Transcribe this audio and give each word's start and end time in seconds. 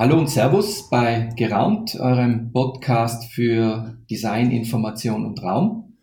Hallo 0.00 0.18
und 0.18 0.30
Servus 0.30 0.88
bei 0.88 1.28
Geraumt, 1.36 1.94
eurem 2.00 2.52
Podcast 2.52 3.30
für 3.34 3.98
Design, 4.08 4.50
Information 4.50 5.26
und 5.26 5.42
Raum. 5.42 5.98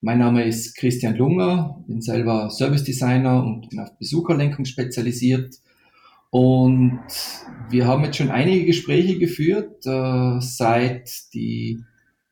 Mein 0.00 0.20
Name 0.20 0.44
ist 0.44 0.74
Christian 0.74 1.16
Lunger, 1.16 1.84
bin 1.86 2.00
selber 2.00 2.48
Service 2.48 2.82
Designer 2.82 3.44
und 3.44 3.68
bin 3.68 3.80
auf 3.80 3.94
Besucherlenkung 3.98 4.64
spezialisiert. 4.64 5.56
Und 6.30 7.02
wir 7.68 7.86
haben 7.86 8.04
jetzt 8.04 8.16
schon 8.16 8.30
einige 8.30 8.64
Gespräche 8.64 9.18
geführt, 9.18 9.84
äh, 9.84 10.40
seit 10.40 11.10
die, 11.34 11.84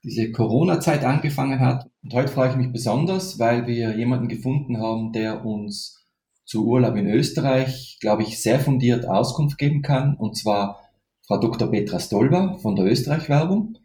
diese 0.03 0.33
Corona-Zeit 0.33 1.05
angefangen 1.05 1.61
hat. 1.61 1.91
Und 2.03 2.15
heute 2.15 2.33
freue 2.33 2.49
ich 2.49 2.57
mich 2.57 2.73
besonders, 2.73 3.39
weil 3.39 3.67
wir 3.67 3.95
jemanden 3.95 4.29
gefunden 4.29 4.79
haben, 4.79 5.13
der 5.13 5.45
uns 5.45 6.03
zu 6.47 6.67
Urlaub 6.67 6.97
in 6.97 7.09
Österreich, 7.09 7.99
glaube 8.01 8.23
ich, 8.23 8.41
sehr 8.41 8.59
fundiert 8.59 9.07
Auskunft 9.07 9.59
geben 9.59 9.83
kann. 9.83 10.17
Und 10.17 10.39
zwar 10.39 10.81
Frau 11.31 11.39
Dr. 11.39 11.71
Petra 11.71 12.01
Stolber 12.01 12.59
von 12.61 12.75
der 12.75 12.87
Österreich-Werbung. 12.87 13.79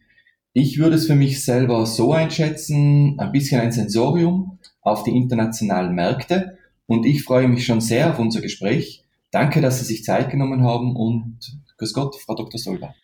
Ich 0.54 0.80
würde 0.80 0.96
es 0.96 1.06
für 1.06 1.14
mich 1.14 1.46
selber 1.46 1.86
so 1.86 2.12
einschätzen, 2.12 3.20
ein 3.20 3.32
bisschen 3.32 3.62
ein 3.62 3.72
Sensorium 3.72 4.58
auf 4.82 5.04
die 5.04 5.16
internationalen 5.16 5.94
Märkte. 5.94 6.58
Und 6.88 7.06
ich 7.06 7.24
freue 7.24 7.48
mich 7.48 7.64
schon 7.64 7.82
sehr 7.82 8.10
auf 8.10 8.18
unser 8.18 8.42
Gespräch. 8.42 9.04
Danke, 9.30 9.62
dass 9.62 9.78
Sie 9.78 9.86
sich 9.86 10.04
Zeit 10.04 10.32
genommen 10.32 10.64
haben 10.64 10.96
und 10.96 11.38
grüß 11.78 11.94
Gott, 11.94 12.16
Frau 12.20 12.34
Dr. 12.34 12.60
Stolber. 12.60 12.96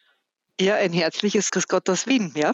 Ja, 0.59 0.73
ein 0.73 0.91
herzliches 0.91 1.51
Grüß 1.51 1.67
Gott 1.67 1.87
aus 1.87 2.07
Wien, 2.07 2.33
ja. 2.35 2.51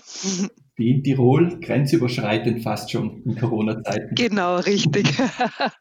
Wie 0.77 0.91
in 0.91 1.03
Tirol, 1.03 1.59
grenzüberschreitend 1.59 2.61
fast 2.61 2.91
schon 2.91 3.23
in 3.23 3.35
Corona-Zeiten. 3.35 4.13
Genau, 4.13 4.57
richtig. 4.57 5.07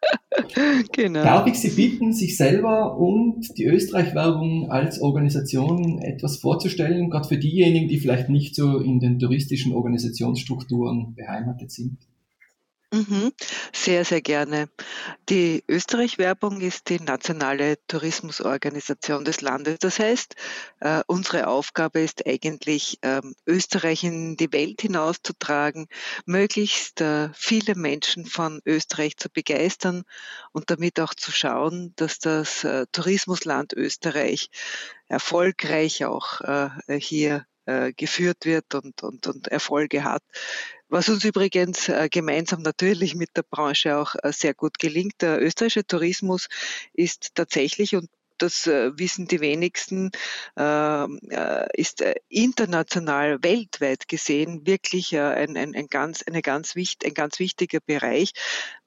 genau. 0.93 1.23
Darf 1.23 1.47
ich 1.47 1.61
Sie 1.61 1.69
bitten, 1.69 2.15
sich 2.15 2.39
selber 2.39 2.97
und 2.97 3.47
die 3.59 3.67
Österreich-Werbung 3.67 4.71
als 4.71 5.03
Organisation 5.03 6.01
etwas 6.01 6.39
vorzustellen, 6.39 7.11
gerade 7.11 7.29
für 7.29 7.37
diejenigen, 7.37 7.89
die 7.89 7.99
vielleicht 7.99 8.31
nicht 8.31 8.55
so 8.55 8.79
in 8.79 8.99
den 8.99 9.19
touristischen 9.19 9.75
Organisationsstrukturen 9.75 11.15
beheimatet 11.15 11.71
sind? 11.71 11.99
Mhm. 12.97 13.33
Sehr, 13.75 14.07
sehr 14.07 14.23
gerne. 14.23 14.71
Die 15.29 15.63
Österreich-Werbung 15.69 16.63
ist 16.63 16.89
die 16.89 16.99
nationale 16.99 17.77
Tourismusorganisation 17.89 19.23
des 19.23 19.43
Landes. 19.43 19.77
Das 19.81 19.99
heißt, 19.99 20.35
äh, 20.81 21.03
unsere 21.07 21.47
Aufgabe 21.49 22.01
ist 22.01 22.27
eigentlich, 22.27 22.99
ähm, 23.03 23.35
Österreich 23.47 24.03
in 24.03 24.39
die 24.39 24.51
Welt 24.51 24.81
hinauszutragen, 24.81 25.89
möglichst 26.25 27.03
äh, 27.03 27.29
viele 27.35 27.75
Menschen 27.75 28.25
von 28.25 28.63
Österreich 28.65 29.19
zu 29.19 29.29
begeistern 29.29 30.05
und 30.53 30.71
damit 30.71 30.99
auch 30.99 31.13
zu 31.13 31.33
schauen, 31.33 31.93
dass 31.97 32.19
das 32.19 32.65
äh, 32.65 32.87
Tourismusland 32.93 33.75
Österreich 33.75 34.49
erfolgreich 35.09 36.07
auch 36.07 36.41
äh, 36.41 36.71
hier 36.99 37.45
äh, 37.67 37.93
geführt 37.93 38.45
wird 38.47 38.75
und, 38.75 39.03
und, 39.03 39.27
und 39.27 39.49
Erfolge 39.49 40.05
hat. 40.05 40.23
Was 40.89 41.09
uns 41.09 41.25
übrigens 41.25 41.89
äh, 41.89 42.09
gemeinsam 42.09 42.63
natürlich 42.63 43.17
mit 43.17 43.37
der 43.37 43.43
Branche 43.43 43.97
auch 43.97 44.15
äh, 44.23 44.33
sehr 44.33 44.55
gut 44.55 44.79
gelingt. 44.79 45.21
Der 45.21 45.43
österreichische 45.43 45.85
Tourismus 45.85 46.49
ist 46.93 47.35
tatsächlich, 47.35 47.97
und 47.97 48.09
das 48.39 48.67
äh, 48.67 48.99
wissen 48.99 49.27
die 49.27 49.41
wenigsten, 49.41 50.11
ähm, 50.57 51.19
äh, 51.31 51.67
ist 51.81 52.01
äh, 52.01 52.15
international, 52.29 53.43
weltweit 53.43 54.09
gesehen 54.09 54.67
wirklich 54.67 55.17
ein, 55.19 55.57
ein, 55.57 55.75
ein, 55.75 55.89
ganz, 55.89 56.23
eine 56.23 56.43
ganz 56.43 56.75
ein 56.77 57.15
ganz 57.15 57.39
wichtiger 57.39 57.81
Bereich. 57.81 58.33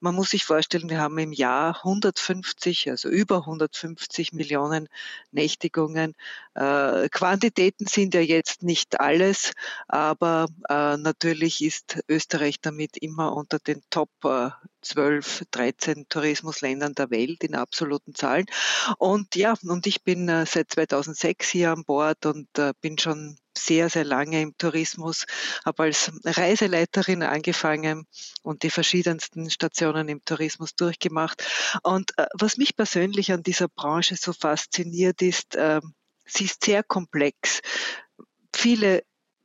Man 0.00 0.14
muss 0.14 0.30
sich 0.30 0.44
vorstellen, 0.44 0.88
wir 0.88 1.00
haben 1.00 1.18
im 1.18 1.32
Jahr 1.32 1.78
150, 1.84 2.90
also 2.90 3.08
über 3.08 3.38
150 3.38 4.32
Millionen 4.32 4.88
Nächtigungen. 5.32 6.14
Quantitäten 6.54 7.86
sind 7.86 8.14
ja 8.14 8.20
jetzt 8.20 8.62
nicht 8.62 9.00
alles, 9.00 9.52
aber 9.88 10.46
natürlich 10.68 11.62
ist 11.62 12.00
Österreich 12.08 12.60
damit 12.60 12.96
immer 12.96 13.34
unter 13.34 13.58
den 13.58 13.82
Top 13.90 14.10
12, 14.82 15.44
13 15.50 16.06
Tourismusländern 16.08 16.94
der 16.94 17.10
Welt 17.10 17.44
in 17.44 17.54
absoluten 17.54 18.14
Zahlen. 18.14 18.46
Und 18.98 19.36
ja, 19.36 19.54
und 19.62 19.86
ich 19.86 20.02
bin 20.02 20.28
äh, 20.28 20.46
seit 20.46 20.70
2006 20.72 21.48
hier 21.48 21.72
an 21.72 21.84
Bord 21.84 22.26
und 22.26 22.46
äh, 22.58 22.72
bin 22.80 22.98
schon 22.98 23.36
sehr, 23.56 23.90
sehr 23.90 24.04
lange 24.04 24.40
im 24.40 24.56
Tourismus, 24.56 25.26
habe 25.64 25.84
als 25.84 26.10
Reiseleiterin 26.24 27.22
angefangen 27.22 28.06
und 28.42 28.62
die 28.62 28.70
verschiedensten 28.70 29.50
Stationen 29.50 30.08
im 30.08 30.24
Tourismus 30.24 30.74
durchgemacht. 30.74 31.44
Und 31.82 32.16
äh, 32.18 32.26
was 32.34 32.56
mich 32.56 32.76
persönlich 32.76 33.32
an 33.32 33.42
dieser 33.42 33.68
Branche 33.68 34.16
so 34.16 34.32
fasziniert, 34.32 35.22
ist, 35.22 35.56
äh, 35.56 35.80
sie 36.24 36.44
ist 36.44 36.64
sehr 36.64 36.82
komplex. 36.82 37.60
Viele 38.54 39.02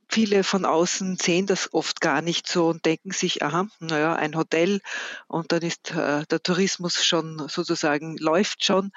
viele 0.09 0.43
von 0.43 0.65
außen 0.65 1.17
sehen 1.17 1.45
das 1.45 1.73
oft 1.73 1.99
gar 1.99 2.21
nicht 2.21 2.47
so 2.47 2.67
und 2.67 2.85
denken 2.85 3.11
sich, 3.11 3.43
aha, 3.43 3.67
naja, 3.79 4.15
ein 4.15 4.35
Hotel 4.35 4.81
und 5.27 5.51
dann 5.51 5.61
ist 5.61 5.91
äh, 5.91 6.25
der 6.25 6.41
Tourismus 6.41 7.03
schon 7.03 7.47
sozusagen, 7.49 8.17
läuft 8.17 8.63
schon. 8.63 8.91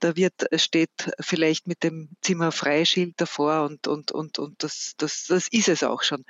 Da 0.00 0.16
wird, 0.16 0.46
steht 0.56 0.90
vielleicht 1.18 1.66
mit 1.66 1.82
dem 1.82 2.10
Zimmer 2.20 2.52
Freischild 2.52 3.14
davor 3.20 3.64
und, 3.64 3.86
und, 3.86 4.12
und, 4.12 4.38
und 4.38 4.62
das, 4.62 4.92
das, 4.96 5.24
das 5.28 5.48
ist 5.50 5.68
es 5.68 5.82
auch 5.82 6.02
schon. 6.02 6.24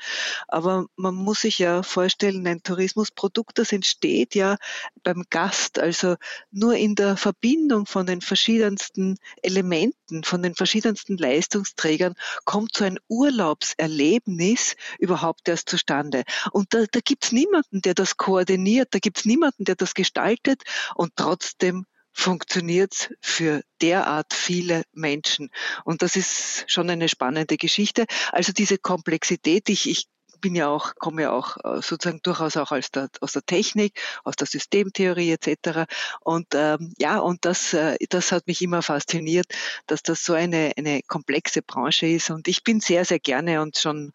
Aber 0.49 0.87
man 0.97 1.15
muss 1.15 1.41
sich 1.41 1.59
ja 1.59 1.83
vorstellen, 1.83 2.47
ein 2.47 2.63
Tourismusprodukt, 2.63 3.59
das 3.59 3.73
entsteht 3.73 4.35
ja 4.35 4.57
beim 5.03 5.25
Gast, 5.31 5.79
also 5.79 6.17
nur 6.51 6.75
in 6.75 6.95
der 6.95 7.17
Verbindung 7.17 7.87
von 7.87 8.07
den 8.07 8.21
verschiedensten 8.21 9.17
Elementen, 9.43 10.25
von 10.25 10.43
den 10.43 10.55
verschiedensten 10.55 11.17
Leistungsträgern 11.17 12.15
kommt 12.45 12.77
so 12.77 12.85
ein 12.85 12.99
Urlaubserleben 13.09 14.20
Ergebnis 14.21 14.77
überhaupt 14.99 15.49
erst 15.49 15.69
zustande. 15.69 16.25
Und 16.53 16.75
da, 16.75 16.85
da 16.91 17.01
gibt 17.01 17.25
es 17.25 17.33
niemanden, 17.33 17.81
der 17.83 17.95
das 17.95 18.17
koordiniert, 18.17 18.89
da 18.93 18.99
gibt 18.99 19.19
es 19.19 19.25
niemanden, 19.25 19.65
der 19.65 19.77
das 19.77 19.95
gestaltet 19.95 20.63
und 20.95 21.13
trotzdem 21.17 21.87
funktioniert 22.13 22.93
es 22.93 23.09
für 23.23 23.63
derart 23.81 24.35
viele 24.35 24.83
Menschen. 24.93 25.51
Und 25.85 26.03
das 26.03 26.17
ist 26.17 26.65
schon 26.67 26.91
eine 26.91 27.09
spannende 27.09 27.57
Geschichte. 27.57 28.05
Also 28.33 28.53
diese 28.53 28.79
Komplexität, 28.79 29.69
ich, 29.69 29.89
ich 29.89 30.07
bin 30.41 30.55
ja 30.55 30.69
auch, 30.69 30.95
komme 30.97 31.23
ja 31.23 31.33
auch 31.33 31.57
äh, 31.59 31.83
sozusagen 31.83 32.21
durchaus 32.23 32.57
auch 32.57 32.73
aus 32.73 32.91
der, 32.91 33.09
aus 33.21 33.33
der 33.33 33.43
Technik, 33.43 34.01
aus 34.25 34.37
der 34.37 34.47
Systemtheorie 34.47 35.33
etc. 35.33 35.91
Und 36.21 36.49
ähm, 36.55 36.95
ja, 36.99 37.19
und 37.19 37.45
das, 37.45 37.75
äh, 37.75 37.97
das 38.09 38.33
hat 38.33 38.47
mich 38.47 38.63
immer 38.63 38.83
fasziniert, 38.83 39.47
dass 39.87 40.03
das 40.03 40.25
so 40.25 40.35
eine, 40.35 40.73
eine 40.77 41.03
komplexe 41.07 41.63
Branche 41.63 42.07
ist. 42.07 42.31
Und 42.31 42.49
ich 42.49 42.65
bin 42.65 42.81
sehr, 42.81 43.05
sehr 43.05 43.19
gerne 43.19 43.63
und 43.63 43.77
schon 43.77 44.13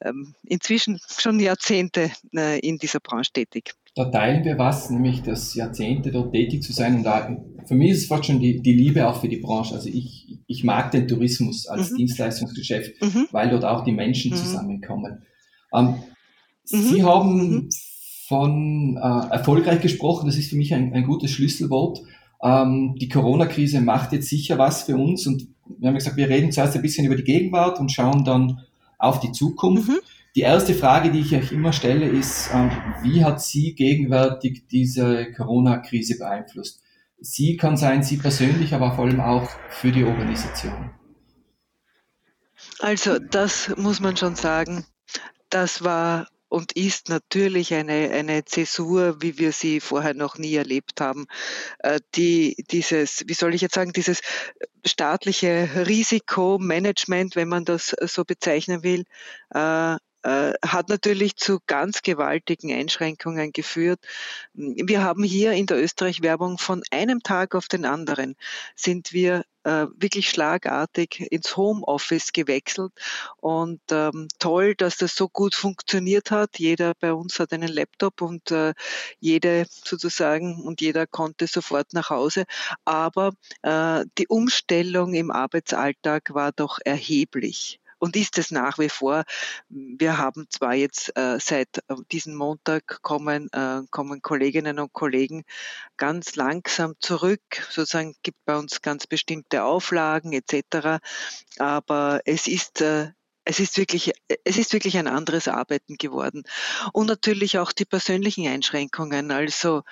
ähm, 0.00 0.34
inzwischen 0.44 1.00
schon 1.08 1.40
Jahrzehnte 1.40 2.10
äh, 2.34 2.58
in 2.60 2.78
dieser 2.78 3.00
Branche 3.00 3.32
tätig. 3.32 3.74
Da 3.94 4.04
teilen 4.04 4.44
wir 4.44 4.58
was, 4.58 4.90
nämlich 4.90 5.22
das 5.22 5.54
Jahrzehnte 5.54 6.12
dort 6.12 6.32
tätig 6.32 6.62
zu 6.62 6.72
sein. 6.72 6.98
Und 6.98 7.02
da, 7.02 7.36
für 7.66 7.74
mich 7.74 7.90
ist 7.90 8.02
es 8.02 8.06
fast 8.06 8.26
schon 8.26 8.38
die, 8.38 8.62
die 8.62 8.72
Liebe 8.72 9.08
auch 9.08 9.20
für 9.20 9.28
die 9.28 9.38
Branche. 9.38 9.74
Also 9.74 9.88
ich, 9.88 10.38
ich 10.46 10.62
mag 10.62 10.92
den 10.92 11.08
Tourismus 11.08 11.66
als 11.66 11.90
mhm. 11.90 11.96
Dienstleistungsgeschäft, 11.96 13.02
mhm. 13.02 13.26
weil 13.32 13.50
dort 13.50 13.64
auch 13.64 13.82
die 13.82 13.92
Menschen 13.92 14.30
mhm. 14.30 14.36
zusammenkommen. 14.36 15.22
Ähm, 15.72 16.02
mhm. 16.70 16.82
Sie 16.82 17.04
haben 17.04 17.50
mhm. 17.50 17.68
von 18.26 18.96
äh, 18.96 19.32
erfolgreich 19.32 19.80
gesprochen, 19.80 20.26
das 20.26 20.36
ist 20.36 20.50
für 20.50 20.56
mich 20.56 20.74
ein, 20.74 20.92
ein 20.92 21.04
gutes 21.04 21.30
Schlüsselwort. 21.30 22.00
Ähm, 22.42 22.94
die 23.00 23.08
Corona-Krise 23.08 23.80
macht 23.80 24.12
jetzt 24.12 24.28
sicher 24.28 24.58
was 24.58 24.84
für 24.84 24.96
uns 24.96 25.26
und 25.26 25.48
wir 25.78 25.88
haben 25.88 25.96
gesagt, 25.96 26.16
wir 26.16 26.28
reden 26.28 26.52
zuerst 26.52 26.76
ein 26.76 26.82
bisschen 26.82 27.06
über 27.06 27.16
die 27.16 27.24
Gegenwart 27.24 27.78
und 27.78 27.92
schauen 27.92 28.24
dann 28.24 28.60
auf 28.98 29.20
die 29.20 29.32
Zukunft. 29.32 29.88
Mhm. 29.88 29.98
Die 30.34 30.42
erste 30.42 30.74
Frage, 30.74 31.10
die 31.10 31.20
ich 31.20 31.34
euch 31.34 31.52
immer 31.52 31.72
stelle, 31.72 32.06
ist, 32.06 32.50
ähm, 32.54 32.70
wie 33.02 33.24
hat 33.24 33.42
Sie 33.42 33.74
gegenwärtig 33.74 34.66
diese 34.70 35.32
Corona-Krise 35.32 36.18
beeinflusst? 36.18 36.80
Sie 37.20 37.56
kann 37.56 37.76
sein, 37.76 38.02
Sie 38.02 38.18
persönlich, 38.18 38.74
aber 38.74 38.92
vor 38.92 39.06
allem 39.06 39.20
auch 39.20 39.48
für 39.70 39.90
die 39.90 40.04
Organisation. 40.04 40.90
Also 42.78 43.18
das 43.18 43.74
muss 43.76 44.00
man 44.00 44.16
schon 44.16 44.36
sagen 44.36 44.84
das 45.50 45.84
war 45.84 46.28
und 46.48 46.72
ist 46.72 47.08
natürlich 47.08 47.74
eine, 47.74 48.10
eine 48.10 48.44
Zäsur, 48.44 49.20
wie 49.20 49.38
wir 49.38 49.52
sie 49.52 49.80
vorher 49.80 50.14
noch 50.14 50.38
nie 50.38 50.54
erlebt 50.54 51.00
haben. 51.00 51.26
Äh, 51.80 52.00
die, 52.14 52.64
dieses, 52.70 53.24
wie 53.26 53.34
soll 53.34 53.54
ich 53.54 53.60
jetzt 53.60 53.74
sagen, 53.74 53.92
dieses 53.92 54.20
staatliche 54.84 55.68
Risikomanagement, 55.86 57.36
wenn 57.36 57.48
man 57.48 57.64
das 57.64 57.94
so 58.00 58.24
bezeichnen 58.24 58.82
will, 58.82 59.04
äh, 59.54 59.96
hat 60.24 60.88
natürlich 60.88 61.36
zu 61.36 61.58
ganz 61.66 62.02
gewaltigen 62.02 62.72
Einschränkungen 62.72 63.52
geführt. 63.52 64.00
Wir 64.54 65.02
haben 65.02 65.22
hier 65.22 65.52
in 65.52 65.66
der 65.66 65.82
Österreich-Werbung 65.82 66.58
von 66.58 66.82
einem 66.90 67.22
Tag 67.22 67.54
auf 67.54 67.68
den 67.68 67.84
anderen 67.84 68.34
sind 68.74 69.12
wir 69.12 69.44
äh, 69.68 69.86
wirklich 69.96 70.30
schlagartig 70.30 71.26
ins 71.30 71.56
Homeoffice 71.56 72.32
gewechselt 72.32 72.92
und 73.36 73.80
ähm, 73.90 74.28
toll, 74.38 74.74
dass 74.74 74.96
das 74.96 75.14
so 75.14 75.28
gut 75.28 75.54
funktioniert 75.54 76.30
hat. 76.30 76.58
Jeder 76.58 76.94
bei 76.98 77.12
uns 77.12 77.38
hat 77.38 77.52
einen 77.52 77.68
Laptop 77.68 78.22
und 78.22 78.50
äh, 78.50 78.72
jede 79.20 79.66
sozusagen 79.68 80.62
und 80.62 80.80
jeder 80.80 81.06
konnte 81.06 81.46
sofort 81.46 81.92
nach 81.92 82.08
Hause. 82.10 82.44
Aber 82.84 83.32
äh, 83.62 84.04
die 84.16 84.28
Umstellung 84.28 85.12
im 85.14 85.30
Arbeitsalltag 85.30 86.34
war 86.34 86.52
doch 86.52 86.78
erheblich 86.84 87.80
und 87.98 88.16
ist 88.16 88.38
es 88.38 88.50
nach 88.50 88.78
wie 88.78 88.88
vor. 88.88 89.24
Wir 89.68 90.18
haben 90.18 90.46
zwar 90.50 90.74
jetzt 90.74 91.16
äh, 91.16 91.38
seit 91.40 91.78
äh, 91.88 91.94
diesem 92.12 92.34
Montag 92.34 93.02
kommen, 93.02 93.48
äh, 93.52 93.82
kommen 93.90 94.22
Kolleginnen 94.22 94.78
und 94.78 94.92
Kollegen 94.92 95.44
ganz 95.96 96.36
langsam 96.36 96.94
zurück, 97.00 97.42
sozusagen 97.70 98.14
gibt 98.22 98.44
bei 98.44 98.56
uns 98.56 98.82
ganz 98.82 99.06
bestimmte 99.06 99.64
Auflagen 99.64 100.32
etc. 100.32 101.00
Aber 101.58 102.20
es 102.24 102.46
ist 102.46 102.80
äh, 102.80 103.10
es 103.48 103.60
ist 103.60 103.78
wirklich, 103.78 104.12
es 104.44 104.58
ist 104.58 104.74
wirklich 104.74 104.98
ein 104.98 105.06
anderes 105.06 105.48
Arbeiten 105.48 105.96
geworden. 105.96 106.42
Und 106.92 107.06
natürlich 107.06 107.58
auch 107.58 107.72
die 107.72 107.86
persönlichen 107.86 108.46
Einschränkungen. 108.46 109.30
Also 109.30 109.84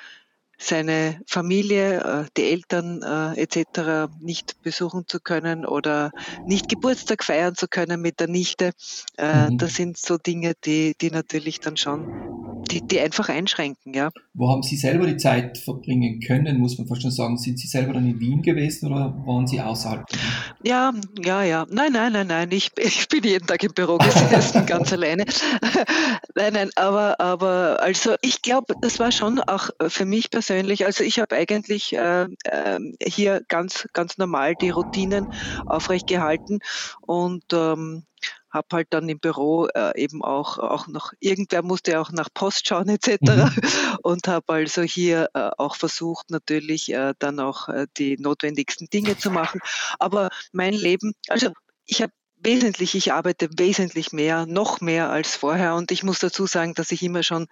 seine 0.58 1.20
Familie, 1.26 2.00
äh, 2.00 2.24
die 2.36 2.44
Eltern 2.44 3.02
äh, 3.02 3.40
etc. 3.40 4.10
nicht 4.20 4.62
besuchen 4.62 5.04
zu 5.06 5.20
können 5.20 5.66
oder 5.66 6.12
nicht 6.46 6.68
Geburtstag 6.68 7.24
feiern 7.24 7.54
zu 7.54 7.68
können 7.68 8.00
mit 8.00 8.20
der 8.20 8.28
Nichte. 8.28 8.72
Äh, 9.18 9.50
mhm. 9.50 9.58
Das 9.58 9.74
sind 9.74 9.98
so 9.98 10.16
Dinge, 10.18 10.54
die, 10.64 10.94
die 11.00 11.10
natürlich 11.10 11.60
dann 11.60 11.76
schon 11.76 12.36
die, 12.70 12.80
die 12.86 13.00
einfach 13.00 13.28
einschränken, 13.28 13.94
ja. 13.94 14.10
Wo 14.34 14.50
haben 14.50 14.62
Sie 14.62 14.76
selber 14.76 15.06
die 15.06 15.16
Zeit 15.16 15.58
verbringen 15.58 16.20
können, 16.20 16.58
muss 16.58 16.78
man 16.78 16.86
fast 16.86 17.02
schon 17.02 17.10
sagen? 17.10 17.38
Sind 17.38 17.58
Sie 17.58 17.68
selber 17.68 17.92
dann 17.92 18.06
in 18.08 18.18
Wien 18.20 18.42
gewesen 18.42 18.92
oder 18.92 19.14
waren 19.24 19.46
Sie 19.46 19.60
außerhalb? 19.60 20.04
Ja, 20.62 20.92
ja, 21.24 21.42
ja. 21.42 21.66
Nein, 21.70 21.92
nein, 21.92 22.12
nein, 22.12 22.26
nein. 22.26 22.50
Ich, 22.50 22.72
ich 22.78 23.08
bin 23.08 23.22
jeden 23.22 23.46
Tag 23.46 23.62
im 23.62 23.72
Büro 23.72 23.98
gesessen, 23.98 24.66
ganz 24.66 24.92
alleine. 24.92 25.24
nein, 26.34 26.52
nein, 26.52 26.70
aber, 26.76 27.20
aber 27.20 27.78
also 27.80 28.14
ich 28.20 28.42
glaube, 28.42 28.74
das 28.80 28.98
war 28.98 29.12
schon 29.12 29.40
auch 29.40 29.70
für 29.88 30.04
mich 30.04 30.30
persönlich, 30.30 30.45
also 30.50 31.04
ich 31.04 31.18
habe 31.18 31.36
eigentlich 31.36 31.92
äh, 31.94 32.26
äh, 32.44 32.80
hier 33.04 33.42
ganz, 33.48 33.88
ganz 33.92 34.18
normal 34.18 34.54
die 34.54 34.70
Routinen 34.70 35.32
aufrecht 35.66 36.06
gehalten 36.06 36.60
und 37.00 37.44
ähm, 37.52 38.04
habe 38.50 38.68
halt 38.72 38.88
dann 38.90 39.08
im 39.08 39.20
Büro 39.20 39.66
äh, 39.66 39.92
eben 40.00 40.24
auch, 40.24 40.58
auch 40.58 40.86
noch, 40.86 41.12
irgendwer 41.20 41.62
musste 41.62 42.00
auch 42.00 42.10
nach 42.10 42.28
Post 42.32 42.66
schauen 42.66 42.88
etc. 42.88 43.18
Mhm. 43.22 43.50
und 44.02 44.28
habe 44.28 44.52
also 44.52 44.82
hier 44.82 45.28
äh, 45.34 45.50
auch 45.58 45.76
versucht 45.76 46.30
natürlich 46.30 46.92
äh, 46.92 47.14
dann 47.18 47.38
auch 47.38 47.68
äh, 47.68 47.86
die 47.96 48.16
notwendigsten 48.18 48.88
Dinge 48.88 49.18
zu 49.18 49.30
machen. 49.30 49.60
Aber 49.98 50.30
mein 50.52 50.74
Leben, 50.74 51.12
also 51.28 51.50
ich 51.84 52.02
habe 52.02 52.12
wesentlich, 52.38 52.94
ich 52.94 53.12
arbeite 53.12 53.48
wesentlich 53.56 54.12
mehr, 54.12 54.46
noch 54.46 54.80
mehr 54.80 55.10
als 55.10 55.36
vorher 55.36 55.74
und 55.74 55.90
ich 55.90 56.02
muss 56.02 56.18
dazu 56.18 56.46
sagen, 56.46 56.74
dass 56.74 56.92
ich 56.92 57.02
immer 57.02 57.22
schon 57.22 57.46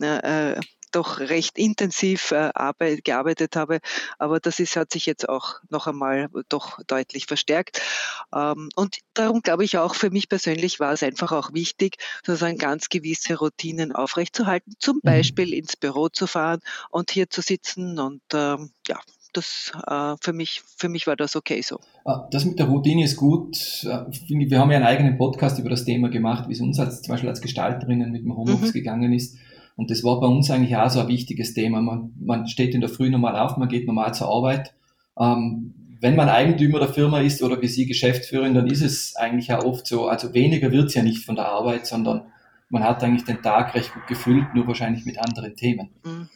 äh, 0.00 0.54
äh 0.54 0.60
doch 0.92 1.20
recht 1.20 1.58
intensiv 1.58 2.32
äh, 2.32 2.50
arbeit, 2.54 3.04
gearbeitet 3.04 3.56
habe. 3.56 3.80
Aber 4.18 4.40
das 4.40 4.58
ist, 4.58 4.76
hat 4.76 4.92
sich 4.92 5.06
jetzt 5.06 5.28
auch 5.28 5.56
noch 5.68 5.86
einmal 5.86 6.28
doch 6.48 6.78
deutlich 6.86 7.26
verstärkt. 7.26 7.80
Ähm, 8.34 8.68
und 8.76 8.98
darum 9.14 9.42
glaube 9.42 9.64
ich 9.64 9.78
auch, 9.78 9.94
für 9.94 10.10
mich 10.10 10.28
persönlich 10.28 10.80
war 10.80 10.92
es 10.92 11.02
einfach 11.02 11.32
auch 11.32 11.52
wichtig, 11.52 11.96
sozusagen 12.24 12.58
ganz 12.58 12.88
gewisse 12.88 13.36
Routinen 13.36 13.92
aufrechtzuerhalten, 13.92 14.74
zum 14.78 14.96
mhm. 14.96 15.00
Beispiel 15.02 15.52
ins 15.52 15.76
Büro 15.76 16.08
zu 16.08 16.26
fahren 16.26 16.60
und 16.90 17.10
hier 17.10 17.30
zu 17.30 17.40
sitzen 17.40 17.98
und 17.98 18.22
ähm, 18.32 18.70
ja, 18.86 19.00
das 19.36 19.72
äh, 19.86 20.14
für 20.20 20.32
mich 20.32 20.62
für 20.76 20.88
mich 20.88 21.06
war 21.06 21.16
das 21.16 21.36
okay 21.36 21.60
so. 21.62 21.80
Ah, 22.04 22.26
das 22.30 22.44
mit 22.44 22.58
der 22.58 22.66
Routine 22.66 23.04
ist 23.04 23.16
gut. 23.16 23.84
Äh, 23.84 24.06
wir 24.28 24.58
haben 24.58 24.70
ja 24.70 24.76
einen 24.76 24.86
eigenen 24.86 25.18
Podcast 25.18 25.58
über 25.58 25.68
das 25.68 25.84
Thema 25.84 26.08
gemacht, 26.08 26.48
wie 26.48 26.52
es 26.52 26.60
uns 26.60 26.78
als 26.78 27.02
zum 27.02 27.12
Beispiel 27.12 27.28
als 27.28 27.40
Gestalterinnen 27.40 28.12
mit 28.12 28.22
dem 28.22 28.36
Homeoffice 28.36 28.70
mhm. 28.70 28.78
gegangen 28.78 29.12
ist. 29.12 29.36
Und 29.76 29.90
das 29.90 30.02
war 30.02 30.20
bei 30.20 30.26
uns 30.26 30.50
eigentlich 30.50 30.76
auch 30.76 30.90
so 30.90 31.00
ein 31.00 31.08
wichtiges 31.08 31.54
Thema. 31.54 31.80
Man, 31.82 32.12
man 32.18 32.48
steht 32.48 32.74
in 32.74 32.80
der 32.80 32.90
Früh 32.90 33.10
normal 33.10 33.36
auf, 33.36 33.56
man 33.58 33.68
geht 33.68 33.86
normal 33.86 34.14
zur 34.14 34.28
Arbeit. 34.28 34.74
Ähm, 35.18 35.74
wenn 36.00 36.16
man 36.16 36.28
Eigentümer 36.28 36.78
der 36.78 36.88
Firma 36.88 37.20
ist 37.20 37.42
oder 37.42 37.60
wie 37.60 37.68
Sie 37.68 37.86
Geschäftsführerin, 37.86 38.54
dann 38.54 38.66
ist 38.66 38.82
es 38.82 39.16
eigentlich 39.16 39.52
auch 39.52 39.64
oft 39.64 39.86
so, 39.86 40.08
also 40.08 40.34
weniger 40.34 40.72
wird's 40.72 40.94
ja 40.94 41.02
nicht 41.02 41.24
von 41.24 41.36
der 41.36 41.48
Arbeit, 41.48 41.86
sondern 41.86 42.32
man 42.68 42.84
hat 42.84 43.02
eigentlich 43.02 43.24
den 43.24 43.42
Tag 43.42 43.74
recht 43.74 43.92
gut 43.92 44.06
gefüllt, 44.06 44.54
nur 44.54 44.66
wahrscheinlich 44.66 45.04
mit 45.04 45.18
anderen 45.18 45.56
Themen. 45.56 45.90
Mhm. 46.04 46.28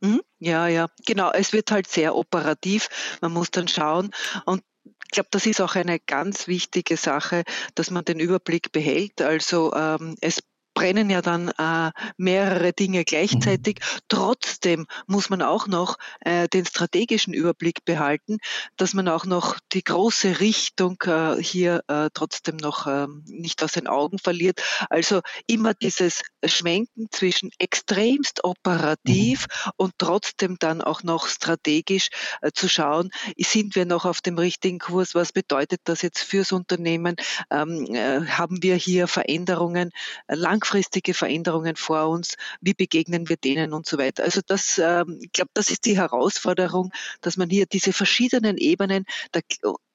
mhm. 0.00 0.20
Ja, 0.38 0.68
ja, 0.68 0.86
genau. 1.06 1.30
Es 1.32 1.52
wird 1.52 1.70
halt 1.70 1.86
sehr 1.86 2.16
operativ. 2.16 2.88
Man 3.20 3.32
muss 3.32 3.50
dann 3.50 3.68
schauen 3.68 4.10
und 4.46 4.62
ich 4.84 5.10
glaube, 5.12 5.28
das 5.32 5.44
ist 5.46 5.60
auch 5.60 5.74
eine 5.74 5.98
ganz 5.98 6.46
wichtige 6.46 6.96
Sache, 6.96 7.42
dass 7.74 7.90
man 7.90 8.04
den 8.04 8.20
Überblick 8.20 8.70
behält. 8.70 9.20
Also 9.20 9.74
ähm, 9.74 10.14
es 10.20 10.40
brennen 10.80 11.10
ja 11.10 11.20
dann 11.20 11.50
äh, 11.58 11.90
mehrere 12.16 12.72
Dinge 12.72 13.04
gleichzeitig. 13.04 13.80
Mhm. 13.80 13.98
Trotzdem 14.08 14.86
muss 15.06 15.28
man 15.28 15.42
auch 15.42 15.66
noch 15.66 15.96
äh, 16.20 16.48
den 16.48 16.64
strategischen 16.64 17.34
Überblick 17.34 17.84
behalten, 17.84 18.38
dass 18.78 18.94
man 18.94 19.06
auch 19.06 19.26
noch 19.26 19.58
die 19.72 19.84
große 19.84 20.40
Richtung 20.40 20.96
äh, 21.04 21.36
hier 21.36 21.82
äh, 21.88 22.08
trotzdem 22.14 22.56
noch 22.56 22.86
äh, 22.86 23.06
nicht 23.26 23.62
aus 23.62 23.72
den 23.72 23.88
Augen 23.88 24.18
verliert. 24.18 24.62
Also 24.88 25.20
immer 25.46 25.74
dieses 25.74 26.22
Schwenken 26.46 27.08
zwischen 27.10 27.50
extremst 27.58 28.42
operativ 28.42 29.48
mhm. 29.50 29.72
und 29.76 29.92
trotzdem 29.98 30.56
dann 30.60 30.80
auch 30.80 31.02
noch 31.02 31.28
strategisch 31.28 32.08
äh, 32.40 32.52
zu 32.54 32.70
schauen, 32.70 33.10
sind 33.36 33.74
wir 33.74 33.84
noch 33.84 34.06
auf 34.06 34.22
dem 34.22 34.38
richtigen 34.38 34.78
Kurs? 34.78 35.14
Was 35.14 35.32
bedeutet 35.32 35.82
das 35.84 36.00
jetzt 36.00 36.22
fürs 36.22 36.52
Unternehmen? 36.52 37.16
Ähm, 37.50 37.84
äh, 37.94 38.24
haben 38.24 38.62
wir 38.62 38.76
hier 38.76 39.06
Veränderungen 39.06 39.90
langfristig? 40.26 40.69
Langfristige 40.70 41.14
Veränderungen 41.14 41.76
vor 41.76 42.08
uns, 42.08 42.36
wie 42.60 42.74
begegnen 42.74 43.28
wir 43.28 43.36
denen 43.36 43.72
und 43.72 43.86
so 43.86 43.98
weiter. 43.98 44.22
Also 44.22 44.40
das, 44.46 44.78
ähm, 44.78 45.18
ich 45.20 45.32
glaube, 45.32 45.50
das 45.54 45.70
ist 45.70 45.84
die 45.84 45.96
Herausforderung, 45.96 46.92
dass 47.20 47.36
man 47.36 47.50
hier 47.50 47.66
diese 47.66 47.92
verschiedenen 47.92 48.56
Ebenen 48.56 49.04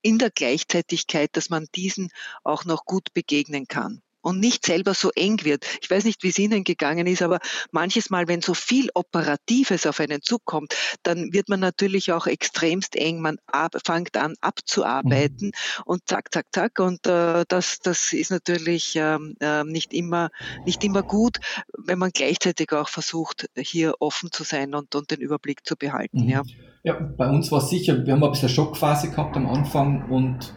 in 0.01 0.18
der 0.18 0.31
Gleichzeitigkeit, 0.31 1.30
dass 1.33 1.50
man 1.50 1.68
diesen 1.75 2.10
auch 2.44 2.66
noch 2.66 2.86
gut 2.86 3.13
begegnen 3.13 3.68
kann 3.68 4.01
und 4.25 4.39
nicht 4.39 4.66
selber 4.66 4.95
so 4.95 5.12
eng 5.16 5.44
wird. 5.44 5.66
Ich 5.81 5.92
weiß 5.92 6.04
nicht, 6.04 6.24
wie 6.24 6.30
es 6.30 6.39
Ihnen 6.39 6.63
gegangen 6.63 7.06
ist, 7.06 7.22
aber 7.22 7.38
manches 7.72 8.10
Mal, 8.10 8.27
wenn 8.27 8.42
so 8.42 8.56
viel 8.56 8.89
Operatives 8.95 9.86
auf 9.86 10.00
einen 10.00 10.24
zukommt, 10.24 10.75
dann 11.04 11.31
wird 11.31 11.48
man 11.48 11.60
natürlich 11.60 12.12
auch 12.12 12.25
extremst 12.25 12.95
eng. 12.95 13.22
Man 13.22 13.38
ab, 13.45 13.75
fängt 13.86 14.18
an 14.18 14.33
abzuarbeiten 14.42 15.50
mhm. 15.50 15.83
und 15.86 16.01
zack, 16.07 16.33
zack, 16.33 16.48
zack. 16.51 16.80
Und 16.80 17.06
äh, 17.06 17.45
das, 17.48 17.77
das 17.83 18.13
ist 18.13 18.31
natürlich 18.31 18.95
ähm, 18.95 19.36
äh, 19.42 19.63
nicht, 19.63 19.94
immer, 19.94 20.31
nicht 20.66 20.83
immer 20.83 21.04
gut, 21.04 21.38
wenn 21.77 22.00
man 22.00 22.10
gleichzeitig 22.12 22.74
auch 22.74 22.89
versucht, 22.89 23.48
hier 23.55 23.94
offen 24.00 24.32
zu 24.32 24.44
sein 24.44 24.74
und, 24.74 24.96
und 24.96 25.12
den 25.12 25.22
Überblick 25.22 25.67
zu 25.67 25.75
behalten. 25.75 26.24
Mhm. 26.24 26.29
Ja. 26.29 26.41
ja, 26.84 26.94
bei 26.94 27.29
uns 27.29 27.51
war 27.51 27.60
es 27.60 27.70
sicher, 27.70 28.03
wir 28.03 28.13
haben 28.13 28.24
ein 28.24 28.32
bisschen 28.32 28.50
Schockphase 28.50 29.12
gehabt 29.12 29.38
am 29.38 29.46
Anfang 29.46 30.10
und 30.10 30.51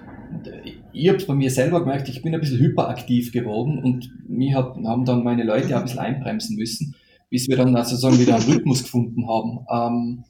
ich 0.93 1.09
habe 1.09 1.19
es 1.19 1.27
bei 1.27 1.35
mir 1.35 1.51
selber 1.51 1.81
gemerkt, 1.81 2.09
ich 2.09 2.23
bin 2.23 2.35
ein 2.35 2.41
bisschen 2.41 2.59
hyperaktiv 2.59 3.33
geworden 3.33 3.83
und 3.83 4.11
mir 4.29 4.57
hab, 4.57 4.77
haben 4.85 5.05
dann 5.05 5.25
meine 5.25 5.45
Leute 5.45 5.77
ein 5.77 5.83
bisschen 5.83 5.99
einbremsen 5.99 6.57
müssen, 6.57 6.95
bis 7.31 7.49
wir 7.49 7.57
dann 7.57 7.77
also 7.77 7.97
so 7.97 8.19
wieder 8.19 8.37
einen 8.37 8.45
Rhythmus 8.51 8.83
gefunden 8.83 9.29
haben. 9.29 9.67
Ähm, 9.71 10.25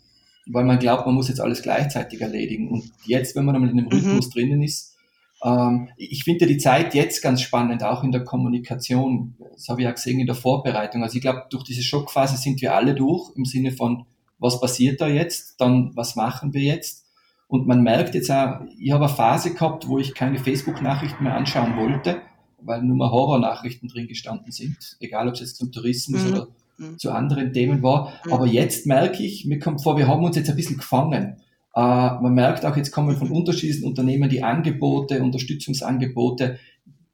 weil 0.51 0.65
man 0.65 0.79
glaubt, 0.79 1.07
man 1.07 1.15
muss 1.15 1.29
jetzt 1.29 1.41
alles 1.41 1.63
gleichzeitig 1.63 2.21
erledigen. 2.21 2.71
Und 2.71 2.91
jetzt, 3.05 3.37
wenn 3.37 3.45
man 3.45 3.55
einmal 3.55 3.71
in 3.71 3.77
dem 3.77 3.87
mhm. 3.87 3.93
Rhythmus 3.93 4.29
mhm. 4.29 4.31
drinnen 4.31 4.63
ist, 4.63 4.97
ähm, 5.45 5.89
ich 5.97 6.25
finde 6.25 6.47
die 6.47 6.59
Zeit 6.59 6.95
jetzt 6.95 7.23
ganz 7.23 7.43
spannend, 7.43 7.85
auch 7.85 8.03
in 8.03 8.13
der 8.13 8.25
Kommunikation. 8.25 9.37
Das 9.53 9.69
habe 9.69 9.83
ich 9.83 9.85
ja 9.85 9.93
gesehen 9.93 10.21
in 10.21 10.27
der 10.27 10.35
Vorbereitung. 10.35 11.03
Also 11.03 11.17
ich 11.17 11.23
glaube, 11.23 11.45
durch 11.51 11.65
diese 11.65 11.83
Schockphase 11.83 12.37
sind 12.37 12.61
wir 12.61 12.75
alle 12.75 12.95
durch, 12.95 13.31
im 13.37 13.45
Sinne 13.45 13.73
von, 13.73 14.07
was 14.39 14.61
passiert 14.61 15.01
da 15.01 15.09
jetzt, 15.09 15.61
dann 15.61 15.93
was 15.95 16.17
machen 16.17 16.55
wir 16.55 16.63
jetzt 16.63 17.08
und 17.49 17.67
man 17.67 17.83
merkt 17.83 18.15
jetzt 18.15 18.31
auch, 18.31 18.61
ich 18.79 18.93
habe 18.93 19.07
eine 19.07 19.15
Phase 19.15 19.55
gehabt, 19.55 19.89
wo 19.89 19.99
ich 19.99 20.15
keine 20.15 20.39
Facebook-Nachrichten 20.39 21.25
mehr 21.25 21.35
anschauen 21.35 21.77
wollte, 21.77 22.21
weil 22.61 22.83
nur 22.83 22.97
mal 22.97 23.11
Horror-Nachrichten 23.11 23.89
drin 23.89 24.07
gestanden 24.07 24.53
sind, 24.53 24.77
egal 25.01 25.29
ob 25.29 25.35
es 25.35 25.41
jetzt 25.41 25.57
zum 25.57 25.73
Tourismus 25.73 26.25
mhm. 26.25 26.31
oder 26.31 26.49
mhm. 26.77 26.99
zu 26.99 27.11
anderen 27.11 27.55
Themen 27.55 27.83
war. 27.83 28.13
Mhm. 28.27 28.33
Aber 28.35 28.47
jetzt 28.47 28.87
merke 28.87 29.23
ich, 29.23 29.47
mir 29.47 29.59
kommt 29.59 29.83
vor, 29.83 29.97
wir 29.97 30.07
haben 30.07 30.25
uns 30.25 30.37
jetzt 30.37 30.51
ein 30.51 30.57
bisschen 30.57 30.77
gefangen. 30.77 31.39
Äh, 31.75 31.81
man 31.81 32.35
merkt 32.35 32.67
auch, 32.67 32.77
jetzt 32.77 32.91
kommen 32.91 33.17
von 33.17 33.31
unterschiedlichen 33.31 33.87
Unternehmen 33.87 34.29
die 34.29 34.43
Angebote, 34.43 35.23
Unterstützungsangebote, 35.23 36.59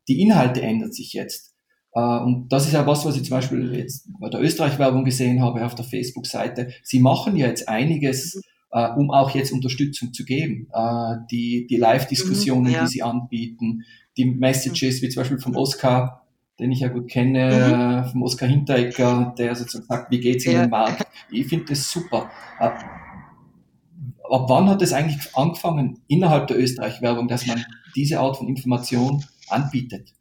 die 0.09 0.21
Inhalte 0.21 0.63
ändern 0.63 0.91
sich 0.91 1.13
jetzt. 1.13 1.55
Äh, 1.93 2.01
und 2.01 2.49
das 2.49 2.67
ist 2.67 2.73
ja 2.73 2.85
was, 2.89 3.05
was 3.05 3.15
ich 3.15 3.23
zum 3.23 3.37
Beispiel 3.37 3.73
jetzt 3.73 4.09
bei 4.19 4.31
der 4.31 4.41
Österreich-Werbung 4.41 5.05
gesehen 5.05 5.41
habe 5.43 5.65
auf 5.65 5.77
der 5.77 5.85
Facebook-Seite. 5.85 6.71
Sie 6.83 6.99
machen 6.99 7.37
ja 7.37 7.47
jetzt 7.47 7.69
einiges, 7.69 8.35
mhm 8.35 8.41
äh, 8.75 8.89
um 8.97 9.11
auch 9.11 9.31
jetzt 9.31 9.53
Unterstützung 9.53 10.13
zu 10.13 10.25
geben. 10.25 10.69
Äh, 10.75 11.17
die 11.31 11.67
die 11.69 11.77
Live-Diskussionen, 11.77 12.65
mhm, 12.65 12.75
ja. 12.75 12.83
die 12.83 12.91
sie 12.91 13.03
anbieten, 13.03 13.85
die 14.17 14.27
Messages, 14.27 15.01
wie 15.01 15.09
zum 15.09 15.23
Beispiel 15.23 15.39
vom 15.39 15.57
Oscar, 15.57 16.27
den 16.59 16.73
ich 16.73 16.81
ja 16.81 16.89
gut 16.89 17.09
kenne, 17.09 18.05
mhm. 18.05 18.11
vom 18.11 18.23
Oskar 18.23 18.49
Hinteregger, 18.49 19.35
der 19.39 19.55
sozusagen 19.55 19.87
sagt, 19.87 20.11
wie 20.11 20.21
geht's 20.21 20.45
in 20.45 20.53
ja. 20.53 20.63
den 20.63 20.71
Markt. 20.71 21.07
Ich 21.31 21.47
finde 21.47 21.67
das 21.67 21.91
super. 21.91 22.31
Ab, 22.59 22.79
ab 24.31 24.45
wann 24.49 24.69
hat 24.69 24.83
es 24.83 24.93
eigentlich 24.93 25.35
angefangen 25.37 26.01
innerhalb 26.09 26.49
der 26.49 26.59
Österreich-Werbung, 26.59 27.29
dass 27.29 27.47
man 27.47 27.65
diese 27.95 28.19
Art 28.21 28.37
von 28.37 28.49
Information 28.49 29.25
anbietet? 29.49 30.13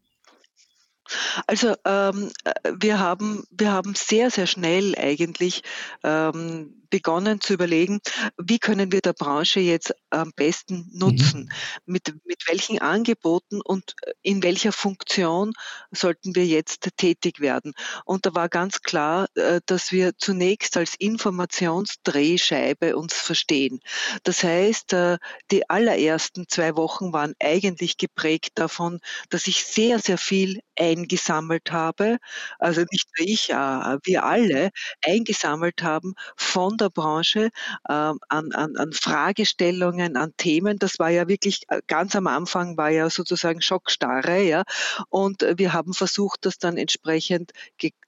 Also 1.48 1.75
ähm, 1.86 2.29
äh, 2.43 2.72
wir 2.79 3.00
haben 3.00 3.43
wir 3.51 3.72
haben 3.72 3.93
sehr 3.95 4.31
sehr 4.31 4.48
schnell 4.48 4.95
eigentlich 4.98 5.62
ähm, 6.03 6.82
begonnen 6.93 7.41
zu 7.41 7.53
überlegen, 7.53 8.01
wie 8.38 8.59
können 8.59 8.91
wir 8.91 9.01
der 9.01 9.13
Branche 9.13 9.59
jetzt 9.59 9.95
am 10.12 10.31
besten 10.35 10.88
nutzen? 10.93 11.45
Mhm. 11.45 11.93
Mit, 11.93 12.13
mit 12.23 12.47
welchen 12.47 12.77
Angeboten 12.77 13.62
und 13.62 13.95
äh, 14.03 14.12
in 14.21 14.43
welcher 14.43 14.71
Funktion 14.71 15.53
sollten 15.89 16.35
wir 16.35 16.45
jetzt 16.45 16.88
tätig 16.97 17.39
werden? 17.39 17.73
Und 18.05 18.27
da 18.27 18.35
war 18.35 18.47
ganz 18.47 18.83
klar, 18.83 19.25
äh, 19.33 19.59
dass 19.65 19.91
wir 19.91 20.12
zunächst 20.19 20.77
als 20.77 20.93
Informationsdrehscheibe 20.93 22.95
uns 22.95 23.15
verstehen. 23.15 23.79
Das 24.21 24.43
heißt, 24.43 24.93
äh, 24.93 25.17
die 25.50 25.67
allerersten 25.71 26.47
zwei 26.47 26.75
Wochen 26.75 27.12
waren 27.12 27.33
eigentlich 27.41 27.97
geprägt 27.97 28.51
davon, 28.53 29.00
dass 29.31 29.47
ich 29.47 29.65
sehr, 29.65 29.97
sehr 29.97 30.19
viel 30.19 30.59
eingesammelt 30.77 31.71
habe, 31.71 32.19
also 32.59 32.81
nicht 32.91 33.07
nur 33.17 33.27
ich, 33.27 33.50
wir 33.50 34.23
alle 34.23 34.69
eingesammelt 35.05 35.83
haben 35.83 36.13
von 36.35 36.77
der 36.77 36.82
Branche 36.89 37.49
ähm, 37.89 38.19
an, 38.29 38.51
an, 38.53 38.75
an 38.77 38.91
Fragestellungen, 38.93 40.17
an 40.17 40.33
Themen. 40.37 40.79
Das 40.79 40.99
war 40.99 41.09
ja 41.09 41.27
wirklich 41.27 41.63
äh, 41.69 41.81
ganz 41.87 42.15
am 42.15 42.27
Anfang 42.27 42.77
war 42.77 42.89
ja 42.89 43.09
sozusagen 43.09 43.61
Schockstarre, 43.61 44.41
ja. 44.43 44.63
Und 45.09 45.43
äh, 45.43 45.55
wir 45.57 45.73
haben 45.73 45.93
versucht, 45.93 46.45
das 46.45 46.57
dann 46.57 46.77
entsprechend 46.77 47.51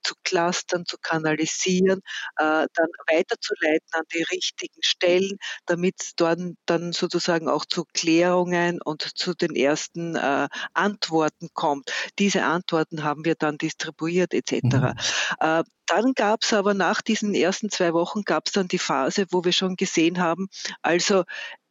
zu 0.02 0.14
clustern, 0.22 0.86
zu 0.86 0.96
kanalisieren, 0.98 2.00
äh, 2.36 2.66
dann 2.72 2.88
weiterzuleiten 3.10 3.88
an 3.92 4.04
die 4.14 4.22
richtigen 4.22 4.82
Stellen, 4.82 5.38
damit 5.66 5.96
es 6.00 6.14
dort 6.14 6.38
dann 6.66 6.92
sozusagen 6.92 7.48
auch 7.48 7.64
zu 7.64 7.84
Klärungen 7.92 8.80
und 8.82 9.02
zu 9.02 9.34
den 9.34 9.54
ersten 9.54 10.16
äh, 10.16 10.48
Antworten 10.74 11.48
kommt. 11.54 11.92
Diese 12.18 12.44
Antworten 12.44 13.04
haben 13.04 13.24
wir 13.24 13.34
dann 13.34 13.58
distribuiert 13.58 14.34
etc. 14.34 14.52
Mhm. 14.62 14.94
Äh, 15.40 15.64
dann 15.86 16.14
gab 16.14 16.42
es 16.42 16.52
aber 16.52 16.74
nach 16.74 17.02
diesen 17.02 17.34
ersten 17.34 17.70
zwei 17.70 17.92
Wochen 17.92 18.22
gab 18.22 18.46
es 18.46 18.52
dann 18.52 18.68
die 18.68 18.78
Phase, 18.78 19.26
wo 19.30 19.44
wir 19.44 19.52
schon 19.52 19.76
gesehen 19.76 20.18
haben, 20.18 20.48
also 20.82 21.24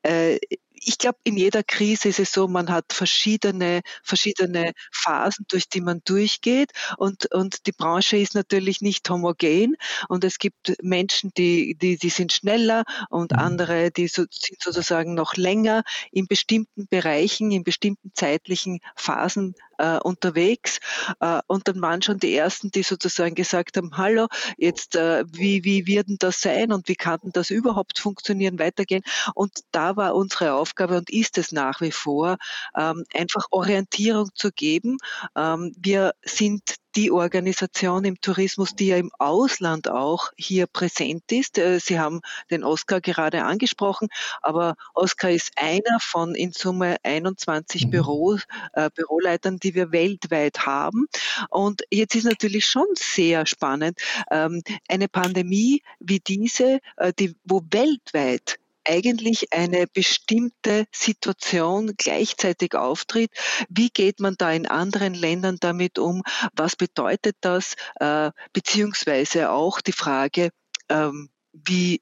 äh, 0.04 0.40
ich 0.86 0.98
glaube, 0.98 1.18
in 1.24 1.36
jeder 1.36 1.64
Krise 1.64 2.10
ist 2.10 2.20
es 2.20 2.32
so, 2.32 2.48
man 2.48 2.70
hat 2.70 2.94
verschiedene, 2.94 3.82
verschiedene 4.04 4.74
Phasen, 4.92 5.46
durch 5.50 5.68
die 5.68 5.82
man 5.82 6.02
durchgeht 6.06 6.72
und, 6.98 7.32
und 7.34 7.66
die 7.66 7.72
Branche 7.72 8.18
ist 8.18 8.36
natürlich 8.36 8.82
nicht 8.82 9.10
homogen 9.10 9.76
und 10.10 10.24
es 10.24 10.38
gibt 10.38 10.76
Menschen, 10.84 11.32
die, 11.38 11.76
die, 11.76 11.98
die 11.98 12.10
sind 12.10 12.34
schneller 12.34 12.84
und 13.10 13.32
mhm. 13.32 13.40
andere, 13.40 13.92
die 13.92 14.08
so, 14.08 14.26
sind 14.30 14.62
sozusagen 14.62 15.16
noch 15.16 15.36
länger 15.36 15.84
in 16.12 16.28
bestimmten 16.28 16.88
Bereichen, 16.88 17.52
in 17.52 17.64
bestimmten 17.64 18.12
zeitlichen 18.14 18.80
Phasen 18.96 19.56
äh, 19.78 19.98
unterwegs. 20.00 20.80
Äh, 21.20 21.42
und 21.48 21.68
dann 21.68 21.82
waren 21.82 22.02
schon 22.02 22.20
die 22.20 22.36
Ersten, 22.36 22.72
die 22.72 22.84
sozusagen 22.84 23.36
gesagt 23.36 23.78
haben, 23.78 23.98
hallo, 23.98 24.28
jetzt 24.58 24.96
äh, 24.96 25.26
wie, 25.32 25.64
wie 25.64 25.88
wird 25.88 26.10
denn 26.10 26.18
das 26.20 26.42
sein 26.42 26.72
und 26.72 26.88
wie 26.88 26.96
kann 26.96 27.20
denn 27.24 27.32
das 27.32 27.50
überhaupt 27.50 28.00
funktionieren, 28.00 28.60
weitergehen? 28.60 29.04
Und 29.34 29.60
da 29.72 29.96
war 29.96 30.16
unsere 30.16 30.54
Aufgabe 30.54 30.98
und 30.98 31.10
ist 31.10 31.38
es 31.38 31.52
nach 31.52 31.82
wie 31.82 31.92
vor, 31.92 32.38
ähm, 32.78 33.04
einfach 33.14 33.46
Orientierung 33.52 34.30
zu 34.36 34.52
geben. 34.52 34.98
Ähm, 35.36 35.74
wir 35.78 36.14
sind 36.24 36.76
die 36.96 37.12
Organisation 37.12 38.06
im 38.06 38.20
Tourismus, 38.22 38.76
die 38.76 38.88
ja 38.88 38.98
im 38.98 39.12
Ausland 39.20 39.90
auch 39.90 40.32
hier 40.38 40.68
präsent 40.68 41.32
ist. 41.32 41.58
Äh, 41.58 41.80
Sie 41.80 42.00
haben 42.00 42.22
den 42.50 42.64
Oscar 42.64 43.02
gerade 43.02 43.44
angesprochen, 43.44 44.08
aber 44.42 44.76
Oscar 44.94 45.30
ist 45.30 45.52
einer 45.56 46.00
von 46.00 46.36
in 46.36 46.52
Summe 46.52 46.98
21 47.04 47.86
mhm. 47.86 47.90
Büro, 47.92 48.38
äh, 48.74 48.90
Büroleitern, 48.94 49.58
die 49.58 49.76
wir 49.76 49.92
weltweit 49.92 50.66
haben. 50.66 51.08
Und 51.50 51.84
jetzt 51.92 52.16
ist 52.16 52.26
natürlich 52.26 52.66
schon 52.66 52.88
sehr 52.96 53.46
spannend, 53.46 54.00
ähm, 54.32 54.62
eine 54.88 55.08
Pandemie 55.08 55.82
wie 56.00 56.20
diese, 56.20 56.80
äh, 56.98 57.14
die, 57.18 57.36
wo 57.44 57.62
weltweit 57.72 58.58
eigentlich 58.86 59.54
eine 59.54 59.88
bestimmte 59.88 60.86
Situation 60.94 61.94
gleichzeitig 61.98 62.76
auftritt. 62.76 63.32
Wie 63.70 63.90
geht 63.90 64.20
man 64.20 64.36
da 64.38 64.52
in 64.52 64.68
anderen 64.68 65.14
Ländern 65.14 65.58
damit 65.60 66.00
um? 66.00 66.24
Was 66.54 66.76
bedeutet 66.76 67.36
das? 67.42 67.76
Äh, 68.00 68.32
beziehungsweise 68.54 69.52
auch 69.52 69.82
die 69.82 69.92
Frage, 69.92 70.50
ähm, 70.90 71.30
wie 71.54 72.02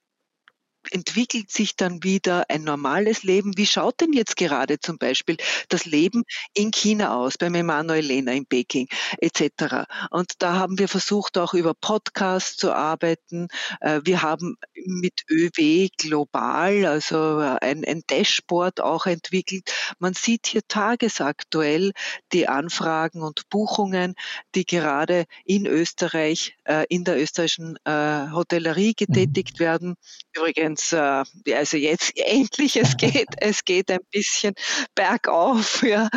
entwickelt 0.92 1.52
sich 1.52 1.76
dann 1.76 2.04
wieder 2.04 2.46
ein 2.50 2.64
normales 2.64 3.24
Leben. 3.24 3.58
Wie 3.58 3.66
schaut 3.66 4.02
denn 4.02 4.14
jetzt 4.14 4.36
gerade 4.36 4.80
zum 4.80 4.98
Beispiel 4.98 5.38
das 5.70 5.86
Leben 5.86 6.24
in 6.54 6.72
China 6.72 7.16
aus, 7.16 7.38
beim 7.38 7.56
Emanuel 7.56 8.06
Lehner 8.06 8.34
in 8.34 8.46
Peking 8.46 8.88
etc. 9.20 9.86
Und 10.12 10.34
da 10.40 10.54
haben 10.54 10.80
wir 10.80 10.88
versucht, 10.88 11.38
auch 11.38 11.54
über 11.54 11.74
Podcasts 11.74 12.58
zu 12.58 12.74
arbeiten. 12.74 13.48
Äh, 13.82 14.02
wir 14.04 14.22
haben 14.22 14.56
mit 14.86 15.24
ÖW 15.30 15.90
global, 15.98 16.86
also 16.86 17.40
äh, 17.40 17.58
ein, 17.62 17.86
ein 17.86 18.04
Dashboard 18.08 18.82
auch 18.82 19.06
entwickelt. 19.06 19.72
Man 20.00 20.14
sieht 20.14 20.48
hier 20.48 20.62
tagesaktuell 20.68 21.92
die 22.32 22.48
Anfragen 22.48 23.22
und 23.22 23.50
Buchungen, 23.50 24.16
die 24.56 24.66
gerade 24.66 25.26
in 25.46 25.66
Österreich, 25.66 26.56
äh, 26.66 26.86
in 26.90 27.04
der 27.04 27.22
österreichischen 27.22 27.78
Hotellerie 27.86 28.90
mhm. 28.90 29.06
getätigt 29.06 29.60
werden. 29.60 29.96
Übrigens 30.36 30.73
übrigens, 30.74 30.94
äh, 30.94 31.54
also 31.56 31.78
jetzt 31.78 32.14
endlich, 32.16 32.78
es 32.78 32.98
geht, 32.98 33.30
es 33.38 33.64
geht 33.66 33.92
ein 33.92 34.00
bisschen 34.12 34.54
bergauf. 34.96 35.84
Ja. 35.84 36.10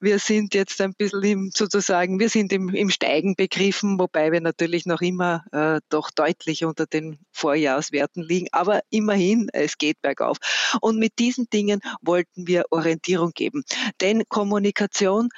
Wir 0.00 0.18
sind 0.18 0.54
jetzt 0.54 0.80
ein 0.80 0.94
bisschen 0.94 1.22
im, 1.22 1.50
sozusagen, 1.54 2.18
wir 2.18 2.28
sind 2.28 2.52
im, 2.52 2.68
im 2.70 2.90
Steigen 2.90 3.34
begriffen, 3.36 3.98
wobei 3.98 4.32
wir 4.32 4.40
natürlich 4.40 4.86
noch 4.86 5.00
immer 5.00 5.44
äh, 5.52 5.80
doch 5.88 6.10
deutlich 6.10 6.64
unter 6.64 6.86
den 6.86 7.18
Vorjahreswerten 7.32 8.22
liegen. 8.22 8.48
Aber 8.52 8.80
immerhin, 8.90 9.48
es 9.52 9.78
geht 9.78 10.00
bergauf. 10.02 10.38
Und 10.80 10.98
mit 10.98 11.18
diesen 11.18 11.48
Dingen 11.50 11.80
wollten 12.02 12.46
wir 12.46 12.64
Orientierung 12.70 13.32
geben. 13.34 13.64
Denn 14.00 14.24
Kommunikation 14.28 15.28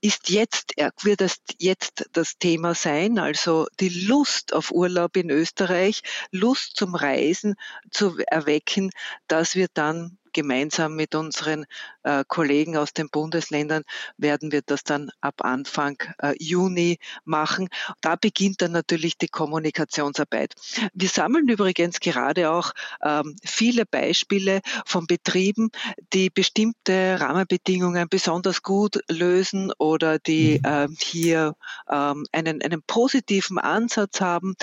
ist 0.00 0.30
jetzt, 0.30 0.74
wird 1.02 1.20
das 1.20 1.38
jetzt 1.58 2.08
das 2.12 2.38
Thema 2.38 2.74
sein, 2.74 3.18
also 3.18 3.66
die 3.80 3.88
Lust 3.88 4.52
auf 4.52 4.70
Urlaub 4.70 5.16
in 5.16 5.30
Österreich, 5.30 6.02
Lust 6.30 6.76
zum 6.76 6.94
Reisen 6.94 7.56
zu 7.90 8.18
erwecken, 8.26 8.90
dass 9.26 9.54
wir 9.54 9.68
dann 9.72 10.18
gemeinsam 10.36 10.94
mit 10.94 11.14
unseren 11.14 11.64
äh, 12.02 12.22
Kollegen 12.28 12.76
aus 12.76 12.92
den 12.92 13.08
Bundesländern 13.08 13.84
werden 14.18 14.52
wir 14.52 14.60
das 14.60 14.84
dann 14.84 15.10
ab 15.22 15.36
Anfang 15.42 15.96
äh, 16.18 16.34
Juni 16.38 16.98
machen. 17.24 17.68
Da 18.02 18.16
beginnt 18.16 18.60
dann 18.60 18.72
natürlich 18.72 19.16
die 19.16 19.28
Kommunikationsarbeit. 19.28 20.52
Wir 20.92 21.08
sammeln 21.08 21.48
übrigens 21.48 22.00
gerade 22.00 22.50
auch 22.50 22.72
ähm, 23.02 23.34
viele 23.42 23.86
Beispiele 23.86 24.60
von 24.84 25.06
Betrieben, 25.06 25.70
die 26.12 26.28
bestimmte 26.28 27.16
Rahmenbedingungen 27.18 28.08
besonders 28.10 28.62
gut 28.62 29.00
lösen 29.08 29.72
oder 29.78 30.18
die 30.18 30.60
äh, 30.62 30.88
hier 30.98 31.54
ähm, 31.90 32.26
einen, 32.30 32.60
einen 32.60 32.82
positiven 32.82 33.58
Ansatz 33.58 34.20
haben. 34.20 34.54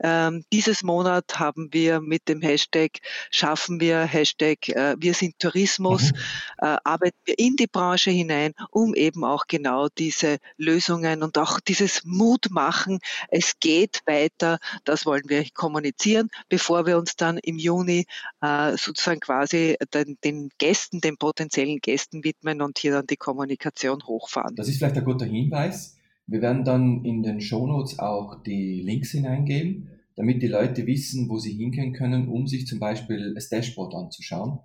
Ähm, 0.00 0.44
dieses 0.52 0.82
Monat 0.82 1.38
haben 1.38 1.72
wir 1.72 2.02
mit 2.02 2.28
dem 2.28 2.42
Hashtag 2.42 2.98
schaffen 3.30 3.80
wir 3.80 4.02
Hashtag 4.02 4.68
äh, 4.68 4.94
wir 4.98 5.14
sind 5.22 5.38
Tourismus, 5.38 6.12
mhm. 6.12 6.18
äh, 6.58 6.76
arbeiten 6.84 7.16
wir 7.24 7.38
in 7.38 7.56
die 7.56 7.66
Branche 7.66 8.10
hinein, 8.10 8.52
um 8.70 8.94
eben 8.94 9.24
auch 9.24 9.46
genau 9.46 9.88
diese 9.88 10.38
Lösungen 10.56 11.22
und 11.22 11.38
auch 11.38 11.60
dieses 11.60 12.04
Mut 12.04 12.50
machen, 12.50 12.98
es 13.28 13.58
geht 13.60 14.02
weiter, 14.06 14.58
das 14.84 15.06
wollen 15.06 15.24
wir 15.28 15.44
kommunizieren, 15.54 16.28
bevor 16.48 16.86
wir 16.86 16.98
uns 16.98 17.16
dann 17.16 17.38
im 17.38 17.58
Juni 17.58 18.06
äh, 18.40 18.76
sozusagen 18.76 19.20
quasi 19.20 19.76
den, 19.94 20.18
den 20.24 20.50
Gästen, 20.58 21.00
den 21.00 21.16
potenziellen 21.16 21.78
Gästen 21.78 22.24
widmen 22.24 22.62
und 22.62 22.78
hier 22.78 22.92
dann 22.92 23.06
die 23.06 23.16
Kommunikation 23.16 24.02
hochfahren. 24.04 24.56
Das 24.56 24.68
ist 24.68 24.78
vielleicht 24.78 24.96
ein 24.96 25.04
guter 25.04 25.26
Hinweis. 25.26 25.96
Wir 26.26 26.40
werden 26.40 26.64
dann 26.64 27.04
in 27.04 27.22
den 27.22 27.40
Shownotes 27.40 27.98
auch 27.98 28.42
die 28.42 28.80
Links 28.80 29.10
hineingeben, 29.10 29.88
damit 30.16 30.42
die 30.42 30.48
Leute 30.48 30.86
wissen, 30.86 31.28
wo 31.28 31.38
sie 31.38 31.52
hingehen 31.52 31.92
können, 31.92 32.28
um 32.28 32.46
sich 32.46 32.66
zum 32.66 32.78
Beispiel 32.78 33.34
das 33.34 33.48
Dashboard 33.48 33.94
anzuschauen. 33.94 34.58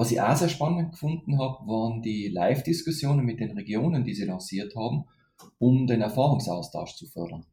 Was 0.00 0.10
ich 0.10 0.18
auch 0.18 0.34
sehr 0.34 0.48
spannend 0.48 0.92
gefunden 0.92 1.38
habe, 1.38 1.66
waren 1.66 2.00
die 2.00 2.28
Live-Diskussionen 2.28 3.22
mit 3.22 3.38
den 3.38 3.50
Regionen, 3.50 4.02
die 4.02 4.14
sie 4.14 4.24
lanciert 4.24 4.74
haben, 4.74 5.04
um 5.58 5.86
den 5.86 6.00
Erfahrungsaustausch 6.00 6.96
zu 6.96 7.06
fördern. 7.06 7.44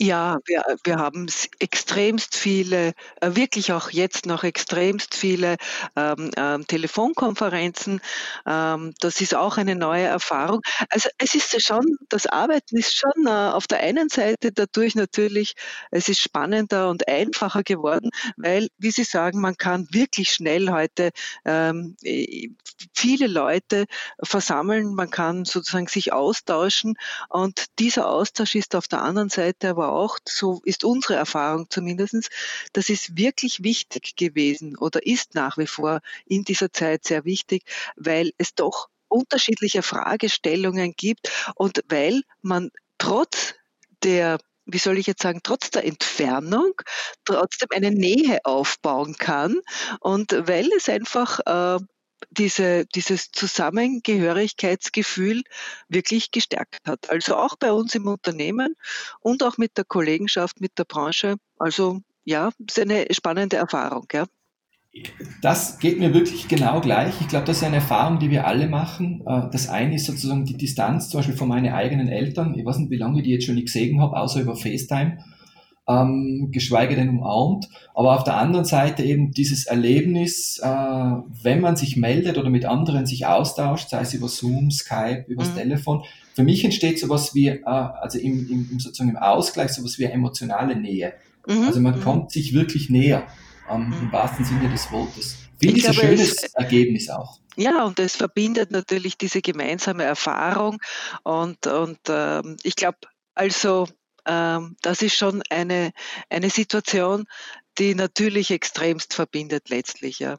Ja, 0.00 0.38
wir 0.46 0.62
wir 0.84 0.96
haben 0.98 1.26
extremst 1.58 2.36
viele 2.36 2.92
äh, 3.20 3.34
wirklich 3.34 3.72
auch 3.72 3.90
jetzt 3.90 4.26
noch 4.26 4.44
extremst 4.44 5.16
viele, 5.16 5.56
ähm, 5.96 6.30
ähm, 6.36 6.64
Telefonkonferenzen. 6.68 8.00
Ähm, 8.46 8.94
das 9.00 9.20
ist 9.20 9.34
auch 9.34 9.56
eine 9.56 9.74
neue 9.74 10.04
Erfahrung. 10.04 10.60
Also, 10.90 11.08
es 11.18 11.34
ist 11.34 11.60
schon 11.66 11.84
das 12.10 12.26
Arbeiten 12.26 12.76
ist 12.76 12.96
schon, 12.96 13.26
äh, 13.26 13.30
auf 13.30 13.66
der 13.66 13.80
einen 13.80 14.08
Seite 14.08 14.52
dadurch 14.52 14.94
natürlich 14.94 15.54
es 15.90 16.08
ist 16.08 16.20
spannender 16.20 16.90
und 16.90 17.08
einfacher 17.08 17.64
geworden, 17.64 18.10
weil, 18.36 18.68
wie 18.78 18.92
Sie 18.92 19.02
sagen, 19.04 19.40
man 19.40 19.56
kann 19.56 19.88
wirklich 19.90 20.32
schnell 20.32 20.70
heute, 20.70 21.10
ähm, 21.44 21.96
viele 22.94 23.26
Leute 23.26 23.86
versammeln. 24.22 24.94
Man 24.94 25.10
kann 25.10 25.44
sozusagen 25.44 25.88
sich 25.88 26.12
austauschen 26.12 26.94
und 27.28 27.66
dieser 27.80 28.08
Austausch 28.08 28.54
ist 28.54 28.76
auf 28.76 28.86
der 28.88 29.02
anderen 29.02 29.28
Seite 29.28 29.70
aber 29.70 29.87
auch, 29.88 30.18
so 30.26 30.60
ist 30.64 30.84
unsere 30.84 31.14
Erfahrung 31.14 31.68
zumindestens, 31.70 32.28
das 32.72 32.88
ist 32.88 33.16
wirklich 33.16 33.62
wichtig 33.62 34.16
gewesen 34.16 34.76
oder 34.76 35.04
ist 35.04 35.34
nach 35.34 35.58
wie 35.58 35.66
vor 35.66 36.00
in 36.26 36.44
dieser 36.44 36.72
Zeit 36.72 37.04
sehr 37.04 37.24
wichtig, 37.24 37.64
weil 37.96 38.32
es 38.38 38.54
doch 38.54 38.88
unterschiedliche 39.08 39.82
Fragestellungen 39.82 40.94
gibt 40.96 41.30
und 41.54 41.82
weil 41.88 42.22
man 42.42 42.70
trotz 42.98 43.54
der 44.02 44.38
wie 44.70 44.78
soll 44.78 44.98
ich 44.98 45.06
jetzt 45.06 45.22
sagen, 45.22 45.40
trotz 45.42 45.70
der 45.70 45.86
Entfernung 45.86 46.74
trotzdem 47.24 47.68
eine 47.70 47.90
Nähe 47.90 48.38
aufbauen 48.44 49.16
kann 49.16 49.60
und 50.00 50.32
weil 50.46 50.68
es 50.76 50.90
einfach 50.90 51.40
äh, 51.46 51.82
diese, 52.30 52.86
dieses 52.86 53.30
Zusammengehörigkeitsgefühl 53.32 55.42
wirklich 55.88 56.30
gestärkt 56.30 56.78
hat. 56.86 57.10
Also 57.10 57.36
auch 57.36 57.56
bei 57.56 57.72
uns 57.72 57.94
im 57.94 58.06
Unternehmen 58.06 58.74
und 59.20 59.42
auch 59.42 59.58
mit 59.58 59.76
der 59.76 59.84
Kollegenschaft, 59.84 60.60
mit 60.60 60.78
der 60.78 60.84
Branche. 60.84 61.36
Also 61.58 62.00
ja, 62.24 62.50
ist 62.58 62.78
eine 62.78 63.06
spannende 63.10 63.56
Erfahrung. 63.56 64.06
Ja. 64.12 64.26
Das 65.42 65.78
geht 65.78 65.98
mir 65.98 66.14
wirklich 66.14 66.48
genau 66.48 66.80
gleich. 66.80 67.20
Ich 67.20 67.28
glaube, 67.28 67.46
das 67.46 67.58
ist 67.58 67.62
eine 67.62 67.76
Erfahrung, 67.76 68.18
die 68.18 68.30
wir 68.30 68.46
alle 68.46 68.68
machen. 68.68 69.22
Äh, 69.26 69.48
das 69.52 69.68
eine 69.68 69.94
ist 69.94 70.06
sozusagen 70.06 70.44
die 70.44 70.56
Distanz, 70.56 71.10
zum 71.10 71.20
Beispiel 71.20 71.36
von 71.36 71.48
meinen 71.48 71.72
eigenen 71.72 72.08
Eltern. 72.08 72.58
Ich 72.58 72.64
weiß 72.64 72.78
nicht, 72.78 72.90
wie 72.90 72.96
lange 72.96 73.18
ich 73.18 73.24
die 73.24 73.30
jetzt 73.30 73.46
schon 73.46 73.54
nicht 73.54 73.66
gesehen 73.66 74.00
habe, 74.00 74.16
außer 74.16 74.40
über 74.40 74.56
FaceTime 74.56 75.18
ähm, 75.88 76.50
geschweige 76.52 76.94
denn 76.94 77.08
umarmt. 77.08 77.68
Aber 77.94 78.14
auf 78.14 78.24
der 78.24 78.36
anderen 78.36 78.66
Seite 78.66 79.02
eben 79.02 79.32
dieses 79.32 79.66
Erlebnis, 79.66 80.60
äh, 80.62 80.66
wenn 80.68 81.60
man 81.60 81.76
sich 81.76 81.96
meldet 81.96 82.36
oder 82.38 82.50
mit 82.50 82.66
anderen 82.66 83.06
sich 83.06 83.26
austauscht, 83.26 83.88
sei 83.88 84.02
es 84.02 84.14
über 84.14 84.28
Zoom, 84.28 84.70
Skype, 84.70 85.24
übers 85.28 85.50
mhm. 85.52 85.56
Telefon. 85.56 86.04
Für 86.34 86.42
mich 86.42 86.64
entsteht 86.64 87.00
sowas 87.00 87.34
wie, 87.34 87.48
äh, 87.48 87.64
also 87.64 88.18
im, 88.18 88.68
im, 88.70 88.78
sozusagen 88.78 89.10
im 89.10 89.16
Ausgleich, 89.16 89.72
sowas 89.72 89.98
wie 89.98 90.04
emotionale 90.04 90.76
Nähe. 90.76 91.14
Mhm. 91.46 91.62
Also 91.62 91.80
man 91.80 91.96
mhm. 91.96 92.02
kommt 92.02 92.30
sich 92.32 92.52
wirklich 92.52 92.90
näher, 92.90 93.26
ähm, 93.70 93.94
im 93.98 94.06
mhm. 94.06 94.12
wahrsten 94.12 94.44
Sinne 94.44 94.68
des 94.68 94.92
Wortes. 94.92 95.36
Finde 95.58 95.78
ich 95.78 95.88
ein 95.88 95.94
schönes 95.94 96.44
es, 96.44 96.54
Ergebnis 96.54 97.08
auch. 97.08 97.40
Ja, 97.56 97.84
und 97.84 97.98
es 97.98 98.14
verbindet 98.14 98.70
natürlich 98.70 99.18
diese 99.18 99.40
gemeinsame 99.40 100.04
Erfahrung 100.04 100.78
und, 101.24 101.66
und 101.66 101.98
ähm, 102.08 102.56
ich 102.62 102.76
glaube, 102.76 102.98
also 103.34 103.88
das 104.28 105.02
ist 105.02 105.14
schon 105.14 105.42
eine, 105.50 105.92
eine 106.28 106.50
Situation, 106.50 107.26
die 107.78 107.94
natürlich 107.94 108.50
extremst 108.50 109.14
verbindet 109.14 109.70
letztlich, 109.70 110.18
ja. 110.18 110.38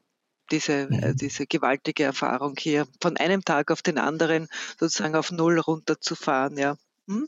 Diese, 0.52 0.74
äh, 0.74 1.10
mhm. 1.12 1.18
diese 1.18 1.46
gewaltige 1.46 2.04
Erfahrung 2.04 2.56
hier, 2.58 2.88
von 3.02 3.18
einem 3.18 3.46
Tag 3.46 3.70
auf 3.72 3.84
den 3.84 4.00
anderen 4.00 4.48
sozusagen 4.80 5.16
auf 5.16 5.32
Null 5.32 5.60
runterzufahren, 5.60 6.58
ja. 6.58 6.76
Hm? 7.08 7.28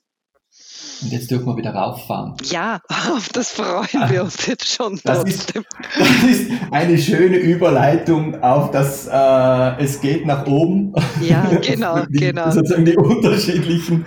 Und 1.02 1.12
jetzt 1.12 1.32
dürfen 1.32 1.46
wir 1.46 1.56
wieder 1.56 1.74
rauffahren. 1.74 2.36
Ja, 2.44 2.82
auf 3.12 3.30
das 3.30 3.52
freuen 3.52 4.10
wir 4.10 4.24
uns 4.24 4.46
jetzt 4.46 4.68
schon. 4.68 5.00
Das 5.04 5.24
ist, 5.24 5.54
das 5.98 6.24
ist, 6.24 6.52
eine 6.72 6.98
schöne 6.98 7.38
Überleitung 7.38 8.42
auf 8.44 8.72
das, 8.72 9.08
äh, 9.08 9.84
es 9.84 10.02
geht 10.02 10.26
nach 10.26 10.46
oben. 10.46 10.94
Ja, 11.22 11.46
genau, 11.62 12.06
die, 12.06 12.20
genau. 12.20 12.52
Sozusagen 12.52 12.86
die 12.86 12.98
unterschiedlichen 12.98 14.06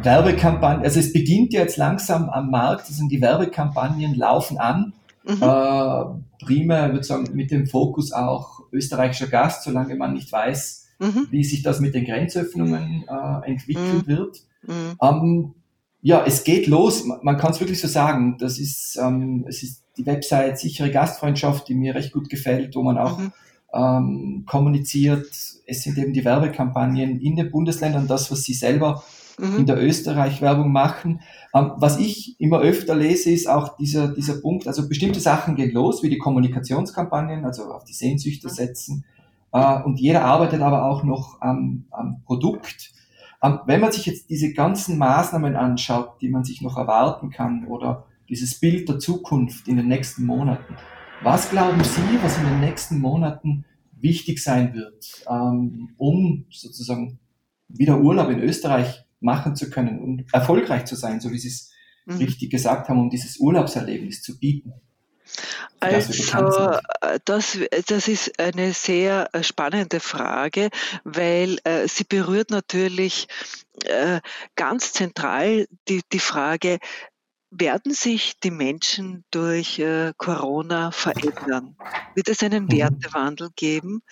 Werbekampagnen, 0.00 0.84
also 0.84 1.00
es 1.00 1.12
beginnt 1.12 1.52
jetzt 1.52 1.76
langsam 1.76 2.30
am 2.30 2.50
Markt, 2.50 2.86
also 2.88 3.06
die 3.08 3.20
Werbekampagnen 3.20 4.14
laufen 4.14 4.58
an. 4.58 4.94
Mhm. 5.24 5.42
Äh, 5.42 6.44
primär, 6.44 6.92
würde 6.92 7.04
sagen, 7.04 7.28
mit 7.34 7.50
dem 7.50 7.66
Fokus 7.66 8.12
auch 8.12 8.60
österreichischer 8.72 9.28
Gast, 9.28 9.64
solange 9.64 9.94
man 9.94 10.14
nicht 10.14 10.32
weiß, 10.32 10.88
mhm. 10.98 11.28
wie 11.30 11.44
sich 11.44 11.62
das 11.62 11.80
mit 11.80 11.94
den 11.94 12.04
Grenzöffnungen 12.04 13.04
äh, 13.08 13.50
entwickeln 13.50 14.02
mhm. 14.04 14.06
wird. 14.06 14.40
Mhm. 14.66 14.96
Ähm, 15.00 15.54
ja, 16.00 16.24
es 16.26 16.42
geht 16.42 16.66
los, 16.66 17.04
man 17.04 17.36
kann 17.36 17.52
es 17.52 17.60
wirklich 17.60 17.80
so 17.80 17.86
sagen. 17.86 18.36
Das 18.38 18.58
ist, 18.58 18.98
ähm, 19.00 19.44
es 19.48 19.62
ist 19.62 19.82
die 19.96 20.06
Website 20.06 20.58
sichere 20.58 20.90
Gastfreundschaft, 20.90 21.68
die 21.68 21.74
mir 21.74 21.94
recht 21.94 22.12
gut 22.12 22.28
gefällt, 22.28 22.74
wo 22.74 22.82
man 22.82 22.98
auch 22.98 23.18
mhm. 23.18 23.32
ähm, 23.72 24.44
kommuniziert. 24.46 25.28
Es 25.66 25.82
sind 25.82 25.96
eben 25.98 26.12
die 26.12 26.24
Werbekampagnen 26.24 27.20
in 27.20 27.36
den 27.36 27.50
Bundesländern, 27.52 28.08
das, 28.08 28.32
was 28.32 28.42
sie 28.42 28.54
selber 28.54 29.04
mhm. 29.38 29.58
in 29.58 29.66
der 29.66 29.82
Österreich-Werbung 29.82 30.72
machen. 30.72 31.20
Ähm, 31.54 31.72
was 31.76 31.98
ich 31.98 32.40
immer 32.40 32.60
öfter 32.60 32.94
lese, 32.94 33.30
ist 33.30 33.48
auch 33.48 33.76
dieser, 33.76 34.08
dieser 34.08 34.40
Punkt, 34.40 34.66
also 34.66 34.88
bestimmte 34.88 35.20
Sachen 35.20 35.54
gehen 35.54 35.72
los, 35.72 36.02
wie 36.02 36.10
die 36.10 36.18
Kommunikationskampagnen, 36.18 37.44
also 37.44 37.64
auf 37.72 37.84
die 37.84 37.92
Sehnsüchte 37.92 38.48
mhm. 38.48 38.52
setzen. 38.52 39.04
Äh, 39.52 39.82
und 39.82 40.00
jeder 40.00 40.24
arbeitet 40.24 40.60
aber 40.62 40.86
auch 40.86 41.02
noch 41.04 41.40
am, 41.40 41.84
am 41.90 42.22
Produkt. 42.24 42.92
Ähm, 43.42 43.60
wenn 43.66 43.80
man 43.80 43.92
sich 43.92 44.06
jetzt 44.06 44.30
diese 44.30 44.52
ganzen 44.52 44.98
Maßnahmen 44.98 45.56
anschaut, 45.56 46.20
die 46.20 46.28
man 46.28 46.44
sich 46.44 46.62
noch 46.62 46.76
erwarten 46.76 47.30
kann 47.30 47.66
oder 47.66 48.04
dieses 48.28 48.58
Bild 48.58 48.88
der 48.88 48.98
Zukunft 48.98 49.68
in 49.68 49.76
den 49.76 49.88
nächsten 49.88 50.24
Monaten, 50.24 50.76
was 51.22 51.50
glauben 51.50 51.82
Sie, 51.84 52.18
was 52.22 52.38
in 52.38 52.44
den 52.46 52.60
nächsten 52.60 52.98
Monaten 52.98 53.64
wichtig 54.00 54.42
sein 54.42 54.74
wird, 54.74 55.24
ähm, 55.30 55.90
um 55.96 56.46
sozusagen 56.50 57.18
wieder 57.68 58.00
Urlaub 58.00 58.28
in 58.30 58.40
Österreich 58.40 59.04
machen 59.22 59.56
zu 59.56 59.70
können 59.70 60.00
und 60.00 60.24
erfolgreich 60.32 60.84
zu 60.84 60.96
sein, 60.96 61.20
so 61.20 61.30
wie 61.30 61.38
Sie 61.38 61.48
es 61.48 61.72
mhm. 62.06 62.16
richtig 62.16 62.50
gesagt 62.50 62.88
haben, 62.88 63.00
um 63.00 63.10
dieses 63.10 63.38
Urlaubserlebnis 63.38 64.22
zu 64.22 64.38
bieten. 64.38 64.74
Also, 65.80 66.78
äh, 67.00 67.18
das, 67.24 67.58
das 67.86 68.08
ist 68.08 68.38
eine 68.38 68.72
sehr 68.72 69.30
äh, 69.32 69.42
spannende 69.42 69.98
Frage, 69.98 70.68
weil 71.04 71.58
äh, 71.64 71.88
sie 71.88 72.04
berührt 72.04 72.50
natürlich 72.50 73.26
äh, 73.84 74.20
ganz 74.54 74.92
zentral 74.92 75.66
die, 75.88 76.02
die 76.12 76.18
Frage, 76.18 76.78
werden 77.50 77.92
sich 77.92 78.38
die 78.40 78.50
Menschen 78.50 79.24
durch 79.30 79.78
äh, 79.78 80.12
Corona 80.16 80.90
verändern? 80.90 81.76
Wird 82.14 82.28
es 82.28 82.42
einen 82.42 82.64
mhm. 82.64 82.72
Wertewandel 82.72 83.50
geben? 83.54 84.02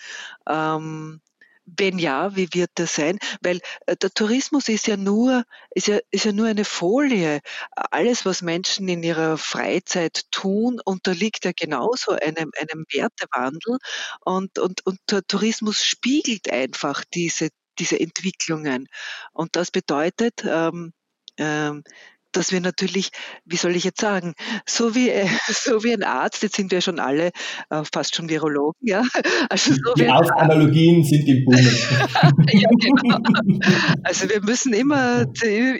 Ähm, 0.47 1.21
wenn 1.65 1.99
ja, 1.99 2.35
wie 2.35 2.49
wird 2.53 2.71
das 2.75 2.95
sein? 2.95 3.19
Weil 3.41 3.59
äh, 3.85 3.95
der 3.95 4.11
Tourismus 4.11 4.67
ist 4.67 4.87
ja 4.87 4.97
nur, 4.97 5.43
ist 5.71 5.87
ja, 5.87 5.99
ist 6.11 6.25
ja 6.25 6.31
nur 6.31 6.47
eine 6.47 6.65
Folie. 6.65 7.41
Alles, 7.75 8.25
was 8.25 8.41
Menschen 8.41 8.87
in 8.87 9.03
ihrer 9.03 9.37
Freizeit 9.37 10.23
tun, 10.31 10.79
unterliegt 10.83 11.45
ja 11.45 11.51
genauso 11.55 12.11
einem, 12.11 12.51
einem 12.59 12.85
Wertewandel. 12.91 13.77
Und, 14.21 14.59
und, 14.59 14.85
und 14.85 14.99
der 15.09 15.21
Tourismus 15.27 15.83
spiegelt 15.83 16.51
einfach 16.51 17.03
diese, 17.13 17.49
diese 17.79 17.99
Entwicklungen. 17.99 18.87
Und 19.33 19.55
das 19.55 19.71
bedeutet, 19.71 20.43
ähm, 20.45 20.93
ähm, 21.37 21.83
dass 22.31 22.51
wir 22.51 22.61
natürlich, 22.61 23.11
wie 23.45 23.57
soll 23.57 23.75
ich 23.75 23.83
jetzt 23.83 24.01
sagen, 24.01 24.33
so 24.65 24.95
wie, 24.95 25.09
äh, 25.09 25.27
so 25.47 25.83
wie 25.83 25.93
ein 25.93 26.03
Arzt, 26.03 26.43
jetzt 26.43 26.55
sind 26.55 26.71
wir 26.71 26.81
schon 26.81 26.99
alle 26.99 27.31
äh, 27.69 27.83
fast 27.91 28.15
schon 28.15 28.29
Virologen, 28.29 28.87
ja. 28.87 29.03
Also 29.49 29.73
so 29.73 29.93
Die 29.95 30.07
Analogien 30.07 31.03
sind 31.03 31.27
im 31.27 31.45
Boom. 31.45 31.55
ja, 32.51 32.69
genau. 32.79 33.17
Also 34.03 34.29
wir 34.29 34.41
müssen 34.41 34.73
immer, 34.73 35.25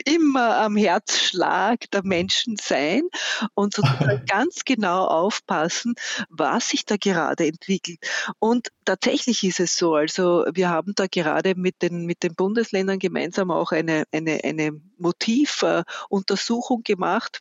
immer 0.04 0.56
am 0.58 0.76
Herzschlag 0.76 1.90
der 1.90 2.04
Menschen 2.04 2.56
sein 2.60 3.02
und 3.54 3.74
sozusagen 3.74 4.24
ganz 4.26 4.64
genau 4.64 5.06
aufpassen, 5.06 5.94
was 6.28 6.70
sich 6.70 6.84
da 6.84 6.96
gerade 6.96 7.46
entwickelt. 7.46 7.98
Und 8.38 8.68
tatsächlich 8.84 9.44
ist 9.44 9.60
es 9.60 9.76
so, 9.76 9.94
also 9.94 10.44
wir 10.52 10.68
haben 10.68 10.92
da 10.96 11.06
gerade 11.06 11.54
mit 11.56 11.82
den, 11.82 12.06
mit 12.06 12.22
den 12.22 12.34
Bundesländern 12.34 12.98
gemeinsam 12.98 13.50
auch 13.50 13.72
eine, 13.72 14.04
eine, 14.12 14.40
eine 14.44 14.80
Motivuntersuchung 15.02 16.82
gemacht. 16.82 17.40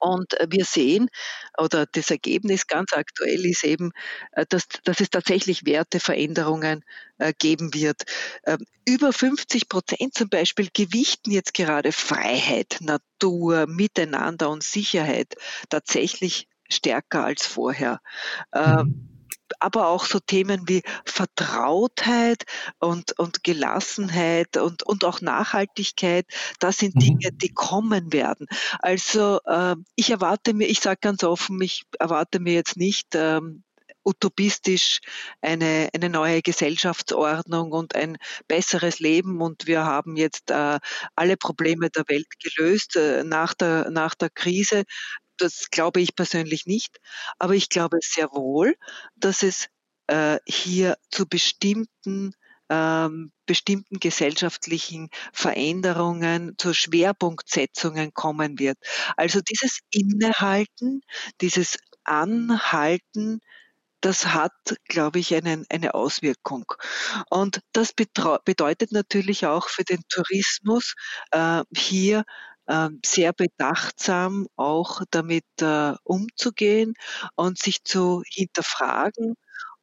Und 0.00 0.34
wir 0.48 0.64
sehen, 0.64 1.10
oder 1.58 1.84
das 1.84 2.10
Ergebnis 2.10 2.66
ganz 2.66 2.94
aktuell 2.94 3.44
ist 3.44 3.64
eben, 3.64 3.92
äh, 4.32 4.46
dass, 4.48 4.66
dass 4.84 5.00
es 5.00 5.10
tatsächlich 5.10 5.66
Werteveränderungen 5.66 6.84
äh, 7.18 7.34
geben 7.38 7.74
wird. 7.74 8.04
Ähm, 8.46 8.64
über 8.88 9.12
50 9.12 9.68
Prozent 9.68 10.14
zum 10.14 10.30
Beispiel 10.30 10.68
gewichten 10.72 11.30
jetzt 11.32 11.52
gerade 11.52 11.92
Freiheit, 11.92 12.78
Natur, 12.80 13.66
Miteinander 13.66 14.48
und 14.48 14.62
Sicherheit 14.62 15.34
tatsächlich 15.68 16.48
stärker 16.70 17.24
als 17.24 17.46
vorher. 17.46 18.00
Ähm, 18.54 18.76
mhm. 18.76 19.19
Aber 19.58 19.88
auch 19.88 20.04
so 20.04 20.18
Themen 20.20 20.68
wie 20.68 20.82
Vertrautheit 21.04 22.44
und, 22.78 23.18
und 23.18 23.44
Gelassenheit 23.44 24.56
und, 24.56 24.82
und 24.82 25.04
auch 25.04 25.20
Nachhaltigkeit, 25.20 26.26
das 26.58 26.78
sind 26.78 26.94
mhm. 26.96 27.00
Dinge, 27.00 27.32
die 27.32 27.52
kommen 27.52 28.12
werden. 28.12 28.46
Also 28.78 29.40
äh, 29.46 29.76
ich 29.96 30.10
erwarte 30.10 30.54
mir, 30.54 30.68
ich 30.68 30.80
sage 30.80 30.98
ganz 31.00 31.24
offen, 31.24 31.60
ich 31.60 31.84
erwarte 31.98 32.40
mir 32.40 32.54
jetzt 32.54 32.76
nicht 32.76 33.14
ähm, 33.14 33.64
utopistisch 34.04 35.00
eine, 35.40 35.88
eine 35.94 36.08
neue 36.08 36.42
Gesellschaftsordnung 36.42 37.72
und 37.72 37.94
ein 37.94 38.16
besseres 38.48 38.98
Leben 38.98 39.40
und 39.40 39.66
wir 39.66 39.84
haben 39.84 40.16
jetzt 40.16 40.50
äh, 40.50 40.78
alle 41.14 41.36
Probleme 41.36 41.90
der 41.90 42.04
Welt 42.08 42.26
gelöst 42.42 42.96
äh, 42.96 43.24
nach, 43.24 43.54
der, 43.54 43.90
nach 43.90 44.14
der 44.14 44.30
Krise. 44.30 44.84
Das 45.40 45.70
glaube 45.70 46.00
ich 46.00 46.14
persönlich 46.14 46.66
nicht, 46.66 47.00
aber 47.38 47.54
ich 47.54 47.68
glaube 47.68 47.98
sehr 48.02 48.30
wohl, 48.32 48.76
dass 49.16 49.42
es 49.42 49.68
äh, 50.08 50.38
hier 50.46 50.96
zu 51.10 51.26
bestimmten 51.26 52.34
ähm, 52.70 53.32
bestimmten 53.46 53.98
gesellschaftlichen 53.98 55.10
Veränderungen, 55.32 56.54
zu 56.56 56.72
Schwerpunktsetzungen 56.72 58.14
kommen 58.14 58.60
wird. 58.60 58.78
Also 59.16 59.40
dieses 59.40 59.80
Innehalten, 59.90 61.00
dieses 61.40 61.78
Anhalten 62.04 63.40
das 64.00 64.26
hat, 64.26 64.52
glaube 64.88 65.18
ich, 65.18 65.34
einen, 65.34 65.66
eine 65.68 65.94
Auswirkung. 65.94 66.64
Und 67.28 67.60
das 67.72 67.92
bedeutet 67.92 68.92
natürlich 68.92 69.46
auch 69.46 69.68
für 69.68 69.84
den 69.84 70.02
Tourismus 70.08 70.94
äh, 71.32 71.62
hier 71.76 72.24
sehr 73.04 73.32
bedachtsam 73.32 74.46
auch 74.56 75.02
damit 75.10 75.44
äh, 75.60 75.94
umzugehen 76.04 76.94
und 77.36 77.58
sich 77.58 77.84
zu 77.84 78.22
hinterfragen 78.26 79.34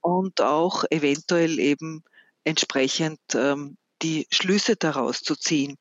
und 0.01 0.41
auch 0.41 0.83
eventuell 0.89 1.59
eben 1.59 2.03
entsprechend 2.43 3.19
ähm, 3.35 3.77
die 4.01 4.27
Schlüsse 4.31 4.75
daraus 4.75 5.21
zu 5.21 5.35
ziehen. 5.35 5.77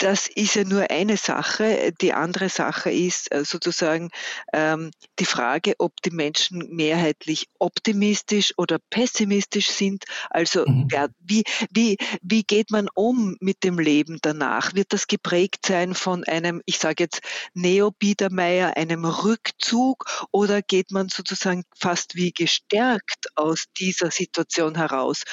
Das 0.00 0.28
ist 0.28 0.54
ja 0.54 0.64
nur 0.64 0.90
eine 0.90 1.18
Sache. 1.18 1.92
Die 2.00 2.14
andere 2.14 2.48
Sache 2.48 2.90
ist 2.90 3.30
äh, 3.32 3.44
sozusagen 3.44 4.08
ähm, 4.54 4.92
die 5.18 5.26
Frage, 5.26 5.74
ob 5.76 6.00
die 6.00 6.10
Menschen 6.10 6.74
mehrheitlich 6.74 7.48
optimistisch 7.58 8.54
oder 8.56 8.78
pessimistisch 8.88 9.68
sind. 9.68 10.04
Also 10.30 10.64
mhm. 10.66 10.88
ja, 10.90 11.08
wie, 11.18 11.44
wie, 11.70 11.98
wie 12.22 12.44
geht 12.44 12.70
man 12.70 12.88
um 12.94 13.36
mit 13.40 13.62
dem 13.62 13.78
Leben 13.78 14.18
danach? 14.22 14.74
Wird 14.74 14.94
das 14.94 15.06
geprägt 15.06 15.66
sein 15.66 15.94
von 15.94 16.24
einem, 16.24 16.62
ich 16.64 16.78
sage 16.78 17.04
jetzt, 17.04 17.20
Neo-Biedermeier, 17.52 18.78
einem 18.78 19.04
Rückzug 19.04 20.06
oder 20.30 20.62
geht 20.62 20.92
man 20.92 21.10
sozusagen 21.10 21.64
fast 21.78 22.14
wie 22.14 22.32
gestärkt 22.32 23.26
aus 23.34 23.66
dieser 23.78 24.10
Situation 24.10 24.76
heraus? 24.76 25.24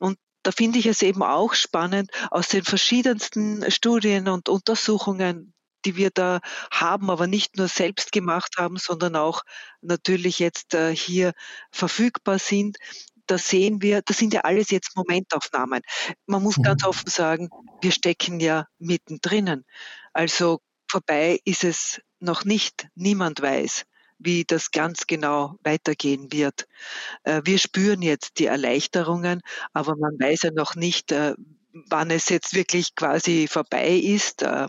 Und 0.00 0.18
da 0.42 0.52
finde 0.52 0.78
ich 0.78 0.86
es 0.86 1.02
eben 1.02 1.22
auch 1.22 1.54
spannend, 1.54 2.10
aus 2.30 2.48
den 2.48 2.64
verschiedensten 2.64 3.70
Studien 3.70 4.28
und 4.28 4.48
Untersuchungen, 4.48 5.54
die 5.84 5.96
wir 5.96 6.10
da 6.10 6.40
haben, 6.70 7.10
aber 7.10 7.26
nicht 7.26 7.56
nur 7.56 7.68
selbst 7.68 8.12
gemacht 8.12 8.54
haben, 8.56 8.76
sondern 8.76 9.16
auch 9.16 9.42
natürlich 9.80 10.38
jetzt 10.38 10.74
äh, 10.74 10.94
hier 10.94 11.32
verfügbar 11.70 12.38
sind. 12.38 12.76
Da 13.26 13.38
sehen 13.38 13.82
wir, 13.82 14.02
das 14.02 14.18
sind 14.18 14.32
ja 14.32 14.40
alles 14.40 14.70
jetzt 14.70 14.96
Momentaufnahmen. 14.96 15.82
Man 16.26 16.42
muss 16.42 16.56
ganz 16.62 16.82
mhm. 16.82 16.88
offen 16.88 17.10
sagen, 17.10 17.48
wir 17.80 17.92
stecken 17.92 18.40
ja 18.40 18.66
mittendrin. 18.78 19.64
Also 20.12 20.60
vorbei 20.90 21.40
ist 21.44 21.64
es 21.64 22.00
noch 22.20 22.44
nicht. 22.44 22.88
Niemand 22.94 23.40
weiß 23.40 23.84
wie 24.18 24.44
das 24.44 24.70
ganz 24.70 25.06
genau 25.06 25.56
weitergehen 25.62 26.32
wird. 26.32 26.66
Äh, 27.24 27.42
wir 27.44 27.58
spüren 27.58 28.02
jetzt 28.02 28.38
die 28.38 28.46
Erleichterungen, 28.46 29.40
aber 29.72 29.96
man 29.96 30.18
weiß 30.18 30.42
ja 30.42 30.50
noch 30.50 30.74
nicht, 30.74 31.12
äh, 31.12 31.34
wann 31.72 32.10
es 32.10 32.28
jetzt 32.28 32.54
wirklich 32.54 32.94
quasi 32.94 33.46
vorbei 33.48 33.90
ist. 33.90 34.42
Äh, 34.42 34.68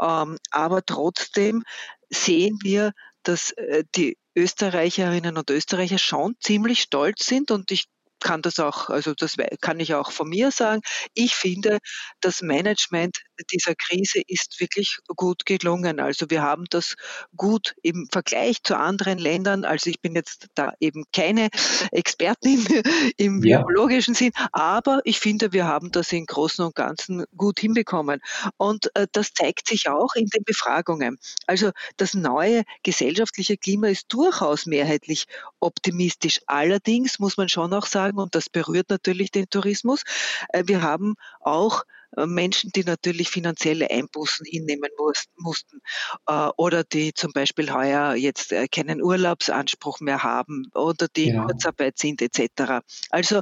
ähm, 0.00 0.38
aber 0.50 0.84
trotzdem 0.84 1.62
sehen 2.10 2.58
wir, 2.62 2.92
dass 3.22 3.52
die 3.94 4.16
Österreicherinnen 4.34 5.36
und 5.36 5.50
Österreicher 5.50 5.98
schon 5.98 6.36
ziemlich 6.40 6.80
stolz 6.80 7.26
sind 7.26 7.50
und 7.50 7.70
ich 7.70 7.84
kann 8.20 8.42
das 8.42 8.58
auch, 8.58 8.88
also 8.88 9.14
das 9.14 9.36
kann 9.60 9.80
ich 9.80 9.94
auch 9.94 10.10
von 10.10 10.28
mir 10.28 10.50
sagen. 10.50 10.80
Ich 11.14 11.34
finde, 11.34 11.78
das 12.20 12.40
Management 12.40 13.18
dieser 13.52 13.74
Krise 13.74 14.20
ist 14.26 14.60
wirklich 14.60 14.98
gut 15.16 15.46
gelungen. 15.46 16.00
Also 16.00 16.26
wir 16.28 16.42
haben 16.42 16.64
das 16.70 16.94
gut 17.36 17.74
im 17.82 18.08
Vergleich 18.10 18.62
zu 18.62 18.76
anderen 18.76 19.18
Ländern. 19.18 19.64
Also 19.64 19.90
ich 19.90 20.00
bin 20.00 20.14
jetzt 20.14 20.48
da 20.54 20.72
eben 20.80 21.04
keine 21.12 21.48
Expertin 21.92 22.66
im 23.16 23.42
ja. 23.44 23.62
biologischen 23.62 24.14
Sinn, 24.14 24.32
aber 24.52 25.00
ich 25.04 25.20
finde, 25.20 25.52
wir 25.52 25.66
haben 25.66 25.90
das 25.92 26.12
im 26.12 26.26
Großen 26.26 26.64
und 26.64 26.74
Ganzen 26.74 27.24
gut 27.36 27.60
hinbekommen. 27.60 28.20
Und 28.56 28.90
äh, 28.94 29.06
das 29.12 29.32
zeigt 29.32 29.68
sich 29.68 29.88
auch 29.88 30.14
in 30.14 30.26
den 30.26 30.44
Befragungen. 30.44 31.18
Also 31.46 31.70
das 31.96 32.14
neue 32.14 32.64
gesellschaftliche 32.82 33.56
Klima 33.56 33.88
ist 33.88 34.06
durchaus 34.08 34.66
mehrheitlich 34.66 35.26
optimistisch. 35.60 36.40
Allerdings 36.46 37.18
muss 37.18 37.36
man 37.36 37.48
schon 37.48 37.72
auch 37.72 37.86
sagen, 37.86 38.18
und 38.18 38.34
das 38.34 38.48
berührt 38.48 38.90
natürlich 38.90 39.30
den 39.30 39.48
Tourismus. 39.50 40.02
Äh, 40.50 40.64
wir 40.66 40.82
haben 40.82 41.14
auch 41.40 41.84
Menschen, 42.16 42.70
die 42.74 42.84
natürlich 42.84 43.30
finanzielle 43.30 43.90
Einbußen 43.90 44.46
hinnehmen 44.46 44.90
mussten 45.36 45.80
äh, 46.26 46.48
oder 46.56 46.84
die 46.84 47.12
zum 47.12 47.32
Beispiel 47.32 47.72
heuer 47.72 48.14
jetzt 48.14 48.54
keinen 48.72 49.02
Urlaubsanspruch 49.02 50.00
mehr 50.00 50.22
haben 50.22 50.70
oder 50.74 51.08
die 51.08 51.26
genau. 51.26 51.42
in 51.42 51.48
Kurzarbeit 51.48 51.98
sind 51.98 52.22
etc. 52.22 52.84
Also 53.10 53.40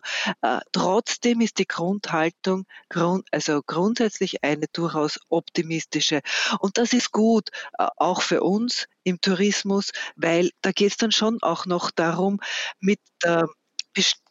trotzdem 0.73 1.41
ist 1.41 1.59
die 1.59 1.67
Grundhaltung 1.67 2.67
also 3.31 3.63
grundsätzlich 3.65 4.43
eine 4.43 4.67
durchaus 4.73 5.21
optimistische 5.29 6.21
und 6.61 6.79
das 6.79 6.93
ist 6.93 7.13
gut 7.13 7.51
auch 7.97 8.23
für 8.23 8.43
uns 8.43 8.87
im 9.05 9.21
Tourismus, 9.21 9.93
weil 10.17 10.51
da 10.63 10.73
geht 10.73 10.91
es 10.91 10.97
dann 10.97 11.13
schon 11.13 11.39
auch 11.43 11.67
noch 11.67 11.91
darum, 11.91 12.41
mit 12.81 13.01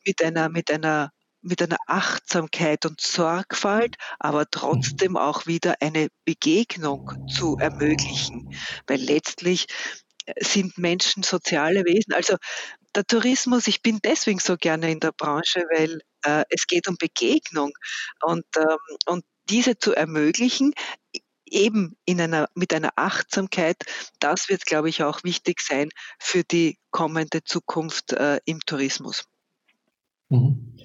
mit 0.06 0.24
einer, 0.24 0.50
mit 0.50 0.72
einer 0.72 1.12
mit 1.46 1.62
einer 1.62 1.78
Achtsamkeit 1.88 2.86
und 2.86 3.00
Sorgfalt, 3.00 3.96
aber 4.20 4.50
trotzdem 4.50 5.16
auch 5.16 5.46
wieder 5.46 5.76
eine 5.80 6.10
Begegnung 6.26 7.12
zu 7.28 7.58
ermöglichen. 7.58 8.50
Weil 8.88 9.00
letztlich 9.00 9.68
äh, 10.26 10.34
sind 10.44 10.78
Menschen 10.78 11.24
soziale 11.24 11.86
Wesen. 11.86 12.14
Also 12.14 12.38
der 12.96 13.06
Tourismus, 13.06 13.68
ich 13.68 13.82
bin 13.82 14.00
deswegen 14.04 14.40
so 14.40 14.58
gerne 14.58 14.92
in 14.92 15.00
der 15.00 15.12
Branche, 15.12 15.64
weil 15.74 16.02
äh, 16.24 16.44
es 16.50 16.66
geht 16.68 16.88
um 16.88 16.98
Begegnung 16.98 17.74
und, 18.24 18.46
ähm, 18.58 18.78
und 19.06 19.24
diese 19.50 19.78
zu 19.78 19.94
ermöglichen, 19.94 20.74
eben 21.46 21.96
in 22.06 22.20
einer, 22.20 22.50
mit 22.56 22.74
einer 22.74 22.94
Achtsamkeit, 22.96 23.78
das 24.20 24.50
wird, 24.50 24.66
glaube 24.66 24.90
ich, 24.90 25.04
auch 25.04 25.24
wichtig 25.24 25.62
sein 25.62 25.90
für 26.20 26.44
die 26.44 26.80
kommende 26.90 27.44
Zukunft 27.44 28.14
äh, 28.14 28.40
im 28.46 28.62
Tourismus. 28.66 29.26
Mhm. 30.30 30.76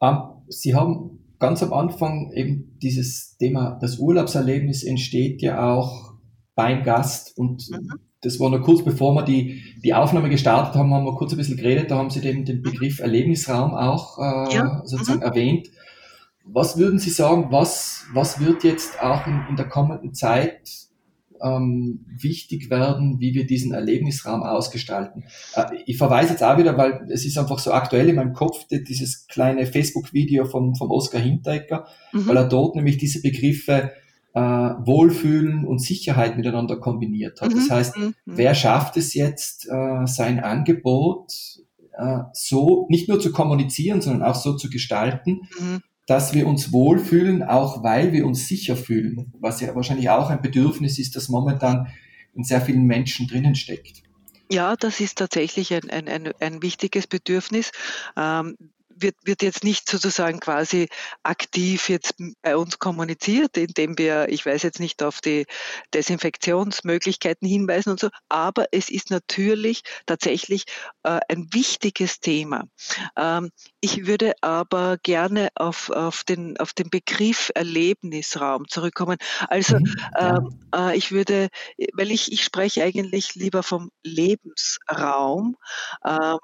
Ähm, 0.00 0.18
Sie 0.48 0.74
haben 0.74 1.18
ganz 1.38 1.62
am 1.62 1.72
Anfang 1.72 2.32
eben 2.32 2.78
dieses 2.82 3.36
Thema, 3.36 3.78
das 3.80 3.98
Urlaubserlebnis 3.98 4.82
entsteht 4.82 5.42
ja 5.42 5.72
auch 5.72 6.14
beim 6.54 6.82
Gast 6.82 7.36
und 7.38 7.68
mhm. 7.70 7.92
das 8.20 8.40
war 8.40 8.50
noch 8.50 8.62
kurz 8.62 8.84
bevor 8.84 9.14
wir 9.14 9.22
die, 9.22 9.62
die 9.84 9.94
Aufnahme 9.94 10.28
gestartet 10.28 10.74
haben, 10.74 10.92
haben 10.92 11.04
wir 11.04 11.14
kurz 11.14 11.32
ein 11.32 11.36
bisschen 11.38 11.56
geredet, 11.56 11.90
da 11.90 11.98
haben 11.98 12.10
Sie 12.10 12.20
den, 12.20 12.44
den 12.44 12.62
Begriff 12.62 12.98
Erlebnisraum 12.98 13.74
auch 13.74 14.18
äh, 14.18 14.54
ja. 14.54 14.82
sozusagen 14.84 15.20
mhm. 15.20 15.26
erwähnt. 15.26 15.68
Was 16.44 16.78
würden 16.78 16.98
Sie 16.98 17.10
sagen, 17.10 17.48
was, 17.50 18.06
was 18.12 18.40
wird 18.40 18.64
jetzt 18.64 19.00
auch 19.02 19.26
in, 19.26 19.44
in 19.50 19.56
der 19.56 19.68
kommenden 19.68 20.14
Zeit 20.14 20.87
ähm, 21.42 22.04
wichtig 22.06 22.70
werden, 22.70 23.20
wie 23.20 23.34
wir 23.34 23.46
diesen 23.46 23.72
Erlebnisraum 23.72 24.42
ausgestalten. 24.42 25.24
Äh, 25.54 25.64
ich 25.86 25.98
verweise 25.98 26.30
jetzt 26.30 26.42
auch 26.42 26.58
wieder, 26.58 26.76
weil 26.76 27.06
es 27.10 27.24
ist 27.24 27.38
einfach 27.38 27.58
so 27.58 27.72
aktuell 27.72 28.08
in 28.08 28.16
meinem 28.16 28.32
Kopf, 28.32 28.66
dieses 28.68 29.26
kleine 29.26 29.66
Facebook-Video 29.66 30.44
vom, 30.44 30.74
vom 30.74 30.90
Oskar 30.90 31.20
Hinteregger, 31.20 31.86
mhm. 32.12 32.26
weil 32.26 32.36
er 32.36 32.48
dort 32.48 32.76
nämlich 32.76 32.98
diese 32.98 33.20
Begriffe 33.20 33.92
äh, 34.34 34.40
Wohlfühlen 34.40 35.64
und 35.64 35.80
Sicherheit 35.80 36.36
miteinander 36.36 36.76
kombiniert 36.76 37.40
hat. 37.40 37.50
Mhm. 37.50 37.56
Das 37.56 37.70
heißt, 37.70 37.96
mhm. 37.96 38.14
wer 38.26 38.54
schafft 38.54 38.96
es 38.96 39.14
jetzt, 39.14 39.68
äh, 39.68 40.06
sein 40.06 40.40
Angebot 40.40 41.32
äh, 41.96 42.18
so 42.32 42.86
nicht 42.90 43.08
nur 43.08 43.20
zu 43.20 43.32
kommunizieren, 43.32 44.00
sondern 44.00 44.22
auch 44.22 44.36
so 44.36 44.54
zu 44.54 44.70
gestalten, 44.70 45.42
mhm 45.58 45.82
dass 46.08 46.32
wir 46.32 46.46
uns 46.46 46.72
wohlfühlen, 46.72 47.42
auch 47.42 47.84
weil 47.84 48.12
wir 48.12 48.26
uns 48.26 48.48
sicher 48.48 48.76
fühlen, 48.76 49.30
was 49.38 49.60
ja 49.60 49.74
wahrscheinlich 49.74 50.08
auch 50.08 50.30
ein 50.30 50.40
Bedürfnis 50.40 50.98
ist, 50.98 51.14
das 51.14 51.28
momentan 51.28 51.88
in 52.34 52.44
sehr 52.44 52.62
vielen 52.62 52.84
Menschen 52.84 53.28
drinnen 53.28 53.54
steckt. 53.54 54.02
Ja, 54.50 54.74
das 54.74 55.00
ist 55.00 55.18
tatsächlich 55.18 55.74
ein, 55.74 55.90
ein, 55.90 56.32
ein, 56.40 56.62
wichtiges 56.62 57.06
Bedürfnis. 57.06 57.72
Ähm, 58.16 58.56
wird, 59.00 59.16
wird 59.24 59.42
jetzt 59.42 59.64
nicht 59.64 59.88
sozusagen 59.88 60.40
quasi 60.40 60.88
aktiv 61.22 61.88
jetzt 61.88 62.14
bei 62.42 62.56
uns 62.56 62.78
kommuniziert, 62.78 63.56
indem 63.56 63.98
wir, 63.98 64.28
ich 64.28 64.44
weiß 64.44 64.62
jetzt 64.62 64.80
nicht, 64.80 65.02
auf 65.02 65.20
die 65.20 65.46
Desinfektionsmöglichkeiten 65.94 67.48
hinweisen 67.48 67.90
und 67.90 68.00
so, 68.00 68.08
aber 68.28 68.66
es 68.72 68.88
ist 68.88 69.10
natürlich 69.10 69.82
tatsächlich 70.06 70.64
äh, 71.02 71.20
ein 71.28 71.48
wichtiges 71.52 72.20
Thema. 72.20 72.64
Ähm, 73.16 73.50
ich 73.80 74.06
würde 74.06 74.34
aber 74.40 74.98
gerne 75.02 75.48
auf, 75.54 75.90
auf, 75.90 76.24
den, 76.24 76.58
auf 76.58 76.72
den 76.72 76.90
Begriff 76.90 77.50
Erlebnisraum 77.54 78.68
zurückkommen. 78.68 79.18
Also 79.48 79.78
mhm, 79.78 79.96
ähm, 80.18 80.60
äh, 80.74 80.96
ich 80.96 81.12
würde, 81.12 81.48
weil 81.94 82.10
ich, 82.10 82.32
ich 82.32 82.44
spreche 82.44 82.82
eigentlich 82.82 83.34
lieber 83.34 83.62
vom 83.62 83.90
Lebensraum. 84.02 85.56
Ähm, 86.04 86.38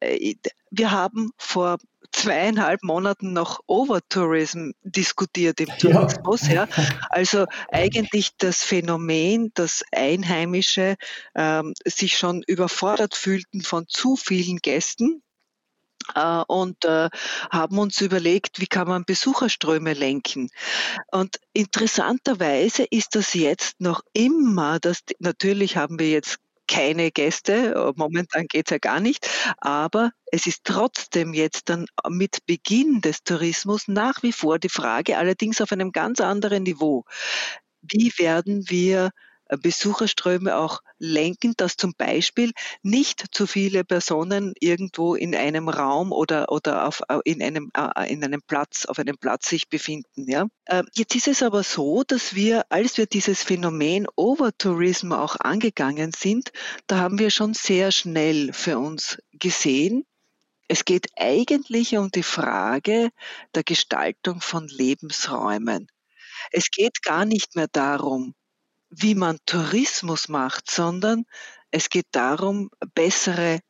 äh, 0.00 0.34
wir 0.70 0.90
haben 0.90 1.30
vor 1.36 1.78
zweieinhalb 2.12 2.82
Monaten 2.82 3.32
noch 3.32 3.60
Overtourism 3.66 4.70
diskutiert 4.82 5.60
im 5.60 5.68
Tourismus. 5.78 6.48
Ja. 6.48 6.66
ja. 6.66 6.68
Also 7.08 7.46
eigentlich 7.70 8.30
das 8.38 8.62
Phänomen, 8.62 9.52
dass 9.54 9.84
Einheimische 9.92 10.96
ähm, 11.34 11.74
sich 11.86 12.18
schon 12.18 12.42
überfordert 12.46 13.14
fühlten 13.14 13.62
von 13.62 13.86
zu 13.88 14.16
vielen 14.16 14.58
Gästen 14.58 15.22
äh, 16.14 16.42
und 16.46 16.84
äh, 16.84 17.10
haben 17.50 17.78
uns 17.78 18.00
überlegt, 18.00 18.60
wie 18.60 18.66
kann 18.66 18.88
man 18.88 19.04
Besucherströme 19.04 19.92
lenken. 19.92 20.50
Und 21.12 21.36
interessanterweise 21.52 22.84
ist 22.90 23.14
das 23.14 23.34
jetzt 23.34 23.80
noch 23.80 24.02
immer, 24.12 24.80
dass 24.80 25.02
natürlich 25.18 25.76
haben 25.76 25.98
wir 25.98 26.10
jetzt 26.10 26.38
keine 26.70 27.10
Gäste, 27.10 27.92
momentan 27.96 28.46
geht 28.46 28.68
es 28.68 28.70
ja 28.70 28.78
gar 28.78 29.00
nicht, 29.00 29.28
aber 29.58 30.12
es 30.30 30.46
ist 30.46 30.62
trotzdem 30.64 31.34
jetzt 31.34 31.68
dann 31.68 31.86
mit 32.08 32.46
Beginn 32.46 33.00
des 33.00 33.24
Tourismus 33.24 33.88
nach 33.88 34.22
wie 34.22 34.32
vor 34.32 34.58
die 34.58 34.68
Frage, 34.68 35.18
allerdings 35.18 35.60
auf 35.60 35.72
einem 35.72 35.90
ganz 35.90 36.20
anderen 36.20 36.62
Niveau. 36.62 37.04
Wie 37.82 38.12
werden 38.18 38.64
wir 38.68 39.06
äh, 39.06 39.29
Besucherströme 39.56 40.56
auch 40.56 40.80
lenken, 40.98 41.54
dass 41.56 41.76
zum 41.76 41.94
Beispiel 41.96 42.52
nicht 42.82 43.24
zu 43.32 43.46
viele 43.46 43.84
Personen 43.84 44.54
irgendwo 44.60 45.14
in 45.14 45.34
einem 45.34 45.68
Raum 45.68 46.12
oder, 46.12 46.50
oder 46.52 46.86
auf, 46.86 47.02
äh, 47.08 47.18
in, 47.24 47.42
einem, 47.42 47.70
äh, 47.76 48.12
in 48.12 48.22
einem 48.24 48.42
Platz, 48.42 48.86
auf 48.86 48.98
einem 48.98 49.18
Platz 49.18 49.48
sich 49.48 49.68
befinden. 49.68 50.30
Ja? 50.30 50.46
Jetzt 50.94 51.16
ist 51.16 51.28
es 51.28 51.42
aber 51.42 51.62
so, 51.62 52.04
dass 52.06 52.34
wir, 52.34 52.64
als 52.68 52.96
wir 52.96 53.06
dieses 53.06 53.42
Phänomen 53.42 54.06
Overtourism 54.16 55.12
auch 55.12 55.36
angegangen 55.40 56.12
sind, 56.12 56.52
da 56.86 56.98
haben 56.98 57.18
wir 57.18 57.30
schon 57.30 57.54
sehr 57.54 57.90
schnell 57.92 58.52
für 58.52 58.78
uns 58.78 59.18
gesehen, 59.32 60.04
es 60.72 60.84
geht 60.84 61.08
eigentlich 61.16 61.96
um 61.96 62.12
die 62.12 62.22
Frage 62.22 63.10
der 63.56 63.64
Gestaltung 63.64 64.40
von 64.40 64.68
Lebensräumen. 64.68 65.88
Es 66.52 66.70
geht 66.70 67.02
gar 67.02 67.24
nicht 67.24 67.56
mehr 67.56 67.66
darum, 67.66 68.36
wie 68.90 69.14
man 69.14 69.38
Tourismus 69.46 70.28
macht, 70.28 70.70
sondern 70.70 71.24
es 71.70 71.88
geht 71.88 72.06
darum, 72.12 72.70
bessere 72.94 73.60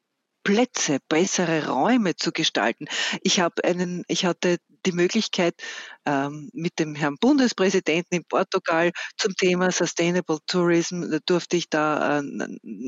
Plätze, 0.43 0.99
bessere 1.09 1.69
Räume 1.69 2.17
zu 2.17 2.33
gestalten. 2.33 2.87
Ich 3.23 3.41
habe 3.41 3.63
einen, 3.63 4.05
ich 4.09 4.25
hatte 4.25 4.57
die 4.87 4.93
Möglichkeit, 4.93 5.55
ähm, 6.07 6.49
mit 6.55 6.79
dem 6.79 6.95
Herrn 6.95 7.17
Bundespräsidenten 7.21 8.17
in 8.17 8.25
Portugal 8.25 8.91
zum 9.19 9.35
Thema 9.37 9.71
Sustainable 9.71 10.39
Tourism 10.47 11.05
durfte 11.27 11.57
ich 11.57 11.69
da, 11.69 12.21
äh, 12.21 12.23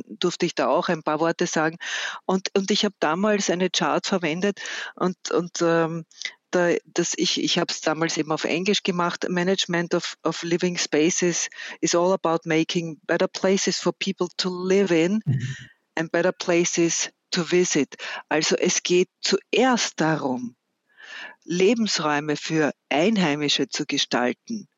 durfte 0.08 0.46
ich 0.46 0.54
da 0.54 0.68
auch 0.68 0.88
ein 0.88 1.02
paar 1.02 1.20
Worte 1.20 1.46
sagen. 1.46 1.76
Und, 2.24 2.48
und 2.56 2.70
ich 2.70 2.86
habe 2.86 2.94
damals 3.00 3.50
eine 3.50 3.68
Chart 3.68 4.06
verwendet 4.06 4.60
und, 4.94 5.16
und 5.30 5.60
ähm, 5.60 6.06
da, 6.54 6.74
das 6.86 7.12
ich, 7.16 7.42
ich 7.42 7.58
habe 7.58 7.72
es 7.72 7.80
damals 7.80 8.16
eben 8.16 8.32
auf 8.32 8.44
Englisch 8.44 8.82
gemacht. 8.82 9.26
Management 9.28 9.94
of, 9.94 10.16
of 10.22 10.42
Living 10.42 10.78
Spaces 10.78 11.48
is 11.80 11.94
all 11.94 12.12
about 12.12 12.40
making 12.44 12.98
better 13.06 13.28
places 13.28 13.78
for 13.78 13.92
people 13.92 14.28
to 14.36 14.48
live 14.48 14.92
in 14.94 15.20
mhm. 15.24 15.40
and 15.96 16.12
better 16.12 16.32
places 16.32 17.10
to 17.30 17.42
visit. 17.42 17.96
Also 18.28 18.56
es 18.56 18.82
geht 18.82 19.08
zuerst 19.20 20.00
darum, 20.00 20.54
Lebensräume 21.44 22.36
für 22.36 22.72
Einheimische 22.88 23.68
zu 23.68 23.84
gestalten. 23.86 24.68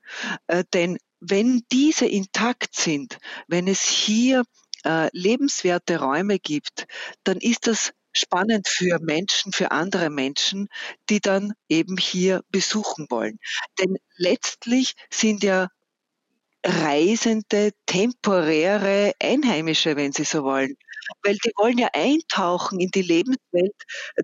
Äh, 0.47 0.65
denn 0.73 0.99
wenn 1.21 1.63
diese 1.73 2.07
intakt 2.07 2.75
sind, 2.75 3.19
wenn 3.49 3.69
es 3.69 3.83
hier 3.83 4.45
äh, 4.85 5.09
lebenswerte 5.13 6.01
Räume 6.01 6.39
gibt, 6.39 6.87
dann 7.25 7.39
ist 7.39 7.67
das 7.67 7.93
spannend 8.15 8.69
für 8.69 8.99
Menschen, 9.01 9.53
für 9.53 9.71
andere 9.71 10.11
Menschen, 10.11 10.69
die 11.11 11.21
dann 11.21 11.53
eben 11.69 11.97
hier 11.97 12.43
besuchen 12.51 13.07
wollen. 13.11 13.39
Denn 13.79 13.97
letztlich 14.17 14.95
sind 15.11 15.43
ja 15.43 15.69
Reisende, 16.67 17.73
temporäre 17.87 19.13
Einheimische, 19.21 19.97
wenn 19.97 20.13
Sie 20.13 20.25
so 20.25 20.45
wollen. 20.45 20.77
Weil 21.23 21.37
die 21.45 21.53
wollen 21.59 21.77
ja 21.77 21.89
eintauchen 21.93 22.81
in 22.81 22.89
die 22.91 23.03
Lebenswelt 23.03 23.75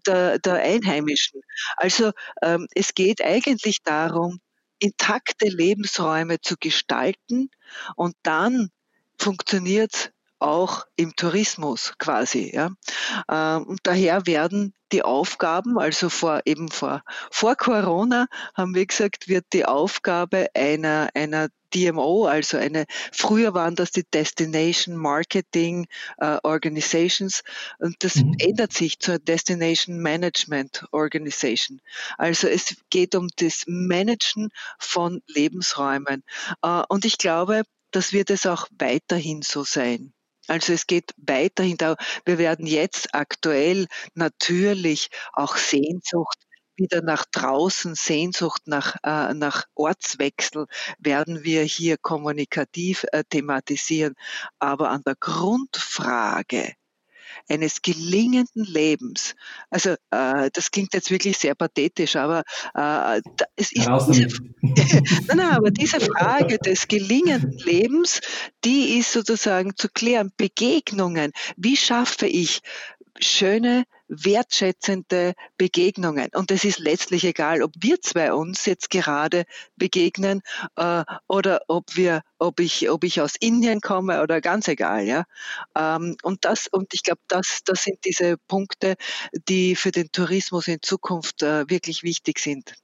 der, 0.06 0.38
der 0.38 0.54
Einheimischen. 0.54 1.42
Also 1.76 2.12
ähm, 2.42 2.66
es 2.74 2.94
geht 2.94 3.22
eigentlich 3.22 3.82
darum, 3.84 4.40
intakte 4.78 5.48
Lebensräume 5.48 6.40
zu 6.40 6.56
gestalten 6.58 7.50
und 7.96 8.14
dann 8.22 8.70
funktioniert 9.18 10.12
auch 10.40 10.86
im 10.96 11.14
Tourismus 11.16 11.94
quasi. 11.98 12.52
Ja. 12.54 12.70
Ähm, 13.30 13.64
und 13.64 13.80
daher 13.84 14.26
werden 14.26 14.74
die 14.92 15.02
Aufgaben, 15.02 15.78
also 15.78 16.08
vor 16.08 16.40
eben 16.44 16.68
vor, 16.68 17.02
vor 17.30 17.54
Corona 17.54 18.26
haben 18.54 18.74
wir 18.74 18.86
gesagt, 18.86 19.28
wird 19.28 19.46
die 19.52 19.64
Aufgabe 19.64 20.48
einer, 20.54 21.10
einer 21.14 21.48
DMO, 21.74 22.26
also 22.26 22.56
eine, 22.56 22.86
früher 23.12 23.54
waren 23.54 23.76
das 23.76 23.92
die 23.92 24.04
Destination 24.12 24.96
Marketing 24.96 25.86
uh, 26.20 26.38
Organizations 26.42 27.42
und 27.78 27.94
das 28.00 28.16
mhm. 28.16 28.34
ändert 28.40 28.72
sich 28.72 28.98
zur 28.98 29.18
Destination 29.18 29.98
Management 29.98 30.84
Organization. 30.90 31.80
Also 32.18 32.48
es 32.48 32.76
geht 32.90 33.14
um 33.14 33.28
das 33.36 33.64
Managen 33.66 34.50
von 34.78 35.22
Lebensräumen. 35.26 36.24
Uh, 36.64 36.82
und 36.88 37.04
ich 37.04 37.18
glaube, 37.18 37.62
das 37.92 38.12
wird 38.12 38.30
es 38.30 38.46
auch 38.46 38.66
weiterhin 38.78 39.42
so 39.42 39.64
sein. 39.64 40.12
Also 40.50 40.72
es 40.72 40.88
geht 40.88 41.14
weiterhin 41.16 41.76
da. 41.76 41.94
Wir 42.24 42.38
werden 42.38 42.66
jetzt 42.66 43.14
aktuell 43.14 43.86
natürlich 44.14 45.08
auch 45.32 45.56
Sehnsucht 45.56 46.38
wieder 46.74 47.02
nach 47.02 47.24
draußen, 47.24 47.94
Sehnsucht 47.94 48.62
nach, 48.66 48.96
äh, 49.04 49.32
nach 49.34 49.66
Ortswechsel 49.76 50.66
werden 50.98 51.44
wir 51.44 51.62
hier 51.62 51.98
kommunikativ 51.98 53.06
äh, 53.12 53.22
thematisieren. 53.28 54.14
Aber 54.58 54.90
an 54.90 55.02
der 55.06 55.14
Grundfrage, 55.20 56.72
eines 57.50 57.82
gelingenden 57.82 58.64
Lebens. 58.64 59.34
Also 59.70 59.90
äh, 60.10 60.50
das 60.52 60.70
klingt 60.70 60.94
jetzt 60.94 61.10
wirklich 61.10 61.36
sehr 61.36 61.54
pathetisch, 61.54 62.16
aber 62.16 62.42
äh, 62.74 63.20
es 63.56 63.72
ist 63.72 63.88
diese, 64.08 64.28
nein, 64.62 65.36
nein, 65.36 65.50
aber 65.50 65.70
diese 65.70 66.00
Frage 66.00 66.58
des 66.58 66.88
gelingenden 66.88 67.58
Lebens, 67.58 68.20
die 68.64 68.98
ist 68.98 69.12
sozusagen 69.12 69.76
zu 69.76 69.88
klären. 69.88 70.32
Begegnungen. 70.36 71.32
Wie 71.56 71.76
schaffe 71.76 72.26
ich 72.26 72.60
schöne 73.18 73.84
wertschätzende 74.10 75.34
Begegnungen. 75.56 76.28
Und 76.34 76.50
es 76.50 76.64
ist 76.64 76.78
letztlich 76.78 77.24
egal, 77.24 77.62
ob 77.62 77.72
wir 77.78 78.00
zwei 78.00 78.32
uns 78.34 78.66
jetzt 78.66 78.90
gerade 78.90 79.44
begegnen 79.76 80.42
äh, 80.76 81.04
oder 81.28 81.62
ob 81.68 81.96
wir, 81.96 82.22
ob 82.38 82.60
ich, 82.60 82.90
ob 82.90 83.04
ich 83.04 83.20
aus 83.20 83.36
Indien 83.38 83.80
komme 83.80 84.22
oder 84.22 84.40
ganz 84.40 84.68
egal, 84.68 85.04
ja. 85.04 85.24
Ähm, 85.76 86.16
und 86.22 86.44
das, 86.44 86.66
und 86.66 86.92
ich 86.92 87.04
glaube, 87.04 87.20
das, 87.28 87.60
das 87.64 87.84
sind 87.84 87.98
diese 88.04 88.36
Punkte, 88.48 88.96
die 89.48 89.76
für 89.76 89.92
den 89.92 90.10
Tourismus 90.12 90.68
in 90.68 90.82
Zukunft 90.82 91.42
äh, 91.42 91.68
wirklich 91.70 92.02
wichtig 92.02 92.40
sind. 92.40 92.74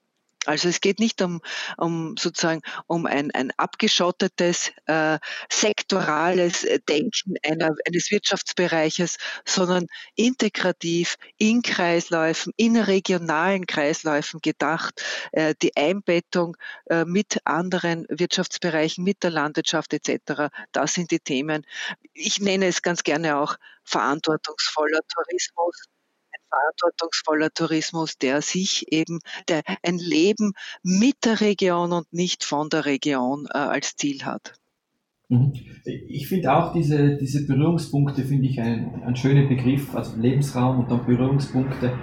Also 0.47 0.69
es 0.69 0.81
geht 0.81 0.99
nicht 1.01 1.21
um, 1.23 1.41
um 1.77 2.17
sozusagen 2.17 2.63
um 2.87 3.07
ein, 3.07 3.31
ein 3.33 3.53
abgeschottetes 3.57 4.73
äh, 4.87 5.19
sektorales 5.51 6.67
Denken 6.89 7.35
einer, 7.45 7.75
eines 7.87 8.11
Wirtschaftsbereiches, 8.11 9.17
sondern 9.45 9.87
integrativ 10.15 11.17
in 11.39 11.63
Kreisläufen, 11.63 12.53
in 12.57 12.77
regionalen 12.77 13.67
Kreisläufen 13.67 14.41
gedacht, 14.41 15.03
äh, 15.33 15.55
die 15.61 15.77
Einbettung 15.77 16.57
äh, 16.87 17.05
mit 17.05 17.39
anderen 17.45 18.07
Wirtschaftsbereichen, 18.09 19.05
mit 19.05 19.23
der 19.23 19.31
Landwirtschaft 19.31 19.93
etc. 19.93 20.51
Das 20.73 20.95
sind 20.95 21.11
die 21.11 21.21
Themen. 21.21 21.67
Ich 22.13 22.41
nenne 22.41 22.67
es 22.67 22.83
ganz 22.83 23.03
gerne 23.03 23.39
auch 23.39 23.57
verantwortungsvoller 23.85 25.01
Tourismus 25.09 25.87
verantwortungsvoller 26.49 27.51
Tourismus, 27.53 28.19
der 28.19 28.43
sich 28.43 28.93
eben 28.93 29.21
der, 29.49 29.63
ein 29.83 29.99
Leben 29.99 30.53
mit 30.83 31.25
der 31.25 31.41
Region 31.41 31.93
und 31.93 32.13
nicht 32.13 32.45
von 32.45 32.69
der 32.69 32.85
Region 32.85 33.47
äh, 33.53 33.59
als 33.59 33.97
Ziel 33.97 34.25
hat. 34.25 34.55
Mhm. 35.29 35.53
Ich 35.85 36.29
finde 36.29 36.53
auch 36.53 36.73
diese, 36.73 37.17
diese 37.17 37.47
Berührungspunkte, 37.47 38.23
finde 38.25 38.47
ich 38.47 38.61
ein, 38.61 39.03
ein 39.05 39.17
schöner 39.17 39.49
Begriff, 39.49 39.95
also 39.95 40.17
Lebensraum 40.21 40.81
und 40.81 40.91
dann 40.91 41.05
Berührungspunkte. 41.05 41.99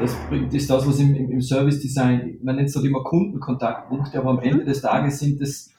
das 0.00 0.16
ist 0.52 0.70
das, 0.70 0.86
was 0.86 1.00
im, 1.00 1.14
im 1.16 1.40
Service 1.40 1.80
Design, 1.80 2.38
man 2.42 2.56
nennt 2.56 2.68
es 2.68 2.76
halt 2.76 2.86
immer 2.86 3.02
Kundenkontaktpunkte, 3.02 4.18
aber 4.18 4.30
am 4.30 4.40
Ende 4.40 4.64
des 4.64 4.82
Tages 4.82 5.18
sind 5.18 5.40
es 5.40 5.72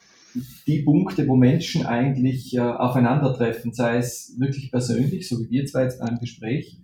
die 0.68 0.82
Punkte, 0.82 1.28
wo 1.28 1.36
Menschen 1.36 1.86
eigentlich 1.86 2.56
äh, 2.56 2.60
aufeinandertreffen, 2.60 3.74
sei 3.74 3.98
es 3.98 4.36
wirklich 4.38 4.70
persönlich, 4.70 5.28
so 5.28 5.40
wie 5.40 5.50
wir 5.50 5.66
zwei 5.66 5.84
jetzt 5.84 6.00
beim 6.00 6.20
Gespräch, 6.20 6.78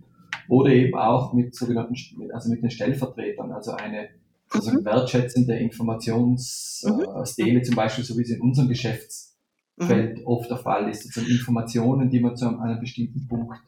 oder 0.48 0.70
eben 0.70 0.96
auch 0.96 1.32
mit 1.32 1.54
sogenannten, 1.54 1.96
also 2.32 2.50
mit 2.50 2.62
den 2.62 2.70
Stellvertretern, 2.70 3.52
also 3.52 3.72
eine 3.72 4.08
sozusagen 4.48 4.80
mhm. 4.80 4.84
wertschätzende 4.84 5.56
Informationsstele, 5.56 7.58
mhm. 7.58 7.64
zum 7.64 7.74
Beispiel, 7.74 8.04
so 8.04 8.16
wie 8.16 8.22
es 8.22 8.30
in 8.30 8.40
unserem 8.40 8.68
Geschäftsfeld 8.68 10.18
mhm. 10.18 10.26
oft 10.26 10.50
der 10.50 10.58
Fall 10.58 10.88
ist, 10.88 11.06
also 11.06 11.28
Informationen, 11.28 12.10
die 12.10 12.20
man 12.20 12.36
zu 12.36 12.46
einem 12.46 12.80
bestimmten 12.80 13.26
Punkt 13.26 13.60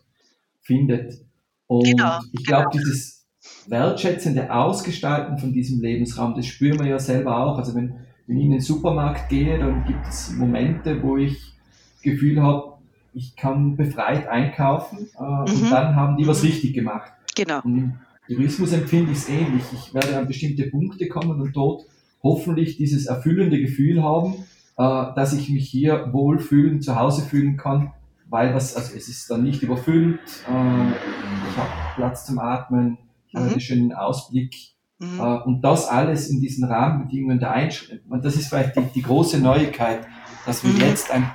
findet. 0.61 1.25
Und 1.67 1.85
genau, 1.85 2.21
ich 2.33 2.45
glaube, 2.45 2.69
genau. 2.71 2.85
dieses 2.85 3.27
wertschätzende 3.67 4.53
Ausgestalten 4.53 5.38
von 5.38 5.53
diesem 5.53 5.81
Lebensraum, 5.81 6.35
das 6.35 6.47
spüren 6.47 6.79
wir 6.79 6.87
ja 6.87 6.99
selber 6.99 7.38
auch. 7.38 7.59
Also 7.59 7.75
wenn, 7.75 7.95
wenn 8.27 8.37
ich 8.37 8.45
in 8.45 8.51
den 8.53 8.61
Supermarkt 8.61 9.29
gehe, 9.29 9.59
dann 9.59 9.85
gibt 9.85 10.07
es 10.07 10.33
Momente, 10.33 11.03
wo 11.03 11.17
ich 11.17 11.55
Gefühl 12.03 12.43
habe, 12.43 12.78
ich 13.12 13.37
kann 13.37 13.77
befreit 13.77 14.29
einkaufen 14.29 15.09
äh, 15.18 15.23
mhm. 15.23 15.62
und 15.62 15.71
dann 15.71 15.97
haben 15.97 16.16
die 16.16 16.27
was 16.27 16.42
richtig 16.42 16.75
gemacht. 16.75 17.12
Genau. 17.35 17.61
Und 17.62 17.99
im 18.29 18.37
Tourismus 18.37 18.73
empfinde 18.73 19.12
ich 19.12 19.18
es 19.18 19.29
ähnlich. 19.29 19.64
Ich 19.73 19.94
werde 19.94 20.16
an 20.18 20.27
bestimmte 20.27 20.64
Punkte 20.64 21.09
kommen 21.09 21.40
und 21.40 21.57
dort 21.57 21.83
hoffentlich 22.23 22.77
dieses 22.77 23.07
erfüllende 23.07 23.61
Gefühl 23.61 24.03
haben, 24.03 24.35
äh, 24.77 25.14
dass 25.14 25.33
ich 25.33 25.49
mich 25.49 25.68
hier 25.68 26.12
wohlfühlen, 26.12 26.83
zu 26.83 26.97
Hause 26.97 27.23
fühlen 27.23 27.57
kann, 27.57 27.92
weil 28.29 28.55
was, 28.55 28.77
also 28.77 28.94
es 28.97 29.09
ist 29.09 29.31
dann 29.31 29.42
nicht 29.42 29.62
überfüllt, 29.62 30.21
äh, 30.49 30.88
ich 30.90 31.57
habe 31.57 31.71
Platz 31.97 32.27
zum 32.27 32.38
Atmen, 32.38 32.99
ich 33.29 33.35
habe 33.35 33.47
mhm. 33.47 33.53
einen 33.53 33.61
schönen 33.61 33.92
Ausblick. 33.92 34.55
Mhm. 34.99 35.21
Äh, 35.21 35.38
und 35.44 35.62
das 35.62 35.88
alles 35.88 36.29
in 36.29 36.40
diesen 36.40 36.64
Rahmenbedingungen 36.64 37.38
der 37.38 37.53
Einschränkung. 37.53 38.11
Und 38.11 38.25
das 38.25 38.37
ist 38.37 38.49
vielleicht 38.49 38.77
die, 38.77 38.83
die 38.94 39.03
große 39.03 39.38
Neuigkeit, 39.38 40.07
dass 40.44 40.64
wir 40.64 40.73
mhm. 40.73 40.81
jetzt 40.81 41.11
ein, 41.11 41.31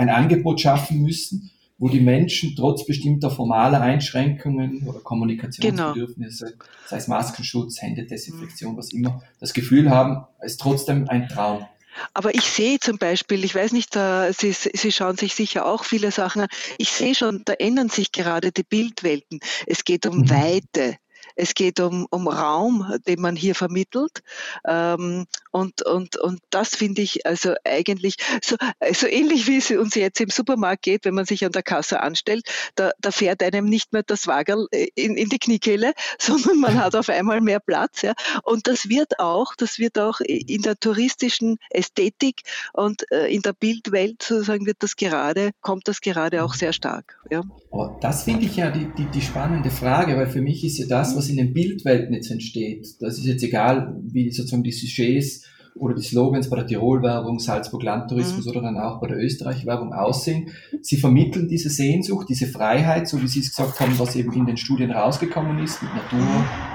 ein 0.00 0.08
Angebot 0.08 0.60
schaffen 0.60 1.02
müssen, 1.02 1.50
wo 1.78 1.88
die 1.88 2.00
Menschen 2.00 2.54
trotz 2.56 2.86
bestimmter 2.86 3.30
formaler 3.30 3.80
Einschränkungen 3.80 4.86
oder 4.86 5.00
Kommunikationsbedürfnisse, 5.00 6.46
genau. 6.46 6.64
sei 6.86 6.96
es 6.96 7.08
Maskenschutz, 7.08 7.80
Händedesinfektion, 7.80 8.76
was 8.76 8.92
immer, 8.92 9.22
das 9.40 9.52
Gefühl 9.52 9.90
haben, 9.90 10.24
es 10.40 10.52
ist 10.52 10.60
trotzdem 10.60 11.08
ein 11.08 11.28
Traum. 11.28 11.66
Aber 12.14 12.34
ich 12.34 12.44
sehe 12.44 12.78
zum 12.78 12.98
Beispiel, 12.98 13.44
ich 13.44 13.54
weiß 13.54 13.72
nicht, 13.72 13.94
Sie, 13.94 14.52
Sie 14.52 14.92
schauen 14.92 15.16
sich 15.16 15.34
sicher 15.34 15.66
auch 15.66 15.84
viele 15.84 16.10
Sachen 16.12 16.42
an, 16.42 16.48
ich 16.78 16.90
sehe 16.90 17.14
schon, 17.14 17.42
da 17.44 17.52
ändern 17.54 17.88
sich 17.88 18.12
gerade 18.12 18.52
die 18.52 18.62
Bildwelten. 18.62 19.40
Es 19.66 19.84
geht 19.84 20.06
um 20.06 20.18
mhm. 20.18 20.30
Weite. 20.30 20.96
Es 21.36 21.54
geht 21.54 21.80
um, 21.80 22.06
um 22.10 22.28
Raum, 22.28 22.94
den 23.06 23.20
man 23.20 23.36
hier 23.36 23.54
vermittelt. 23.54 24.22
Ähm, 24.66 25.26
und, 25.50 25.82
und, 25.82 26.16
und 26.16 26.40
das 26.50 26.76
finde 26.76 27.02
ich 27.02 27.26
also 27.26 27.54
eigentlich 27.64 28.16
so, 28.42 28.56
so 28.92 29.06
ähnlich, 29.06 29.46
wie 29.46 29.58
es 29.58 29.70
uns 29.70 29.94
jetzt 29.94 30.20
im 30.20 30.30
Supermarkt 30.30 30.82
geht, 30.82 31.04
wenn 31.04 31.14
man 31.14 31.24
sich 31.24 31.44
an 31.44 31.52
der 31.52 31.62
Kasse 31.62 32.00
anstellt. 32.00 32.48
Da, 32.74 32.92
da 33.00 33.10
fährt 33.10 33.42
einem 33.42 33.66
nicht 33.66 33.92
mehr 33.92 34.02
das 34.02 34.26
Wagel 34.26 34.66
äh, 34.70 34.88
in, 34.94 35.16
in 35.16 35.28
die 35.28 35.38
Kniekehle, 35.38 35.92
sondern 36.18 36.60
man 36.60 36.82
hat 36.82 36.94
auf 36.94 37.08
einmal 37.08 37.40
mehr 37.40 37.60
Platz. 37.60 38.02
Ja. 38.02 38.14
Und 38.44 38.66
das 38.66 38.88
wird 38.88 39.18
auch, 39.18 39.54
das 39.56 39.78
wird 39.78 39.98
auch 39.98 40.20
in 40.20 40.62
der 40.62 40.76
touristischen 40.76 41.58
Ästhetik 41.70 42.42
und 42.72 43.10
äh, 43.10 43.26
in 43.26 43.42
der 43.42 43.52
Bildwelt 43.52 44.22
sozusagen 44.22 44.66
wird 44.66 44.78
das 44.80 44.96
gerade, 44.96 45.50
kommt 45.60 45.88
das 45.88 46.00
gerade 46.00 46.44
auch 46.44 46.54
sehr 46.54 46.72
stark. 46.72 47.18
Ja. 47.30 47.42
Oh, 47.70 47.96
das 48.00 48.24
finde 48.24 48.46
ich 48.46 48.56
ja 48.56 48.70
die, 48.70 48.90
die, 48.96 49.06
die 49.06 49.20
spannende 49.20 49.70
Frage, 49.70 50.16
weil 50.16 50.28
für 50.28 50.40
mich 50.40 50.64
ist 50.64 50.78
ja 50.78 50.86
das, 50.86 51.16
was 51.20 51.28
in 51.28 51.36
den 51.36 51.52
Bildwelten 51.52 52.14
jetzt 52.14 52.30
entsteht, 52.30 52.96
das 53.00 53.18
ist 53.18 53.26
jetzt 53.26 53.42
egal, 53.42 53.94
wie 54.02 54.30
sozusagen 54.30 54.62
die 54.62 54.72
Sujets 54.72 55.44
oder 55.74 55.94
die 55.94 56.02
Slogans 56.02 56.48
bei 56.48 56.56
der 56.56 56.66
Tirol-Werbung, 56.66 57.38
Salzburg 57.38 57.82
Landtourismus 57.82 58.46
mhm. 58.46 58.50
oder 58.50 58.62
dann 58.62 58.78
auch 58.78 59.00
bei 59.02 59.06
der 59.06 59.18
Österreich-Werbung 59.18 59.92
aussehen. 59.92 60.48
Sie 60.80 60.96
vermitteln 60.96 61.46
diese 61.46 61.68
Sehnsucht, 61.68 62.26
diese 62.30 62.46
Freiheit, 62.46 63.06
so 63.06 63.20
wie 63.20 63.28
Sie 63.28 63.40
es 63.40 63.54
gesagt 63.54 63.78
haben, 63.80 63.98
was 63.98 64.16
eben 64.16 64.32
in 64.32 64.46
den 64.46 64.56
Studien 64.56 64.90
rausgekommen 64.92 65.58
ist, 65.58 65.82
mit 65.82 65.92
Natur, 65.94 66.26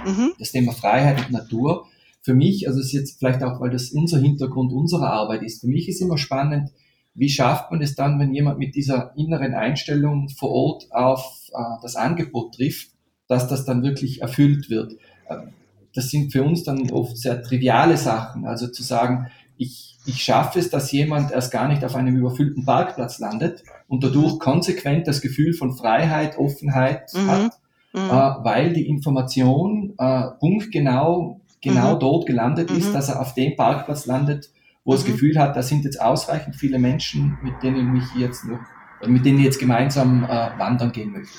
mhm. 0.05 0.33
das 0.37 0.51
Thema 0.51 0.73
Freiheit 0.73 1.25
und 1.25 1.31
Natur. 1.31 1.87
Für 2.21 2.35
mich, 2.35 2.67
also 2.67 2.79
es 2.79 2.87
ist 2.87 2.93
jetzt 2.93 3.17
vielleicht 3.17 3.41
auch, 3.41 3.59
weil 3.59 3.71
das 3.71 3.89
unser 3.89 4.19
Hintergrund 4.19 4.71
unserer 4.71 5.11
Arbeit 5.11 5.41
ist, 5.41 5.61
für 5.61 5.67
mich 5.67 5.89
ist 5.89 6.01
immer 6.01 6.19
spannend, 6.19 6.69
wie 7.15 7.29
schafft 7.29 7.71
man 7.71 7.81
es 7.81 7.95
dann, 7.95 8.19
wenn 8.19 8.33
jemand 8.33 8.59
mit 8.59 8.75
dieser 8.75 9.13
inneren 9.17 9.55
Einstellung 9.55 10.29
vor 10.29 10.51
Ort 10.51 10.91
auf 10.91 11.49
äh, 11.51 11.81
das 11.81 11.95
Angebot 11.95 12.55
trifft, 12.55 12.94
dass 13.27 13.47
das 13.47 13.65
dann 13.65 13.83
wirklich 13.83 14.21
erfüllt 14.21 14.69
wird. 14.69 14.93
Ähm, 15.29 15.49
das 15.93 16.09
sind 16.09 16.31
für 16.31 16.43
uns 16.43 16.63
dann 16.63 16.91
oft 16.91 17.17
sehr 17.17 17.41
triviale 17.41 17.97
Sachen. 17.97 18.45
Also 18.45 18.67
zu 18.67 18.83
sagen, 18.83 19.27
ich, 19.57 19.97
ich 20.05 20.23
schaffe 20.23 20.59
es, 20.59 20.69
dass 20.69 20.91
jemand 20.91 21.31
erst 21.31 21.51
gar 21.51 21.67
nicht 21.67 21.83
auf 21.85 21.95
einem 21.95 22.15
überfüllten 22.17 22.65
Parkplatz 22.65 23.19
landet 23.19 23.63
und 23.87 24.03
dadurch 24.03 24.39
konsequent 24.39 25.07
das 25.07 25.21
Gefühl 25.21 25.53
von 25.53 25.73
Freiheit, 25.73 26.37
Offenheit 26.37 27.13
mhm. 27.13 27.27
hat, 27.27 27.51
mhm. 27.93 27.99
Äh, 27.99 28.43
weil 28.43 28.73
die 28.73 28.87
Information 28.87 29.93
äh, 29.97 30.23
punktgenau 30.39 31.39
genau 31.61 31.95
mhm. 31.95 31.99
dort 31.99 32.25
gelandet 32.25 32.69
ist, 32.71 32.89
mhm. 32.89 32.93
dass 32.93 33.09
er 33.09 33.21
auf 33.21 33.33
dem 33.33 33.55
Parkplatz 33.55 34.05
landet, 34.05 34.49
wo 34.83 34.91
er 34.91 34.97
das 34.97 35.07
mhm. 35.07 35.13
Gefühl 35.13 35.39
hat, 35.39 35.55
da 35.55 35.63
sind 35.63 35.85
jetzt 35.85 36.01
ausreichend 36.01 36.57
viele 36.57 36.77
Menschen, 36.77 37.37
mit 37.41 37.63
denen 37.63 37.95
ich 37.95 38.19
jetzt 38.19 38.45
noch 38.45 38.59
mit 39.07 39.25
denen 39.25 39.39
ihr 39.39 39.45
jetzt 39.45 39.59
gemeinsam 39.59 40.23
äh, 40.23 40.27
wandern 40.57 40.91
gehen 40.91 41.11
möchtet. 41.11 41.35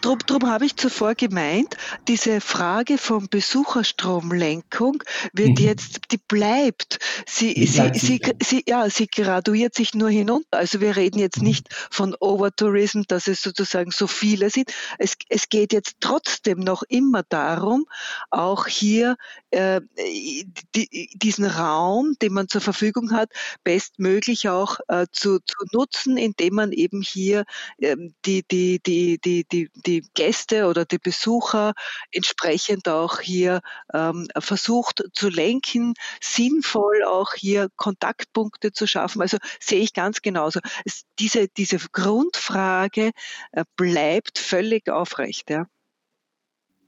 Drum, 0.00 0.18
drum 0.26 0.48
habe 0.48 0.64
ich 0.64 0.76
zuvor 0.76 1.14
gemeint, 1.14 1.76
diese 2.08 2.40
Frage 2.40 2.98
von 2.98 3.28
Besucherstromlenkung 3.28 5.02
wird 5.32 5.58
mhm. 5.58 5.64
jetzt, 5.64 6.12
die 6.12 6.18
bleibt. 6.18 6.98
Sie, 7.26 7.54
die 7.54 7.66
sie, 7.66 7.90
sie, 7.94 8.20
sie, 8.42 8.64
ja, 8.66 8.88
sie 8.90 9.06
graduiert 9.06 9.74
sich 9.74 9.94
nur 9.94 10.10
hinunter. 10.10 10.58
Also 10.58 10.80
wir 10.80 10.96
reden 10.96 11.18
jetzt 11.18 11.38
mhm. 11.38 11.48
nicht 11.48 11.68
von 11.90 12.14
Overtourism, 12.18 13.02
dass 13.08 13.26
es 13.26 13.42
sozusagen 13.42 13.90
so 13.90 14.06
viele 14.06 14.50
sind. 14.50 14.72
Es, 14.98 15.14
es 15.28 15.48
geht 15.48 15.72
jetzt 15.72 15.96
trotzdem 16.00 16.58
noch 16.58 16.82
immer 16.88 17.22
darum, 17.28 17.86
auch 18.30 18.66
hier 18.66 19.16
äh, 19.50 19.80
die, 20.74 21.10
diesen 21.14 21.44
Raum, 21.44 22.14
den 22.22 22.32
man 22.32 22.48
zur 22.48 22.60
Verfügung 22.60 23.12
hat, 23.12 23.30
bestmöglich 23.64 24.48
auch 24.48 24.78
äh, 24.88 25.06
zu, 25.12 25.38
zu 25.40 25.56
nutzen, 25.72 26.16
indem 26.16 26.54
man 26.54 26.72
eben 26.72 27.02
hier 27.10 27.44
ähm, 27.80 28.14
die, 28.24 28.42
die, 28.50 28.80
die, 28.84 29.18
die, 29.18 29.44
die, 29.44 29.70
die 29.86 30.02
Gäste 30.14 30.66
oder 30.66 30.84
die 30.84 30.98
Besucher 30.98 31.72
entsprechend 32.12 32.88
auch 32.88 33.20
hier 33.20 33.60
ähm, 33.92 34.28
versucht 34.38 35.04
zu 35.12 35.28
lenken, 35.28 35.94
sinnvoll 36.20 37.04
auch 37.04 37.34
hier 37.34 37.68
Kontaktpunkte 37.76 38.72
zu 38.72 38.86
schaffen. 38.86 39.22
Also 39.22 39.38
sehe 39.60 39.80
ich 39.80 39.92
ganz 39.92 40.22
genauso. 40.22 40.60
Es, 40.84 41.04
diese, 41.18 41.48
diese 41.48 41.78
Grundfrage 41.92 43.10
äh, 43.52 43.64
bleibt 43.76 44.38
völlig 44.38 44.88
aufrecht. 44.88 45.50
Ja. 45.50 45.66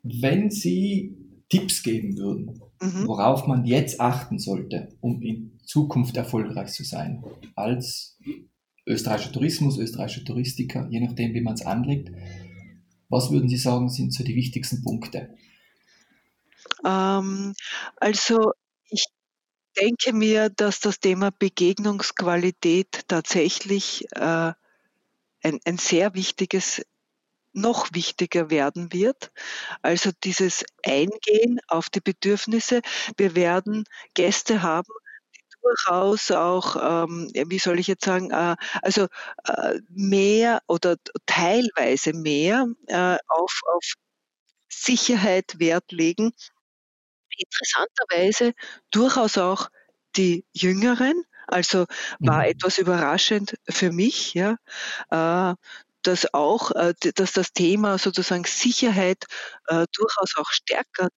Wenn 0.03 0.51
Sie 0.51 1.17
Tipps 1.49 1.83
geben 1.83 2.17
würden, 2.17 2.63
mhm. 2.81 3.07
worauf 3.07 3.47
man 3.47 3.67
jetzt 3.67 4.01
achten 4.01 4.39
sollte, 4.39 4.89
um 5.01 5.21
in 5.21 5.59
Zukunft 5.65 6.17
erfolgreich 6.17 6.73
zu 6.73 6.83
sein, 6.83 7.23
als 7.55 8.19
österreichischer 8.87 9.33
Tourismus, 9.33 9.79
österreichische 9.79 10.25
Touristiker, 10.25 10.89
je 10.91 11.01
nachdem, 11.01 11.35
wie 11.35 11.41
man 11.41 11.55
es 11.55 11.65
anlegt. 11.65 12.11
Was 13.09 13.31
würden 13.31 13.49
Sie 13.49 13.57
sagen, 13.57 13.89
sind 13.89 14.13
so 14.13 14.25
die 14.25 14.35
wichtigsten 14.35 14.83
Punkte? 14.83 15.37
Ähm, 16.85 17.55
also 17.97 18.53
ich 18.89 19.05
denke 19.79 20.13
mir, 20.13 20.51
dass 20.51 20.81
das 20.81 21.01
Thema 21.01 21.31
Begegnungsqualität 21.31 23.03
tatsächlich 23.09 24.07
äh, 24.13 24.53
ein, 25.43 25.61
ein 25.65 25.79
sehr 25.79 26.15
wichtiges 26.15 26.83
noch 27.53 27.91
wichtiger 27.93 28.51
werden 28.51 28.93
wird. 28.93 29.31
Also 29.83 30.11
dieses 30.25 30.65
Eingehen 30.85 31.61
auf 31.69 31.91
die 31.91 32.01
Bedürfnisse. 32.01 32.81
Wir 33.17 33.35
werden 33.35 33.85
Gäste 34.15 34.63
haben, 34.63 34.93
durchaus 35.63 36.31
auch, 36.31 37.05
ähm, 37.05 37.31
wie 37.33 37.59
soll 37.59 37.79
ich 37.79 37.87
jetzt 37.87 38.05
sagen, 38.05 38.31
äh, 38.31 38.57
also 38.83 39.07
äh, 39.45 39.81
mehr 39.89 40.61
oder 40.67 40.97
teilweise 41.27 42.13
mehr 42.13 42.67
äh, 42.87 43.17
auf, 43.29 43.61
auf 43.75 43.95
Sicherheit 44.69 45.59
Wert 45.59 45.93
legen. 45.93 46.33
Interessanterweise 47.37 48.53
durchaus 48.91 49.39
auch 49.39 49.69
die 50.17 50.45
Jüngeren, 50.53 51.25
also 51.47 51.87
war 52.19 52.39
mhm. 52.39 52.51
etwas 52.51 52.79
überraschend 52.79 53.55
für 53.69 53.93
mich, 53.93 54.35
ja, 54.35 54.57
äh, 55.11 55.55
dass 56.03 56.35
auch, 56.35 56.73
äh, 56.73 56.95
dass 57.15 57.33
das 57.33 57.53
Thema 57.53 57.99
sozusagen 57.99 58.45
Sicherheit 58.45 59.25
äh, 59.69 59.87
durchaus 59.93 60.37
auch 60.37 60.51
stärker 60.51 61.09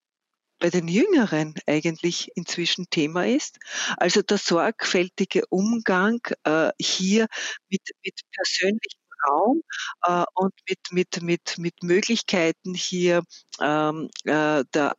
bei 0.65 0.71
den 0.71 0.87
Jüngeren 0.87 1.53
eigentlich 1.67 2.31
inzwischen 2.33 2.89
Thema 2.89 3.27
ist. 3.27 3.59
Also 3.97 4.23
der 4.23 4.39
sorgfältige 4.39 5.45
Umgang 5.51 6.21
äh, 6.43 6.71
hier 6.81 7.27
mit, 7.69 7.81
mit 8.03 8.19
persönlichem 8.31 9.04
Raum 9.27 9.61
äh, 10.03 10.23
und 10.33 10.53
mit, 10.69 10.79
mit, 10.91 11.21
mit, 11.21 11.57
mit 11.57 11.83
Möglichkeiten 11.83 12.73
hier 12.73 13.23
ähm, 13.61 14.09
äh, 14.25 14.63
der, 14.73 14.95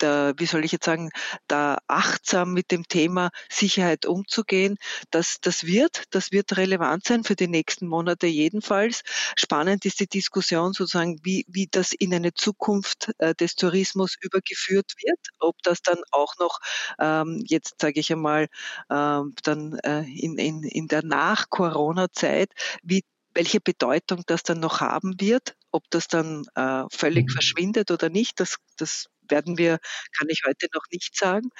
der, 0.00 0.34
wie 0.36 0.46
soll 0.46 0.64
ich 0.64 0.72
jetzt 0.72 0.84
sagen, 0.86 1.10
da 1.46 1.78
achtsam 1.86 2.52
mit 2.52 2.70
dem 2.70 2.86
Thema 2.88 3.30
Sicherheit 3.50 4.06
umzugehen. 4.06 4.76
Das, 5.10 5.38
das 5.40 5.64
wird, 5.64 6.04
das 6.10 6.32
wird 6.32 6.56
relevant 6.56 7.04
sein 7.04 7.24
für 7.24 7.36
die 7.36 7.48
nächsten 7.48 7.86
Monate 7.86 8.26
jedenfalls. 8.26 9.02
Spannend 9.36 9.84
ist 9.84 10.00
die 10.00 10.08
Diskussion 10.08 10.72
sozusagen, 10.72 11.20
wie, 11.22 11.44
wie 11.48 11.68
das 11.70 11.92
in 11.92 12.14
eine 12.14 12.34
Zukunft 12.34 13.12
äh, 13.18 13.34
des 13.34 13.54
Tourismus 13.54 14.16
übergeführt 14.20 14.92
wird, 14.98 15.20
ob 15.38 15.56
das 15.62 15.82
dann 15.82 15.98
auch 16.10 16.34
noch 16.38 16.58
ähm, 16.98 17.42
jetzt 17.46 17.80
sage 17.80 18.00
ich 18.00 18.12
einmal 18.12 18.48
ähm, 18.90 19.34
dann 19.42 19.78
äh, 19.80 20.02
in, 20.02 20.38
in, 20.38 20.62
in 20.64 20.88
der 20.88 21.02
Nach-Corona-Zeit, 21.04 22.50
wie 22.82 23.02
welche 23.34 23.60
Bedeutung 23.60 24.22
das 24.26 24.42
dann 24.42 24.60
noch 24.60 24.80
haben 24.80 25.20
wird, 25.20 25.56
ob 25.70 25.84
das 25.90 26.08
dann 26.08 26.44
äh, 26.54 26.84
völlig 26.90 27.26
mhm. 27.28 27.32
verschwindet 27.32 27.90
oder 27.90 28.08
nicht, 28.08 28.40
das, 28.40 28.56
das 28.76 29.06
werden 29.28 29.58
wir, 29.58 29.78
kann 30.16 30.28
ich 30.28 30.42
heute 30.46 30.68
noch 30.74 30.84
nicht 30.90 31.16
sagen. 31.16 31.50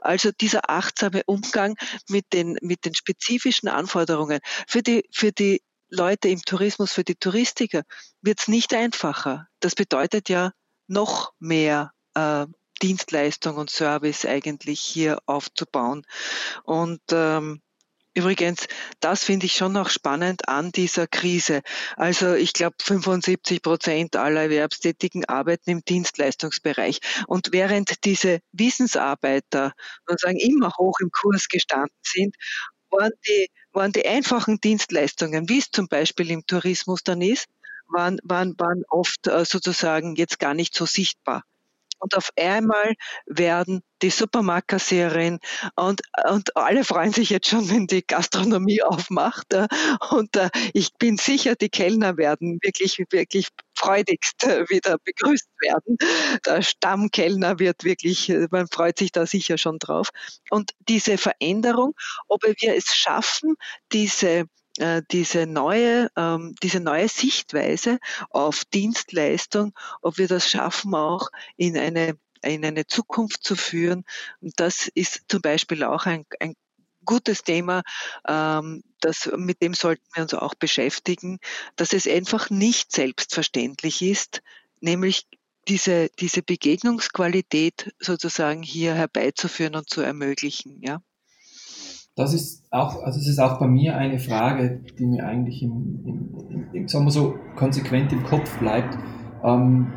Also 0.00 0.30
dieser 0.30 0.70
achtsame 0.70 1.22
Umgang 1.26 1.76
mit 2.08 2.32
den, 2.32 2.56
mit 2.62 2.84
den 2.84 2.94
spezifischen 2.94 3.68
Anforderungen 3.68 4.40
für 4.68 4.82
die, 4.82 5.04
für 5.12 5.32
die 5.32 5.62
Leute 5.88 6.28
im 6.28 6.42
Tourismus, 6.42 6.92
für 6.92 7.04
die 7.04 7.14
Touristiker 7.14 7.82
wird 8.20 8.40
es 8.40 8.48
nicht 8.48 8.74
einfacher. 8.74 9.46
Das 9.60 9.74
bedeutet 9.74 10.28
ja 10.28 10.52
noch 10.88 11.32
mehr 11.38 11.92
äh, 12.14 12.46
Dienstleistung 12.82 13.56
und 13.56 13.70
Service 13.70 14.26
eigentlich 14.26 14.80
hier 14.80 15.18
aufzubauen. 15.26 16.04
Und 16.64 17.00
ähm, 17.12 17.62
Übrigens, 18.16 18.66
das 19.00 19.24
finde 19.24 19.44
ich 19.44 19.52
schon 19.52 19.74
noch 19.74 19.90
spannend 19.90 20.48
an 20.48 20.72
dieser 20.72 21.06
Krise. 21.06 21.60
Also 21.96 22.32
ich 22.32 22.54
glaube, 22.54 22.76
75 22.80 23.60
Prozent 23.60 24.16
aller 24.16 24.44
Erwerbstätigen 24.44 25.26
arbeiten 25.26 25.68
im 25.68 25.84
Dienstleistungsbereich. 25.84 27.00
Und 27.26 27.52
während 27.52 28.06
diese 28.06 28.40
Wissensarbeiter 28.52 29.74
sozusagen 30.06 30.38
immer 30.38 30.72
hoch 30.78 30.98
im 31.00 31.10
Kurs 31.10 31.48
gestanden 31.48 31.94
sind, 32.02 32.34
waren 32.88 33.12
die, 33.28 33.48
waren 33.72 33.92
die 33.92 34.06
einfachen 34.08 34.62
Dienstleistungen, 34.62 35.50
wie 35.50 35.58
es 35.58 35.70
zum 35.70 35.86
Beispiel 35.86 36.30
im 36.30 36.46
Tourismus 36.46 37.02
dann 37.04 37.20
ist, 37.20 37.44
waren, 37.88 38.18
waren, 38.24 38.54
waren 38.58 38.82
oft 38.88 39.26
äh, 39.26 39.44
sozusagen 39.44 40.16
jetzt 40.16 40.38
gar 40.38 40.54
nicht 40.54 40.74
so 40.74 40.86
sichtbar 40.86 41.44
und 41.98 42.16
auf 42.16 42.30
einmal 42.36 42.94
werden 43.26 43.82
die 44.02 44.10
Supermarktkassiererin 44.10 45.38
und, 45.74 46.02
und 46.30 46.56
alle 46.56 46.84
freuen 46.84 47.12
sich 47.12 47.30
jetzt 47.30 47.48
schon, 47.48 47.68
wenn 47.70 47.86
die 47.86 48.06
Gastronomie 48.06 48.82
aufmacht. 48.82 49.52
Äh, 49.54 49.66
und 50.10 50.36
äh, 50.36 50.50
ich 50.74 50.92
bin 50.94 51.16
sicher, 51.16 51.54
die 51.54 51.70
Kellner 51.70 52.16
werden 52.16 52.58
wirklich, 52.62 52.98
wirklich 53.10 53.48
freudigst 53.74 54.44
äh, 54.44 54.68
wieder 54.68 54.98
begrüßt 55.04 55.48
werden. 55.60 55.96
Der 56.44 56.62
Stammkellner 56.62 57.58
wird 57.58 57.84
wirklich, 57.84 58.32
man 58.50 58.66
freut 58.68 58.98
sich 58.98 59.12
da 59.12 59.26
sicher 59.26 59.58
schon 59.58 59.78
drauf. 59.78 60.10
Und 60.50 60.72
diese 60.88 61.18
Veränderung, 61.18 61.94
ob 62.28 62.42
wir 62.42 62.74
es 62.74 62.94
schaffen, 62.94 63.54
diese 63.92 64.44
äh, 64.78 65.02
diese 65.10 65.46
neue, 65.46 66.08
ähm, 66.16 66.54
diese 66.62 66.80
neue 66.80 67.08
Sichtweise 67.08 67.98
auf 68.30 68.64
Dienstleistung, 68.66 69.72
ob 70.02 70.18
wir 70.18 70.28
das 70.28 70.48
schaffen, 70.48 70.94
auch 70.94 71.30
in 71.56 71.76
eine, 71.76 72.18
in 72.42 72.64
eine 72.64 72.86
Zukunft 72.86 73.42
zu 73.44 73.56
führen. 73.56 74.04
Und 74.40 74.52
das 74.56 74.88
ist 74.94 75.22
zum 75.28 75.40
Beispiel 75.40 75.84
auch 75.84 76.06
ein, 76.06 76.24
ein 76.40 76.54
gutes 77.04 77.42
Thema, 77.42 77.82
ähm, 78.28 78.82
das, 79.00 79.30
mit 79.36 79.62
dem 79.62 79.74
sollten 79.74 80.04
wir 80.14 80.22
uns 80.24 80.34
auch 80.34 80.54
beschäftigen, 80.54 81.38
dass 81.76 81.92
es 81.92 82.06
einfach 82.06 82.50
nicht 82.50 82.92
selbstverständlich 82.92 84.02
ist, 84.02 84.42
nämlich 84.80 85.26
diese, 85.68 86.08
diese 86.20 86.42
Begegnungsqualität 86.42 87.92
sozusagen 87.98 88.62
hier 88.62 88.94
herbeizuführen 88.94 89.74
und 89.74 89.88
zu 89.88 90.00
ermöglichen. 90.00 90.80
Ja 90.82 91.00
das 92.16 92.32
ist 92.32 92.64
auch, 92.70 93.02
also 93.02 93.20
es 93.20 93.28
ist 93.28 93.38
auch 93.38 93.58
bei 93.58 93.68
mir 93.68 93.96
eine 93.96 94.18
Frage, 94.18 94.80
die 94.98 95.04
mir 95.04 95.26
eigentlich 95.26 95.62
im, 95.62 96.00
im, 96.06 96.66
im 96.72 96.88
sagen 96.88 97.04
wir 97.04 97.10
so, 97.10 97.34
konsequent 97.56 98.10
im 98.10 98.24
Kopf 98.24 98.58
bleibt. 98.58 98.96
Ähm, 99.44 99.92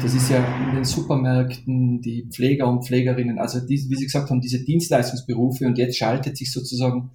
das 0.00 0.14
ist 0.14 0.28
ja 0.30 0.44
in 0.68 0.74
den 0.74 0.84
Supermärkten 0.84 2.02
die 2.02 2.28
Pfleger 2.30 2.68
und 2.68 2.84
Pflegerinnen, 2.84 3.38
also 3.38 3.60
die, 3.60 3.76
wie 3.88 3.94
Sie 3.94 4.04
gesagt 4.04 4.28
haben, 4.28 4.42
diese 4.42 4.62
Dienstleistungsberufe 4.62 5.66
und 5.66 5.78
jetzt 5.78 5.96
schaltet 5.96 6.36
sich 6.36 6.52
sozusagen 6.52 7.10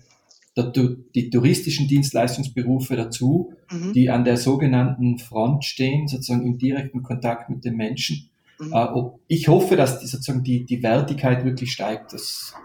der, 0.58 0.72
die 1.14 1.30
touristischen 1.30 1.88
Dienstleistungsberufe 1.88 2.95
dazu, 2.95 3.54
mhm. 3.72 3.93
die 3.93 4.10
an 4.10 4.24
der 4.24 4.38
sogenannten 4.38 5.20
Front 5.20 5.64
stehen, 5.64 6.08
sozusagen 6.08 6.45
im 6.45 6.58
direkten 6.58 7.04
Kontakt 7.04 7.52
mit 7.52 7.66
den 7.66 7.76
Menschen. 7.76 8.30
Mhm. 8.60 8.74
Äh, 8.74 8.88
ich 9.28 9.47
hoffe, 9.47 9.76
dass 9.76 10.00
die, 10.00 10.08
sozusagen 10.08 10.43
die, 10.43 10.66
die 10.66 10.82
Wertigkeit 10.82 11.45
wirklich 11.45 11.72
steigt. 11.72 12.14
Das, 12.14 12.56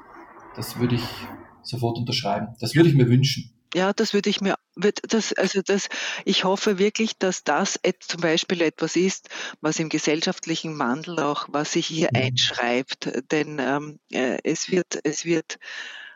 das 0.57 0.78
würde 0.78 0.95
ich 0.95 1.05
sofort 1.65 1.99
unterschreiben. 1.99 2.55
Das 2.61 2.75
würde 2.75 2.89
ich 2.89 2.95
mir 2.95 3.09
wünschen. 3.09 3.51
Ja, 3.75 3.93
das 3.93 4.15
würde 4.15 4.31
ich 4.31 4.41
mir, 4.41 4.55
wird 4.77 5.01
das, 5.12 5.33
also 5.33 5.61
das, 5.61 5.89
ich 6.25 6.45
hoffe 6.45 6.79
wirklich, 6.79 7.19
dass 7.19 7.43
das 7.43 7.81
zum 7.99 8.21
Beispiel 8.21 8.62
etwas 8.62 8.95
ist, 8.95 9.31
was 9.61 9.81
im 9.81 9.89
gesellschaftlichen 9.89 10.79
Wandel 10.79 11.19
auch, 11.19 11.49
was 11.51 11.73
sich 11.73 11.89
hier 11.89 12.09
mhm. 12.12 12.21
einschreibt, 12.21 13.11
denn 13.33 13.59
ähm, 13.59 13.99
äh, 14.12 14.39
es 14.45 14.71
wird, 14.71 15.01
es 15.03 15.25
wird 15.25 15.59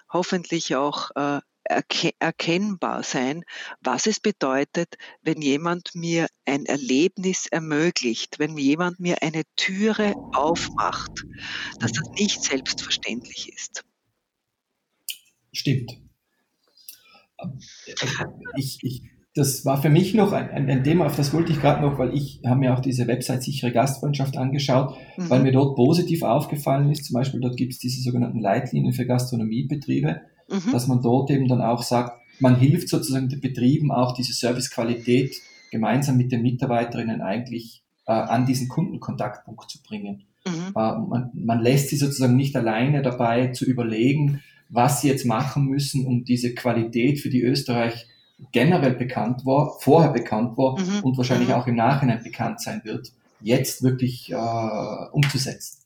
hoffentlich 0.09 0.77
auch 0.77 1.11
äh, 1.17 1.41
erkennbar 2.21 3.03
sein, 3.03 3.45
was 3.81 4.07
es 4.07 4.21
bedeutet, 4.21 4.97
wenn 5.23 5.43
jemand 5.43 5.95
mir 5.95 6.29
ein 6.47 6.65
Erlebnis 6.65 7.47
ermöglicht, 7.47 8.39
wenn 8.39 8.57
jemand 8.57 9.01
mir 9.01 9.23
eine 9.23 9.43
Türe 9.57 10.15
aufmacht, 10.33 11.25
dass 11.81 11.93
das 11.93 12.09
nicht 12.11 12.43
selbstverständlich 12.43 13.53
ist. 13.53 13.85
Stimmt. 15.59 15.99
Ich, 18.57 18.79
ich, 18.83 19.03
das 19.35 19.65
war 19.65 19.83
für 19.83 19.91
mich 19.91 20.15
noch 20.15 20.33
ein, 20.33 20.71
ein 20.71 20.85
Thema, 20.85 21.07
auf 21.07 21.17
das 21.17 21.33
wollte 21.33 21.51
ich 21.51 21.61
gerade 21.61 21.83
noch, 21.83 21.99
weil 21.99 22.15
ich 22.15 22.41
habe 22.47 22.61
mir 22.61 22.75
auch 22.75 22.81
diese 22.81 23.09
Website 23.09 23.43
sichere 23.43 23.73
Gastfreundschaft 23.73 24.37
angeschaut, 24.37 24.97
mhm. 25.17 25.31
weil 25.31 25.43
mir 25.43 25.51
dort 25.51 25.75
positiv 25.75 26.23
aufgefallen 26.23 26.93
ist. 26.93 27.07
Zum 27.07 27.15
Beispiel 27.15 27.41
dort 27.41 27.57
gibt 27.57 27.73
es 27.73 27.81
diese 27.81 28.01
sogenannten 28.03 28.39
Leitlinien 28.39 28.93
für 28.93 29.05
Gastronomiebetriebe, 29.05 30.21
mhm. 30.49 30.73
dass 30.73 30.87
man 30.87 31.03
dort 31.03 31.31
eben 31.33 31.49
dann 31.49 31.61
auch 31.61 31.83
sagt, 31.83 32.21
man 32.39 32.55
hilft 32.55 32.89
sozusagen 32.89 33.29
den 33.29 33.41
Betrieben 33.41 33.91
auch 33.91 34.15
diese 34.15 34.33
Servicequalität 34.33 35.35
gemeinsam 35.73 36.17
mit 36.17 36.31
den 36.31 36.43
Mitarbeiterinnen 36.43 37.21
eigentlich 37.21 37.83
äh, 38.07 38.13
an 38.13 38.47
diesen 38.47 38.69
Kundenkontaktpunkt 38.69 39.69
zu 39.69 39.83
bringen. 39.83 40.23
Mhm. 40.47 40.69
Äh, 40.77 40.99
man, 40.99 41.31
man 41.35 41.61
lässt 41.61 41.89
sie 41.89 41.97
sozusagen 41.97 42.37
nicht 42.37 42.55
alleine 42.55 43.03
dabei 43.03 43.49
zu 43.49 43.65
überlegen, 43.65 44.41
was 44.69 45.01
sie 45.01 45.09
jetzt 45.09 45.25
machen 45.25 45.67
müssen, 45.67 46.07
um 46.07 46.25
diese 46.25 46.55
Qualität, 46.55 47.21
für 47.21 47.31
die 47.31 47.43
Österreich 47.43 48.07
generell 48.53 48.95
bekannt 48.95 49.45
war, 49.45 49.79
vorher 49.81 50.13
bekannt 50.13 50.57
war 50.57 50.79
mhm. 50.79 51.01
und 51.03 51.17
wahrscheinlich 51.17 51.49
mhm. 51.49 51.55
auch 51.55 51.67
im 51.67 51.75
Nachhinein 51.75 52.23
bekannt 52.23 52.61
sein 52.61 52.83
wird, 52.85 53.11
jetzt 53.41 53.83
wirklich 53.83 54.31
äh, 54.31 54.35
umzusetzen. 55.13 55.79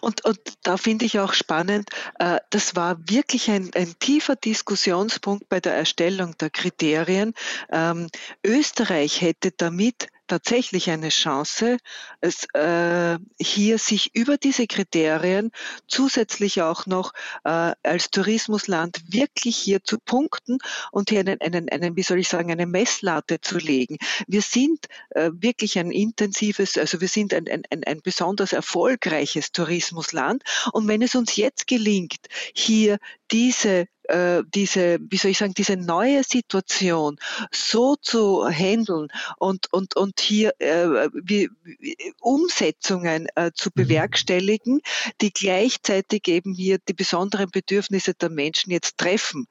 Und, 0.00 0.24
und 0.24 0.38
da 0.62 0.76
finde 0.76 1.06
ich 1.06 1.18
auch 1.18 1.32
spannend, 1.32 1.88
äh, 2.18 2.38
das 2.50 2.76
war 2.76 2.98
wirklich 3.08 3.50
ein, 3.50 3.70
ein 3.74 3.94
tiefer 3.98 4.36
Diskussionspunkt 4.36 5.48
bei 5.48 5.60
der 5.60 5.74
Erstellung 5.74 6.36
der 6.38 6.50
Kriterien. 6.50 7.32
Ähm, 7.70 8.08
Österreich 8.44 9.20
hätte 9.20 9.52
damit 9.56 10.08
tatsächlich 10.28 10.90
eine 10.90 11.08
Chance, 11.08 11.78
es, 12.20 12.44
äh, 12.54 13.18
hier 13.40 13.78
sich 13.78 14.14
über 14.14 14.36
diese 14.36 14.66
Kriterien 14.66 15.50
zusätzlich 15.86 16.62
auch 16.62 16.86
noch 16.86 17.12
äh, 17.44 17.72
als 17.82 18.10
Tourismusland 18.10 19.02
wirklich 19.08 19.56
hier 19.56 19.82
zu 19.82 19.98
punkten 19.98 20.58
und 20.92 21.10
hier 21.10 21.20
einen, 21.20 21.40
einen, 21.40 21.68
einen, 21.68 21.96
wie 21.96 22.02
soll 22.02 22.18
ich 22.18 22.28
sagen, 22.28 22.50
eine 22.50 22.66
Messlatte 22.66 23.40
zu 23.40 23.58
legen. 23.58 23.98
Wir 24.26 24.42
sind 24.42 24.86
äh, 25.10 25.30
wirklich 25.32 25.78
ein 25.78 25.90
intensives, 25.90 26.78
also 26.78 27.00
wir 27.00 27.08
sind 27.08 27.34
ein, 27.34 27.48
ein, 27.48 27.64
ein, 27.84 28.00
besonders 28.02 28.52
erfolgreiches 28.52 29.52
Tourismusland. 29.52 30.42
Und 30.72 30.86
wenn 30.88 31.02
es 31.02 31.14
uns 31.14 31.36
jetzt 31.36 31.66
gelingt, 31.66 32.28
hier 32.54 32.98
diese 33.30 33.86
äh, 34.08 34.42
diese, 34.54 34.98
wie 35.00 35.16
soll 35.16 35.30
ich 35.32 35.38
sagen, 35.38 35.54
diese 35.54 35.76
neue 35.76 36.24
Situation 36.24 37.18
so 37.52 37.96
zu 37.96 38.48
handeln 38.48 39.08
und, 39.38 39.72
und, 39.72 39.96
und 39.96 40.20
hier 40.20 40.52
äh, 40.60 41.08
wie, 41.12 41.50
Umsetzungen 42.20 43.28
äh, 43.34 43.52
zu 43.54 43.68
mhm. 43.68 43.82
bewerkstelligen, 43.82 44.80
die 45.20 45.32
gleichzeitig 45.32 46.26
eben 46.28 46.54
hier 46.54 46.78
die 46.88 46.94
besonderen 46.94 47.50
Bedürfnisse 47.50 48.14
der 48.14 48.30
Menschen 48.30 48.72
jetzt 48.72 48.96
treffen, 48.98 49.46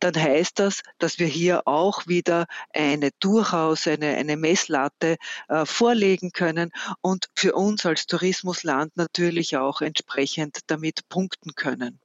dann 0.00 0.14
heißt 0.16 0.58
das, 0.58 0.82
dass 0.98 1.18
wir 1.18 1.28
hier 1.28 1.66
auch 1.66 2.06
wieder 2.06 2.46
eine 2.74 3.10
durchaus 3.20 3.86
eine, 3.86 4.16
eine 4.16 4.36
Messlatte 4.36 5.16
äh, 5.48 5.64
vorlegen 5.64 6.32
können 6.32 6.72
und 7.00 7.28
für 7.34 7.54
uns 7.54 7.86
als 7.86 8.06
Tourismusland 8.06 8.96
natürlich 8.96 9.56
auch 9.56 9.80
entsprechend 9.82 10.58
damit 10.66 11.08
punkten 11.08 11.54
können. 11.54 12.00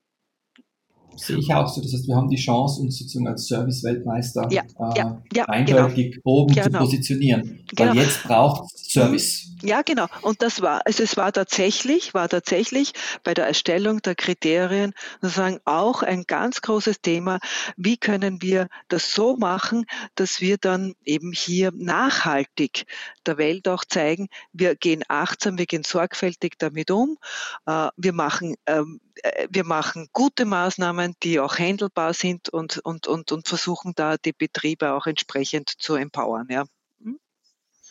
Sehe 1.18 1.38
ich 1.38 1.54
auch 1.54 1.68
so. 1.68 1.82
Das 1.82 1.94
heißt, 1.94 2.08
wir 2.08 2.16
haben 2.16 2.30
die 2.30 2.38
Chance, 2.38 2.82
uns 2.82 2.98
sozusagen 2.98 3.28
als 3.28 3.48
Service-Weltmeister 3.48 4.48
ja, 4.52 4.62
äh, 4.62 4.98
ja, 4.98 5.22
ja, 5.34 5.46
eindeutig 5.46 6.12
genau. 6.12 6.22
oben 6.24 6.54
genau. 6.54 6.66
zu 6.66 6.72
positionieren. 6.72 7.66
Weil 7.76 7.90
genau. 7.90 8.02
jetzt 8.02 8.24
braucht 8.24 8.78
Service. 8.78 9.56
Ja, 9.62 9.82
genau. 9.82 10.06
Und 10.22 10.42
das 10.42 10.62
war, 10.62 10.82
also 10.86 11.02
es 11.02 11.18
war 11.18 11.32
tatsächlich, 11.32 12.14
war 12.14 12.30
tatsächlich 12.30 12.94
bei 13.24 13.34
der 13.34 13.48
Erstellung 13.48 14.02
der 14.02 14.16
Kriterien 14.16 14.94
sozusagen 15.22 15.60
auch 15.66 16.04
ein 16.04 16.24
ganz 16.28 16.62
großes 16.62 17.02
Thema. 17.02 17.40
Wie 17.78 17.98
können 17.98 18.42
wir 18.42 18.68
das 18.90 19.12
so 19.12 19.38
machen, 19.38 19.86
dass 20.16 20.42
wir 20.42 20.58
dann 20.58 20.94
eben 21.04 21.32
hier 21.34 21.72
nachhaltig 21.74 22.86
der 23.26 23.38
Welt 23.38 23.68
auch 23.68 23.84
zeigen, 23.86 24.28
wir 24.54 24.76
gehen 24.76 25.04
achtsam, 25.08 25.58
wir 25.58 25.66
gehen 25.66 25.84
sorgfältig 25.84 26.54
damit 26.60 26.92
um, 26.92 27.18
äh, 27.66 27.90
wir 27.98 28.14
machen 28.14 28.56
ähm, 28.68 29.00
äh, 29.15 29.15
wir 29.50 29.64
machen 29.64 30.08
gute 30.14 30.46
Maßnahmen, 30.46 31.14
die 31.24 31.40
auch 31.40 31.58
handelbar 31.58 32.14
sind 32.14 32.50
und, 32.50 32.80
und, 32.80 33.08
und, 33.08 33.32
und 33.32 33.48
versuchen 33.48 33.94
da 33.96 34.18
die 34.18 34.34
Betriebe 34.34 34.94
auch 34.94 35.06
entsprechend 35.08 35.70
zu 35.78 35.96
empowern. 35.96 36.48
Ja. 36.50 36.66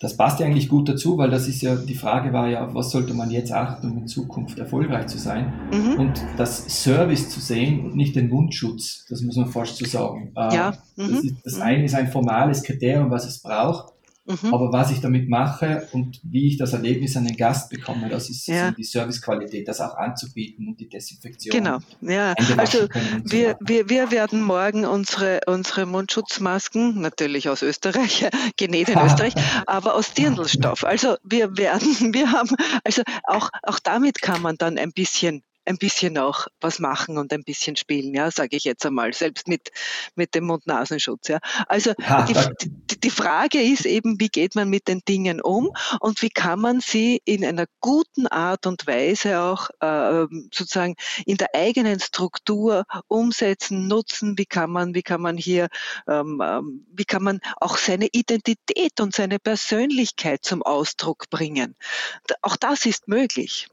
Das 0.01 0.17
passt 0.17 0.41
ja 0.41 0.47
eigentlich 0.47 0.69
gut 0.69 0.89
dazu, 0.89 1.17
weil 1.17 1.31
das 1.31 1.49
ist 1.49 1.63
ja, 1.63 1.77
die 1.77 1.95
Frage 1.95 2.33
war 2.33 2.49
ja, 2.49 2.67
auf 2.67 2.75
was 2.75 2.91
sollte 2.91 3.15
man 3.15 3.31
jetzt 3.31 3.53
achten, 3.53 3.93
um 3.93 3.99
in 3.99 4.07
Zukunft 4.07 4.59
erfolgreich 4.59 5.07
zu 5.07 5.19
sein? 5.19 5.53
Mhm. 5.73 5.99
Und 5.99 6.27
das 6.37 6.83
Service 6.83 7.31
zu 7.31 7.41
sehen 7.41 7.85
und 7.85 7.97
nicht 7.97 8.15
den 8.15 8.29
Mundschutz, 8.29 9.07
das 9.09 9.23
muss 9.23 9.37
man 9.37 9.47
fast 9.47 9.77
so 9.77 9.87
sagen. 9.87 10.33
Äh, 10.37 10.55
ja. 10.55 10.75
Mhm. 10.97 11.09
Das, 11.11 11.25
ist, 11.25 11.35
das 11.45 11.61
eine 11.61 11.85
ist 11.85 11.95
ein 11.95 12.13
formales 12.13 12.63
Kriterium, 12.65 13.11
was 13.11 13.27
es 13.27 13.41
braucht. 13.41 13.94
Mhm. 14.27 14.55
Aber 14.55 14.73
was 14.73 14.91
ich 14.91 15.01
damit 15.01 15.29
mache 15.29 15.87
und 15.93 16.19
wie 16.25 16.49
ich 16.49 16.57
das 16.57 16.73
Erlebnis 16.73 17.15
an 17.17 17.27
den 17.27 17.37
Gast 17.37 17.69
bekomme, 17.69 18.09
das 18.09 18.31
ist 18.31 18.47
ja. 18.47 18.71
die 18.71 18.83
Servicequalität, 18.83 19.69
das 19.69 19.83
auch 19.83 19.97
anzubieten 19.97 20.67
und 20.69 20.81
die 20.81 20.89
Desinfektion. 20.89 21.55
Genau, 21.55 21.79
ja. 22.01 22.33
Also 22.57 22.89
wir, 23.25 23.57
so 23.59 23.67
wir, 23.67 23.91
wir 23.91 24.11
werden 24.11 24.43
morgen 24.43 24.87
unsere, 24.87 25.41
unsere 25.47 25.85
Mundschutzmasken, 25.85 27.03
natürlich 27.03 27.51
aus 27.51 27.63
Österreich, 27.63 28.27
genäht 28.57 28.89
in 28.89 28.99
Österreich, 29.05 29.35
aber 29.67 29.95
aus 29.95 30.15
Dirndlstoff. 30.15 30.85
Also 30.85 31.17
wir 31.23 31.59
werden, 31.59 31.89
wir 32.15 32.33
haben, 32.33 32.57
also 32.83 33.03
auch, 33.25 33.51
auch 33.63 33.79
damit 33.79 34.23
kann 34.23 34.41
man 34.41 34.57
dann 34.57 34.79
ein 34.79 34.93
bisschen 34.93 35.43
ein 35.67 35.79
bisschen 35.79 36.19
auch 36.19 36.47
was 36.61 36.79
machen 36.79 37.19
und 37.19 37.33
ein 37.33 37.45
bisschen 37.45 37.77
spielen, 37.77 38.15
ja, 38.15 38.31
sage 38.31 38.57
ich 38.57 38.65
jetzt 38.65 38.85
einmal, 38.85 39.13
selbst 39.13 39.49
mit, 39.49 39.71
mit 40.15 40.35
dem 40.35 40.45
Mund-Nasenschutz. 40.45 41.29
Ja. 41.29 41.39
Also 41.67 41.93
die, 42.29 42.35
die, 42.63 43.01
die, 43.01 43.11
Frage 43.11 43.63
ist 43.63 43.87
eben, 43.87 44.21
wie 44.21 44.29
geht 44.29 44.55
man 44.55 44.69
mit 44.69 44.89
den 44.89 45.01
Dingen 45.09 45.41
um 45.41 45.71
und 46.01 46.23
wie 46.23 46.31
kann 46.31 46.61
man 46.61 46.81
sie 46.81 47.21
in 47.25 47.45
einer 47.45 47.67
guten 47.81 48.27
Art 48.27 48.67
und 48.67 48.87
Weise 48.87 49.41
auch 49.41 49.71
äh, 49.81 50.27
sozusagen 50.53 50.97
in 51.27 51.37
der 51.37 51.55
eigenen 51.55 52.01
Struktur 52.01 52.85
umsetzen, 53.09 53.87
nutzen, 53.89 54.37
wie 54.39 54.47
kann 54.47 54.71
man, 54.71 54.95
wie 54.95 55.03
kann 55.03 55.21
man 55.21 55.37
hier, 55.37 55.69
ähm, 56.09 56.43
ähm 56.45 56.87
wie 56.93 57.05
kann 57.05 57.23
man 57.23 57.41
auch 57.61 57.77
seine 57.77 58.09
Identität 58.13 59.01
und 59.01 59.15
seine 59.15 59.39
Persönlichkeit 59.39 60.45
zum 60.45 60.63
Ausdruck 60.63 61.31
bringen. 61.31 61.77
Auch 62.43 62.57
das 62.57 62.87
ist 62.87 63.09
möglich. 63.09 63.69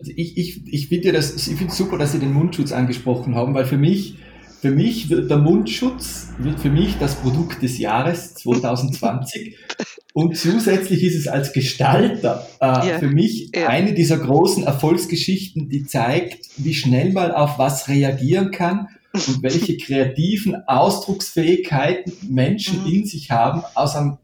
Also 0.00 0.12
ich, 0.16 0.38
ich, 0.38 0.62
ich 0.66 0.88
finde 0.88 1.12
das, 1.12 1.46
ich 1.46 1.56
finde 1.56 1.74
super, 1.74 1.98
dass 1.98 2.12
Sie 2.12 2.18
den 2.18 2.32
Mundschutz 2.32 2.72
angesprochen 2.72 3.34
haben, 3.34 3.52
weil 3.52 3.66
für 3.66 3.76
mich, 3.76 4.14
für 4.62 4.70
mich 4.70 5.10
wird 5.10 5.30
der 5.30 5.36
Mundschutz, 5.36 6.28
wird 6.38 6.58
für 6.58 6.70
mich 6.70 6.96
das 6.98 7.16
Produkt 7.16 7.62
des 7.62 7.78
Jahres 7.78 8.34
2020. 8.36 9.56
Und 10.12 10.36
zusätzlich 10.36 11.04
ist 11.04 11.16
es 11.16 11.28
als 11.28 11.52
Gestalter 11.52 12.48
äh, 12.60 12.66
ja, 12.66 12.98
für 12.98 13.08
mich 13.08 13.50
ja. 13.54 13.68
eine 13.68 13.92
dieser 13.92 14.18
großen 14.18 14.64
Erfolgsgeschichten, 14.64 15.68
die 15.68 15.84
zeigt, 15.84 16.48
wie 16.56 16.74
schnell 16.74 17.12
man 17.12 17.30
auf 17.30 17.58
was 17.58 17.88
reagieren 17.88 18.50
kann 18.50 18.88
und 19.12 19.42
welche 19.42 19.76
kreativen 19.78 20.56
Ausdrucksfähigkeiten 20.66 22.12
Menschen 22.28 22.82
mhm. 22.82 22.92
in 22.92 23.04
sich 23.04 23.30
haben 23.30 23.62
aus 23.74 23.94
einem 23.94 24.16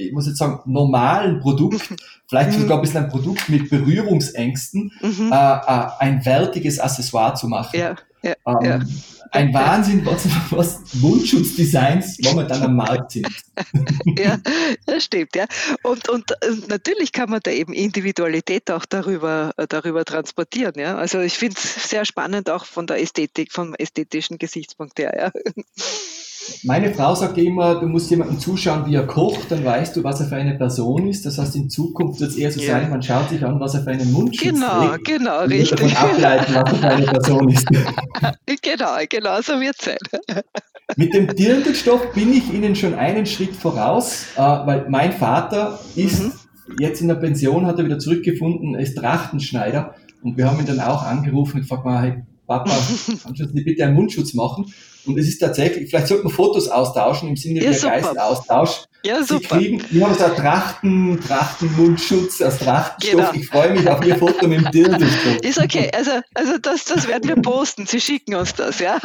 ich 0.00 0.12
muss 0.12 0.26
jetzt 0.26 0.38
sagen, 0.38 0.60
normalen 0.66 1.40
Produkt, 1.40 1.82
vielleicht 2.28 2.58
sogar 2.58 2.78
ein 2.78 2.82
bisschen 2.82 3.04
ein 3.04 3.10
Produkt 3.10 3.48
mit 3.48 3.70
Berührungsängsten, 3.70 4.92
mhm. 5.00 5.32
äh, 5.32 5.34
äh, 5.34 5.86
ein 5.98 6.24
wertiges 6.24 6.78
Accessoire 6.78 7.34
zu 7.34 7.48
machen. 7.48 7.78
Ja, 7.78 7.96
ja, 8.22 8.34
ähm, 8.46 8.56
ja. 8.62 8.80
Ein 9.32 9.54
Wahnsinn, 9.54 10.04
was, 10.04 10.26
was 10.50 10.94
Mundschutzdesigns 10.94 12.18
momentan 12.24 12.62
am 12.64 12.76
Markt 12.76 13.12
sind. 13.12 13.28
ja, 14.18 14.38
das 14.86 15.04
stimmt, 15.04 15.36
ja. 15.36 15.46
Und, 15.84 16.08
und, 16.08 16.32
und 16.48 16.68
natürlich 16.68 17.12
kann 17.12 17.30
man 17.30 17.38
da 17.40 17.52
eben 17.52 17.72
Individualität 17.72 18.70
auch 18.72 18.84
darüber, 18.86 19.52
darüber 19.68 20.04
transportieren, 20.04 20.74
ja. 20.76 20.96
Also 20.96 21.20
ich 21.20 21.34
finde 21.34 21.56
es 21.58 21.88
sehr 21.88 22.04
spannend 22.04 22.50
auch 22.50 22.64
von 22.64 22.88
der 22.88 23.00
Ästhetik, 23.00 23.52
vom 23.52 23.74
ästhetischen 23.74 24.38
Gesichtspunkt 24.38 24.98
her, 24.98 25.14
ja. 25.16 25.54
Meine 26.64 26.92
Frau 26.92 27.14
sagt 27.14 27.38
immer, 27.38 27.80
du 27.80 27.86
musst 27.86 28.10
jemandem 28.10 28.38
zuschauen, 28.38 28.86
wie 28.86 28.94
er 28.94 29.06
kocht, 29.06 29.50
dann 29.50 29.64
weißt 29.64 29.96
du, 29.96 30.04
was 30.04 30.20
er 30.20 30.26
für 30.26 30.36
eine 30.36 30.54
Person 30.54 31.08
ist. 31.08 31.26
Das 31.26 31.38
heißt, 31.38 31.56
in 31.56 31.70
Zukunft 31.70 32.20
wird 32.20 32.30
es 32.30 32.36
eher 32.36 32.52
so 32.52 32.60
ja. 32.60 32.72
sein, 32.72 32.90
man 32.90 33.02
schaut 33.02 33.28
sich 33.28 33.44
an, 33.44 33.58
was 33.60 33.74
er 33.74 33.82
für 33.82 33.90
einen 33.90 34.12
Mundschutz 34.12 34.54
genau, 34.54 34.88
trägt. 34.88 35.04
Genau, 35.04 35.40
genau, 35.40 35.54
richtig. 35.56 35.82
Und 35.82 36.02
ableiten, 36.02 36.54
was 36.54 36.72
er 36.72 36.78
für 36.78 36.88
eine 36.88 37.06
Person 37.06 37.48
ist. 37.48 37.66
genau, 38.62 38.96
genau, 39.08 39.40
so 39.40 39.60
wird 39.60 39.76
es 39.78 39.84
sein. 39.84 39.98
Mit 40.96 41.14
dem 41.14 41.28
Dirndlstoff 41.28 42.12
bin 42.12 42.32
ich 42.32 42.52
Ihnen 42.52 42.74
schon 42.74 42.94
einen 42.94 43.26
Schritt 43.26 43.54
voraus, 43.54 44.26
äh, 44.36 44.40
weil 44.40 44.86
mein 44.88 45.12
Vater 45.12 45.78
ist 45.94 46.22
mhm. 46.22 46.32
jetzt 46.78 47.00
in 47.00 47.08
der 47.08 47.14
Pension, 47.14 47.66
hat 47.66 47.78
er 47.78 47.84
wieder 47.84 47.98
zurückgefunden, 47.98 48.74
ist 48.74 48.96
Trachtenschneider. 48.96 49.94
Und 50.22 50.36
wir 50.36 50.50
haben 50.50 50.58
ihn 50.58 50.66
dann 50.66 50.80
auch 50.80 51.02
angerufen 51.04 51.56
und 51.56 51.60
gefragt, 51.62 51.84
hey, 51.86 52.24
Papa, 52.46 52.70
kannst 53.22 53.40
du 53.40 53.46
bitte 53.52 53.84
einen 53.84 53.94
Mundschutz 53.94 54.34
machen? 54.34 54.66
Und 55.06 55.18
es 55.18 55.28
ist 55.28 55.38
tatsächlich, 55.38 55.88
vielleicht 55.88 56.08
sollten 56.08 56.24
wir 56.24 56.30
Fotos 56.30 56.68
austauschen 56.68 57.28
im 57.30 57.36
Sinne 57.36 57.62
ja, 57.62 57.70
der 57.70 57.80
Geistaustausch. 57.80 58.84
Ja, 59.02 59.22
super. 59.22 59.40
Sie 59.40 59.46
kriegen, 59.46 59.82
wir 59.90 60.06
haben 60.06 60.14
so 60.14 60.28
Trachten, 60.28 61.18
Trachtenmundschutz 61.26 62.42
aus 62.42 62.58
Trachtenstoff. 62.58 63.32
Genau. 63.32 63.32
Ich 63.32 63.48
freue 63.48 63.72
mich 63.72 63.88
auf 63.88 64.04
Ihr 64.04 64.16
Foto 64.16 64.46
mit 64.46 64.60
dem 64.60 64.70
Dirndlstoff. 64.70 65.36
Ist 65.42 65.58
okay. 65.58 65.90
Also, 65.96 66.10
also 66.34 66.58
das, 66.58 66.84
das 66.84 67.08
werden 67.08 67.26
wir 67.26 67.36
posten. 67.36 67.86
Sie 67.86 68.00
schicken 68.00 68.34
uns 68.34 68.54
das, 68.54 68.78
ja? 68.78 68.98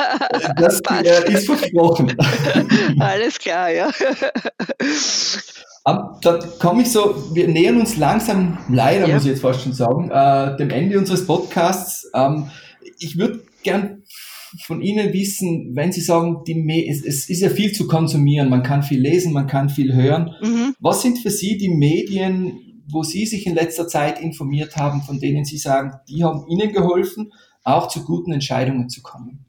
Das 0.58 0.82
äh, 0.82 1.34
ist 1.34 1.46
versprochen. 1.46 2.14
Alles 3.00 3.40
klar, 3.40 3.70
ja. 3.70 3.90
Um, 5.86 6.18
da 6.22 6.40
komme 6.60 6.82
ich 6.82 6.92
so, 6.92 7.16
wir 7.34 7.48
nähern 7.48 7.80
uns 7.80 7.96
langsam, 7.96 8.58
leider 8.70 9.08
ja. 9.08 9.14
muss 9.14 9.24
ich 9.24 9.32
jetzt 9.32 9.42
fast 9.42 9.62
schon 9.62 9.74
sagen, 9.74 10.10
äh, 10.10 10.58
dem 10.58 10.72
Ende 10.72 10.98
unseres 10.98 11.26
Podcasts. 11.26 12.10
Ähm, 12.14 12.50
ich 13.00 13.18
würde 13.18 13.44
gern 13.64 14.04
von 14.64 14.82
Ihnen 14.82 15.14
wissen, 15.14 15.76
wenn 15.76 15.92
Sie 15.92 16.02
sagen, 16.02 16.44
die 16.48 16.88
es, 16.90 17.04
es, 17.04 17.30
ist 17.30 17.42
ja 17.42 17.50
viel 17.50 17.72
zu 17.72 17.88
konsumieren, 17.88 18.50
man 18.50 18.64
kann 18.64 18.84
viel 18.84 19.00
lesen, 19.00 19.34
man 19.34 19.48
kann 19.48 19.70
viel 19.70 19.94
hören. 19.94 20.32
Mhm. 20.42 20.76
Was 20.80 21.02
sind 21.02 21.20
für 21.20 21.30
Sie 21.30 21.58
die 21.58 21.70
Medien, 21.70 22.84
wo 22.88 23.04
Sie 23.04 23.26
sich 23.26 23.46
in 23.46 23.56
letzter 23.56 23.88
Zeit 23.88 24.20
informiert 24.22 24.76
haben, 24.76 25.02
von 25.02 25.20
denen 25.20 25.46
Sie 25.46 25.58
sagen, 25.58 25.94
die 26.08 26.24
haben 26.24 26.48
Ihnen 26.48 26.72
geholfen, 26.72 27.32
auch 27.64 27.88
zu 27.88 28.04
guten 28.04 28.32
Entscheidungen 28.32 28.90
zu 28.90 29.02
kommen? 29.02 29.46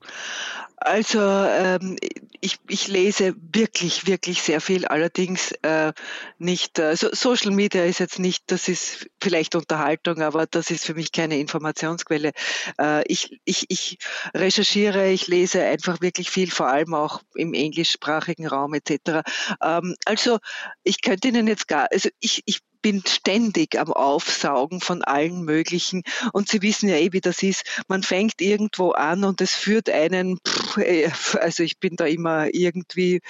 Also 0.79 1.21
ähm, 1.21 1.97
ich, 2.41 2.59
ich 2.69 2.89
lese 2.89 3.35
wirklich, 3.53 4.07
wirklich 4.07 4.43
sehr 4.43 4.61
viel, 4.61 4.87
allerdings 4.87 5.53
äh, 5.63 5.93
nicht, 6.39 6.79
äh, 6.79 6.97
so, 6.97 7.09
Social 7.13 7.51
Media 7.51 7.85
ist 7.85 8.01
jetzt 8.01 8.19
nicht, 8.19 8.45
das 8.49 8.69
ist 8.69 9.09
vielleicht 9.23 9.55
Unterhaltung, 9.55 10.21
aber 10.23 10.47
das 10.47 10.71
ist 10.71 10.85
für 10.85 10.95
mich 10.95 11.13
keine 11.13 11.39
Informationsquelle. 11.39 12.33
Äh, 12.81 13.05
ich, 13.07 13.41
ich, 13.45 13.67
ich 13.69 13.99
recherchiere, 14.35 15.11
ich 15.11 15.27
lese 15.27 15.63
einfach 15.63 16.01
wirklich 16.01 16.31
viel, 16.31 16.51
vor 16.51 16.69
allem 16.69 16.95
auch 16.95 17.23
im 17.35 17.55
englischsprachigen 17.55 18.47
Raum 18.47 18.75
etc. 18.75 19.23
Ähm, 19.63 19.95
also 20.05 20.39
ich 20.83 21.03
könnte 21.03 21.29
Ihnen 21.29 21.47
jetzt 21.47 21.69
gar, 21.69 21.89
also 21.91 22.09
ich, 22.21 22.43
ich 22.47 22.61
bin 22.87 23.03
ständig 23.05 23.81
am 23.81 23.93
Aufsaugen 23.93 24.81
von 24.81 25.03
allen 25.03 25.43
möglichen. 25.43 26.05
Und 26.33 26.49
Sie 26.49 26.63
wissen 26.63 26.89
ja 26.89 26.95
eh, 26.95 27.13
wie 27.13 27.21
das 27.21 27.43
ist. 27.43 27.65
Man 27.89 28.05
fängt 28.05 28.41
irgendwo 28.41 28.93
an 28.93 29.25
und 29.25 29.41
es 29.41 29.57
führt 29.57 29.91
einen, 29.91 30.39
äh, 30.77 31.11
also 31.41 31.65
ich 31.65 31.81
bin 31.81 31.97
da 31.97 32.05
immer 32.05 32.55
irgendwie, 32.55 33.23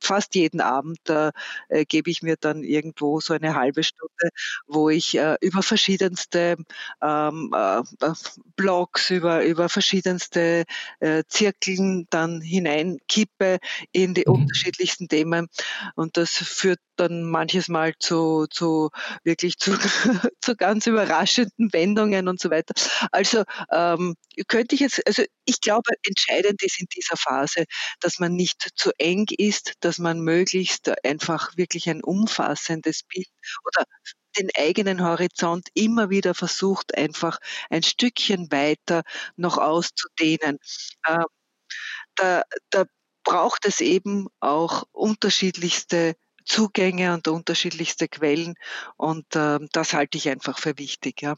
fast 0.00 0.34
jeden 0.34 0.60
Abend 0.60 0.98
äh, 1.08 1.30
äh, 1.68 1.84
gebe 1.84 2.10
ich 2.10 2.22
mir 2.22 2.34
dann 2.40 2.64
irgendwo 2.64 3.20
so 3.20 3.34
eine 3.34 3.54
halbe 3.54 3.84
Stunde, 3.84 4.30
wo 4.66 4.90
ich 4.90 5.16
äh, 5.16 5.36
über 5.40 5.62
verschiedenste 5.62 6.56
ähm, 7.00 7.54
äh, 7.54 7.82
Blogs, 8.56 9.10
über, 9.10 9.44
über 9.44 9.68
verschiedenste 9.68 10.64
äh, 10.98 11.22
Zirkeln 11.28 12.08
dann 12.10 12.40
hineinkippe 12.40 13.58
in 13.92 14.14
die 14.14 14.24
mhm. 14.26 14.34
unterschiedlichsten 14.34 15.06
Themen. 15.06 15.46
Und 15.94 16.16
das 16.16 16.30
führt 16.30 16.80
dann 16.96 17.22
manches 17.24 17.68
Mal 17.68 17.94
zu, 17.98 18.46
zu 18.48 18.90
wirklich 19.22 19.58
zu, 19.58 19.72
zu 20.40 20.56
ganz 20.56 20.86
überraschenden 20.86 21.72
Wendungen 21.72 22.28
und 22.28 22.40
so 22.40 22.50
weiter. 22.50 22.74
Also 23.10 23.44
ähm, 23.70 24.14
könnte 24.48 24.74
ich 24.74 24.80
jetzt, 24.80 25.06
also 25.06 25.24
ich 25.44 25.60
glaube, 25.60 25.90
entscheidend 26.06 26.62
ist 26.62 26.80
in 26.80 26.86
dieser 26.94 27.16
Phase, 27.16 27.64
dass 28.00 28.18
man 28.18 28.34
nicht 28.34 28.70
zu 28.76 28.90
eng 28.98 29.26
ist, 29.36 29.74
dass 29.80 29.98
man 29.98 30.20
möglichst 30.20 30.90
einfach 31.04 31.56
wirklich 31.56 31.88
ein 31.88 32.02
umfassendes 32.02 33.02
Bild 33.04 33.28
oder 33.64 33.84
den 34.38 34.50
eigenen 34.56 35.02
Horizont 35.02 35.68
immer 35.74 36.10
wieder 36.10 36.34
versucht, 36.34 36.96
einfach 36.96 37.38
ein 37.70 37.82
Stückchen 37.82 38.50
weiter 38.50 39.02
noch 39.36 39.58
auszudehnen. 39.58 40.58
Ähm, 41.08 41.24
da, 42.16 42.42
da 42.70 42.84
braucht 43.24 43.66
es 43.66 43.80
eben 43.80 44.28
auch 44.40 44.84
unterschiedlichste 44.92 46.16
Zugänge 46.44 47.14
und 47.14 47.28
unterschiedlichste 47.28 48.08
Quellen 48.08 48.54
und 48.96 49.34
äh, 49.34 49.58
das 49.72 49.94
halte 49.94 50.18
ich 50.18 50.28
einfach 50.28 50.58
für 50.58 50.78
wichtig. 50.78 51.22
Ja. 51.22 51.36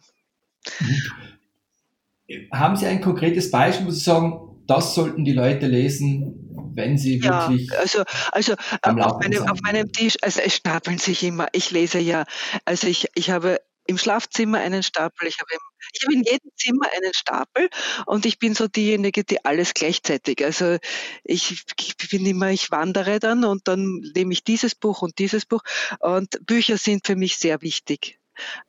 Mhm. 0.80 2.48
Haben 2.52 2.76
Sie 2.76 2.86
ein 2.86 3.00
konkretes 3.00 3.50
Beispiel, 3.50 3.86
wo 3.86 3.90
Sie 3.90 4.00
sagen, 4.00 4.56
das 4.66 4.94
sollten 4.94 5.24
die 5.24 5.32
Leute 5.32 5.66
lesen, 5.66 6.46
wenn 6.74 6.98
sie 6.98 7.18
ja, 7.20 7.48
wirklich. 7.48 7.76
Also, 7.78 8.02
also 8.32 8.54
auf 8.82 9.20
meinem, 9.20 9.48
auf 9.48 9.60
meinem 9.62 9.92
Tisch, 9.92 10.16
also 10.22 10.40
es 10.40 10.54
stapeln 10.54 10.98
sich 10.98 11.22
immer. 11.22 11.46
Ich 11.52 11.70
lese 11.70 11.98
ja, 11.98 12.24
also 12.64 12.86
ich, 12.86 13.06
ich 13.14 13.30
habe 13.30 13.60
im 13.86 13.98
Schlafzimmer 13.98 14.58
einen 14.58 14.82
Stapel, 14.82 15.28
ich 15.28 15.38
habe, 15.38 15.50
im, 15.52 15.60
ich 15.92 16.02
habe 16.04 16.14
in 16.14 16.22
jedem 16.22 16.50
Zimmer 16.56 16.86
einen 16.96 17.14
Stapel 17.14 17.68
und 18.06 18.26
ich 18.26 18.38
bin 18.38 18.54
so 18.54 18.68
diejenige, 18.68 19.24
die 19.24 19.44
alles 19.44 19.74
gleichzeitig. 19.74 20.44
Also 20.44 20.78
ich, 21.24 21.64
ich 21.78 22.10
bin 22.10 22.26
immer, 22.26 22.50
ich 22.50 22.70
wandere 22.70 23.18
dann 23.18 23.44
und 23.44 23.68
dann 23.68 24.02
nehme 24.14 24.32
ich 24.32 24.44
dieses 24.44 24.74
Buch 24.74 25.02
und 25.02 25.18
dieses 25.18 25.46
Buch 25.46 25.62
und 26.00 26.44
Bücher 26.46 26.78
sind 26.78 27.06
für 27.06 27.16
mich 27.16 27.36
sehr 27.38 27.62
wichtig. 27.62 28.18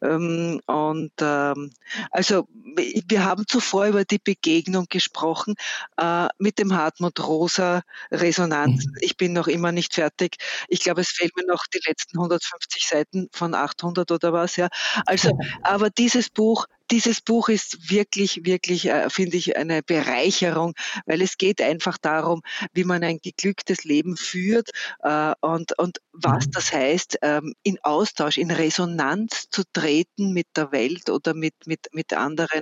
Ähm, 0.01 0.61
und 0.65 1.11
ähm, 1.22 1.72
also 2.11 2.47
wir 2.76 3.26
haben 3.26 3.45
zuvor 3.47 3.88
über 3.88 4.05
die 4.05 4.20
Begegnung 4.20 4.86
gesprochen 4.89 5.55
äh, 5.97 6.28
mit 6.38 6.59
dem 6.59 6.74
Hartmut 6.76 7.20
Rosa 7.20 7.82
Resonanz. 8.11 8.86
Mhm. 8.86 8.93
Ich 9.01 9.18
bin 9.18 9.34
noch 9.34 9.47
immer 9.47 9.72
nicht 9.72 9.93
fertig. 9.93 10.38
Ich 10.68 10.82
glaube, 10.82 11.01
es 11.01 11.09
fehlen 11.09 11.32
mir 11.36 11.45
noch 11.47 11.65
die 11.68 11.82
letzten 11.86 12.18
150 12.18 12.88
Seiten 12.88 13.28
von 13.32 13.53
800 13.53 14.11
oder 14.11 14.34
was. 14.34 14.55
Ja. 14.55 14.70
Also, 15.05 15.38
aber 15.63 15.89
dieses 15.89 16.30
Buch 16.30 16.65
dieses 16.92 17.22
Buch 17.22 17.50
ist 17.50 17.90
wirklich, 17.90 18.46
wirklich, 18.46 18.86
äh, 18.86 19.10
finde 19.10 19.38
ich, 19.38 19.58
eine 19.58 19.84
Bereicherung, 19.84 20.74
weil 21.06 21.22
es 21.22 21.38
geht 21.38 21.62
einfach 21.62 21.98
darum, 21.98 22.42
wie 22.74 22.84
man 22.84 23.04
ein 23.04 23.20
geglücktes 23.22 23.84
Leben 23.84 24.18
führt 24.18 24.70
äh, 25.04 25.34
und, 25.42 25.78
und 25.78 26.00
was 26.14 26.48
mhm. 26.48 26.52
das 26.52 26.74
heißt, 26.74 27.20
ähm, 27.22 27.54
in 27.64 27.78
Austausch, 27.84 28.38
in 28.38 28.52
Resonanz 28.52 29.48
zu 29.50 29.64
treten 29.72 30.34
mit 30.34 30.48
der 30.56 30.72
Welt 30.72 31.10
oder 31.10 31.34
mit, 31.34 31.54
mit, 31.66 31.88
mit 31.92 32.14
anderen 32.14 32.62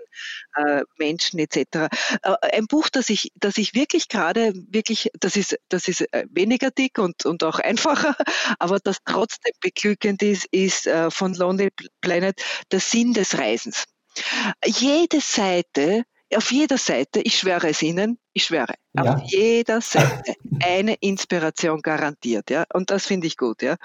äh, 0.56 0.84
Menschen 0.98 1.40
etc. 1.40 1.88
Ein 2.22 2.68
Buch, 2.68 2.90
das 2.90 3.10
ich, 3.10 3.32
das 3.36 3.58
ich 3.58 3.74
wirklich 3.74 4.08
gerade, 4.08 4.54
wirklich, 4.70 5.10
das 5.20 5.36
ist, 5.36 5.58
das 5.70 5.88
ist 5.88 6.06
weniger 6.30 6.72
dick 6.72 6.98
und, 6.98 7.26
und 7.26 7.44
auch 7.44 7.60
einfacher, 7.60 8.16
aber 8.60 8.80
das 8.80 8.98
trotzdem 9.06 9.54
beglückend 9.62 10.22
ist, 10.22 10.46
ist 10.52 10.90
von 11.10 11.34
Lonely 11.34 11.70
Planet 12.02 12.42
der 12.72 12.80
Sinn 12.80 13.14
des 13.14 13.38
Reisens. 13.38 13.86
Jede 14.66 15.22
Seite, 15.22 16.04
auf 16.34 16.52
jeder 16.52 16.78
Seite, 16.78 17.22
ich 17.22 17.38
schwöre 17.38 17.70
es 17.70 17.82
Ihnen, 17.82 18.18
ich 18.34 18.46
schwöre, 18.46 18.74
ja. 18.94 19.16
auf 19.16 19.22
jeder 19.26 19.82
Seite 19.82 20.36
eine 20.64 20.96
Inspiration 20.96 21.82
garantiert, 21.82 22.50
ja. 22.50 22.66
Und 22.74 22.90
das 22.90 23.06
finde 23.06 23.28
ich 23.28 23.38
gut, 23.38 23.62
ja. 23.62 23.76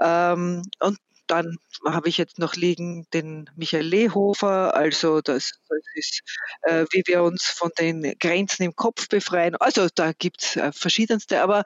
Ähm, 0.00 0.62
und 0.80 0.98
dann 1.28 1.58
habe 1.86 2.08
ich 2.08 2.16
jetzt 2.16 2.38
noch 2.38 2.56
liegen 2.56 3.06
den 3.12 3.48
Michael 3.54 3.86
Lehofer, 3.86 4.74
also 4.74 5.20
das, 5.20 5.52
das 5.68 5.78
ist, 5.94 6.22
äh, 6.62 6.86
wie 6.90 7.02
wir 7.06 7.22
uns 7.22 7.44
von 7.44 7.70
den 7.78 8.14
Grenzen 8.18 8.62
im 8.62 8.74
Kopf 8.74 9.08
befreien. 9.08 9.54
Also 9.56 9.88
da 9.94 10.12
gibt 10.12 10.42
es 10.42 10.56
äh, 10.56 10.72
verschiedenste, 10.72 11.42
aber 11.42 11.64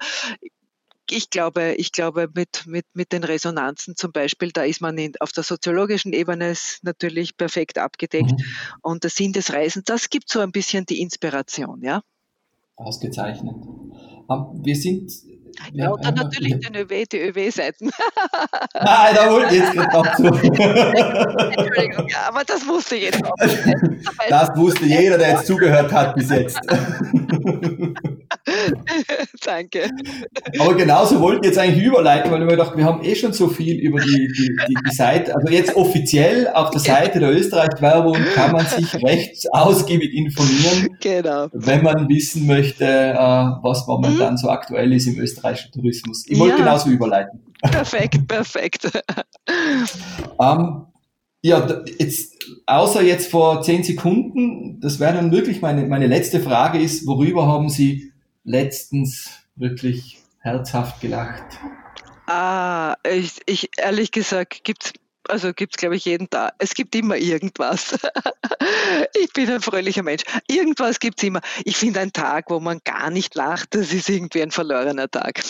ich 1.10 1.30
glaube, 1.30 1.74
ich 1.76 1.92
glaube 1.92 2.28
mit, 2.34 2.66
mit, 2.66 2.86
mit 2.94 3.12
den 3.12 3.24
Resonanzen 3.24 3.96
zum 3.96 4.12
Beispiel, 4.12 4.50
da 4.52 4.62
ist 4.62 4.80
man 4.80 4.96
in, 4.98 5.12
auf 5.20 5.32
der 5.32 5.42
soziologischen 5.42 6.12
Ebene 6.12 6.54
natürlich 6.82 7.36
perfekt 7.36 7.78
abgedeckt. 7.78 8.32
Mhm. 8.32 8.44
Und 8.82 9.02
der 9.04 9.10
Sinn 9.10 9.32
des 9.32 9.52
Reisens, 9.52 9.84
das 9.84 10.10
gibt 10.10 10.28
so 10.28 10.40
ein 10.40 10.52
bisschen 10.52 10.86
die 10.86 11.00
Inspiration, 11.00 11.82
ja. 11.82 12.02
Ausgezeichnet. 12.76 13.54
Ähm, 14.30 14.46
wir 14.64 14.76
sind 14.76 15.12
ja, 15.72 15.90
und 15.90 16.04
dann 16.04 16.14
natürlich 16.14 16.58
den 16.60 16.74
ÖW, 16.76 17.04
die 17.10 17.18
ÖW-Seiten. 17.18 17.90
Nein, 18.74 19.14
da 19.14 19.30
wollte 19.30 19.54
ich 19.54 19.60
jetzt 19.62 19.72
gerade 19.72 19.92
dazu. 19.92 20.24
Entschuldigung, 21.60 22.08
ja, 22.08 22.28
aber 22.28 22.44
das 22.44 22.66
wusste 22.66 22.96
jeder. 22.96 23.18
Das 24.28 24.56
wusste 24.56 24.84
jeder, 24.84 25.18
der 25.18 25.30
jetzt 25.30 25.46
zugehört 25.46 25.92
hat 25.92 26.14
bis 26.14 26.30
jetzt. 26.30 26.60
Danke. 29.44 29.90
Aber 30.58 30.74
genauso 30.74 31.20
wollten 31.20 31.42
wir 31.42 31.50
jetzt 31.50 31.58
eigentlich 31.58 31.84
überleiten, 31.84 32.30
weil 32.30 32.40
wir 32.40 32.48
gedacht, 32.48 32.76
wir 32.76 32.84
haben 32.84 33.04
eh 33.04 33.14
schon 33.14 33.32
so 33.32 33.48
viel 33.48 33.78
über 33.78 34.00
die, 34.00 34.28
die, 34.28 34.56
die, 34.68 34.74
die 34.88 34.94
Seite. 34.94 35.34
Also 35.34 35.52
jetzt 35.52 35.76
offiziell 35.76 36.48
auf 36.48 36.70
der 36.70 36.80
Seite 36.80 37.20
der 37.20 37.32
Österreich-Werbung 37.32 38.16
kann 38.34 38.52
man 38.52 38.66
sich 38.66 38.94
recht 39.02 39.46
ausgiebig 39.52 40.12
informieren, 40.14 40.96
genau. 41.00 41.48
wenn 41.52 41.82
man 41.82 42.08
wissen 42.08 42.46
möchte, 42.46 42.84
äh, 42.84 43.16
was 43.16 43.86
momentan 43.86 44.32
mhm. 44.32 44.38
so 44.38 44.48
aktuell 44.48 44.92
ist 44.92 45.06
im 45.06 45.18
österreichischen 45.42 45.72
Tourismus. 45.72 46.24
Ich 46.26 46.38
wollte 46.38 46.58
ja. 46.58 46.64
genauso 46.64 46.90
überleiten. 46.90 47.40
Perfekt, 47.62 48.26
perfekt. 48.28 48.90
ähm, 50.40 50.86
ja, 51.42 51.82
jetzt, 51.98 52.34
außer 52.66 53.02
jetzt 53.02 53.30
vor 53.30 53.62
zehn 53.62 53.82
Sekunden, 53.82 54.80
das 54.80 55.00
wäre 55.00 55.14
dann 55.14 55.32
wirklich 55.32 55.60
meine, 55.60 55.86
meine 55.86 56.06
letzte 56.06 56.40
Frage 56.40 56.78
ist, 56.78 57.06
worüber 57.06 57.46
haben 57.46 57.68
Sie 57.68 58.12
letztens 58.44 59.30
wirklich 59.56 60.18
herzhaft 60.38 61.00
gelacht? 61.00 61.44
Ah, 62.26 62.94
ich, 63.08 63.40
ich 63.46 63.70
ehrlich 63.76 64.12
gesagt 64.12 64.64
gibt's 64.64 64.92
also 65.28 65.52
gibt's 65.52 65.76
glaube 65.76 65.96
ich 65.96 66.04
jeden 66.04 66.28
Tag. 66.30 66.54
Es 66.58 66.74
gibt 66.74 66.94
immer 66.94 67.16
irgendwas. 67.16 67.98
ich 69.22 69.32
bin 69.32 69.50
ein 69.50 69.60
fröhlicher 69.60 70.02
Mensch. 70.02 70.22
Irgendwas 70.48 71.00
gibt's 71.00 71.22
immer. 71.22 71.40
Ich 71.64 71.76
finde 71.76 72.00
ein 72.00 72.12
Tag, 72.12 72.50
wo 72.50 72.60
man 72.60 72.80
gar 72.84 73.10
nicht 73.10 73.34
lacht, 73.34 73.74
das 73.74 73.92
ist 73.92 74.08
irgendwie 74.08 74.42
ein 74.42 74.50
verlorener 74.50 75.10
Tag. 75.10 75.42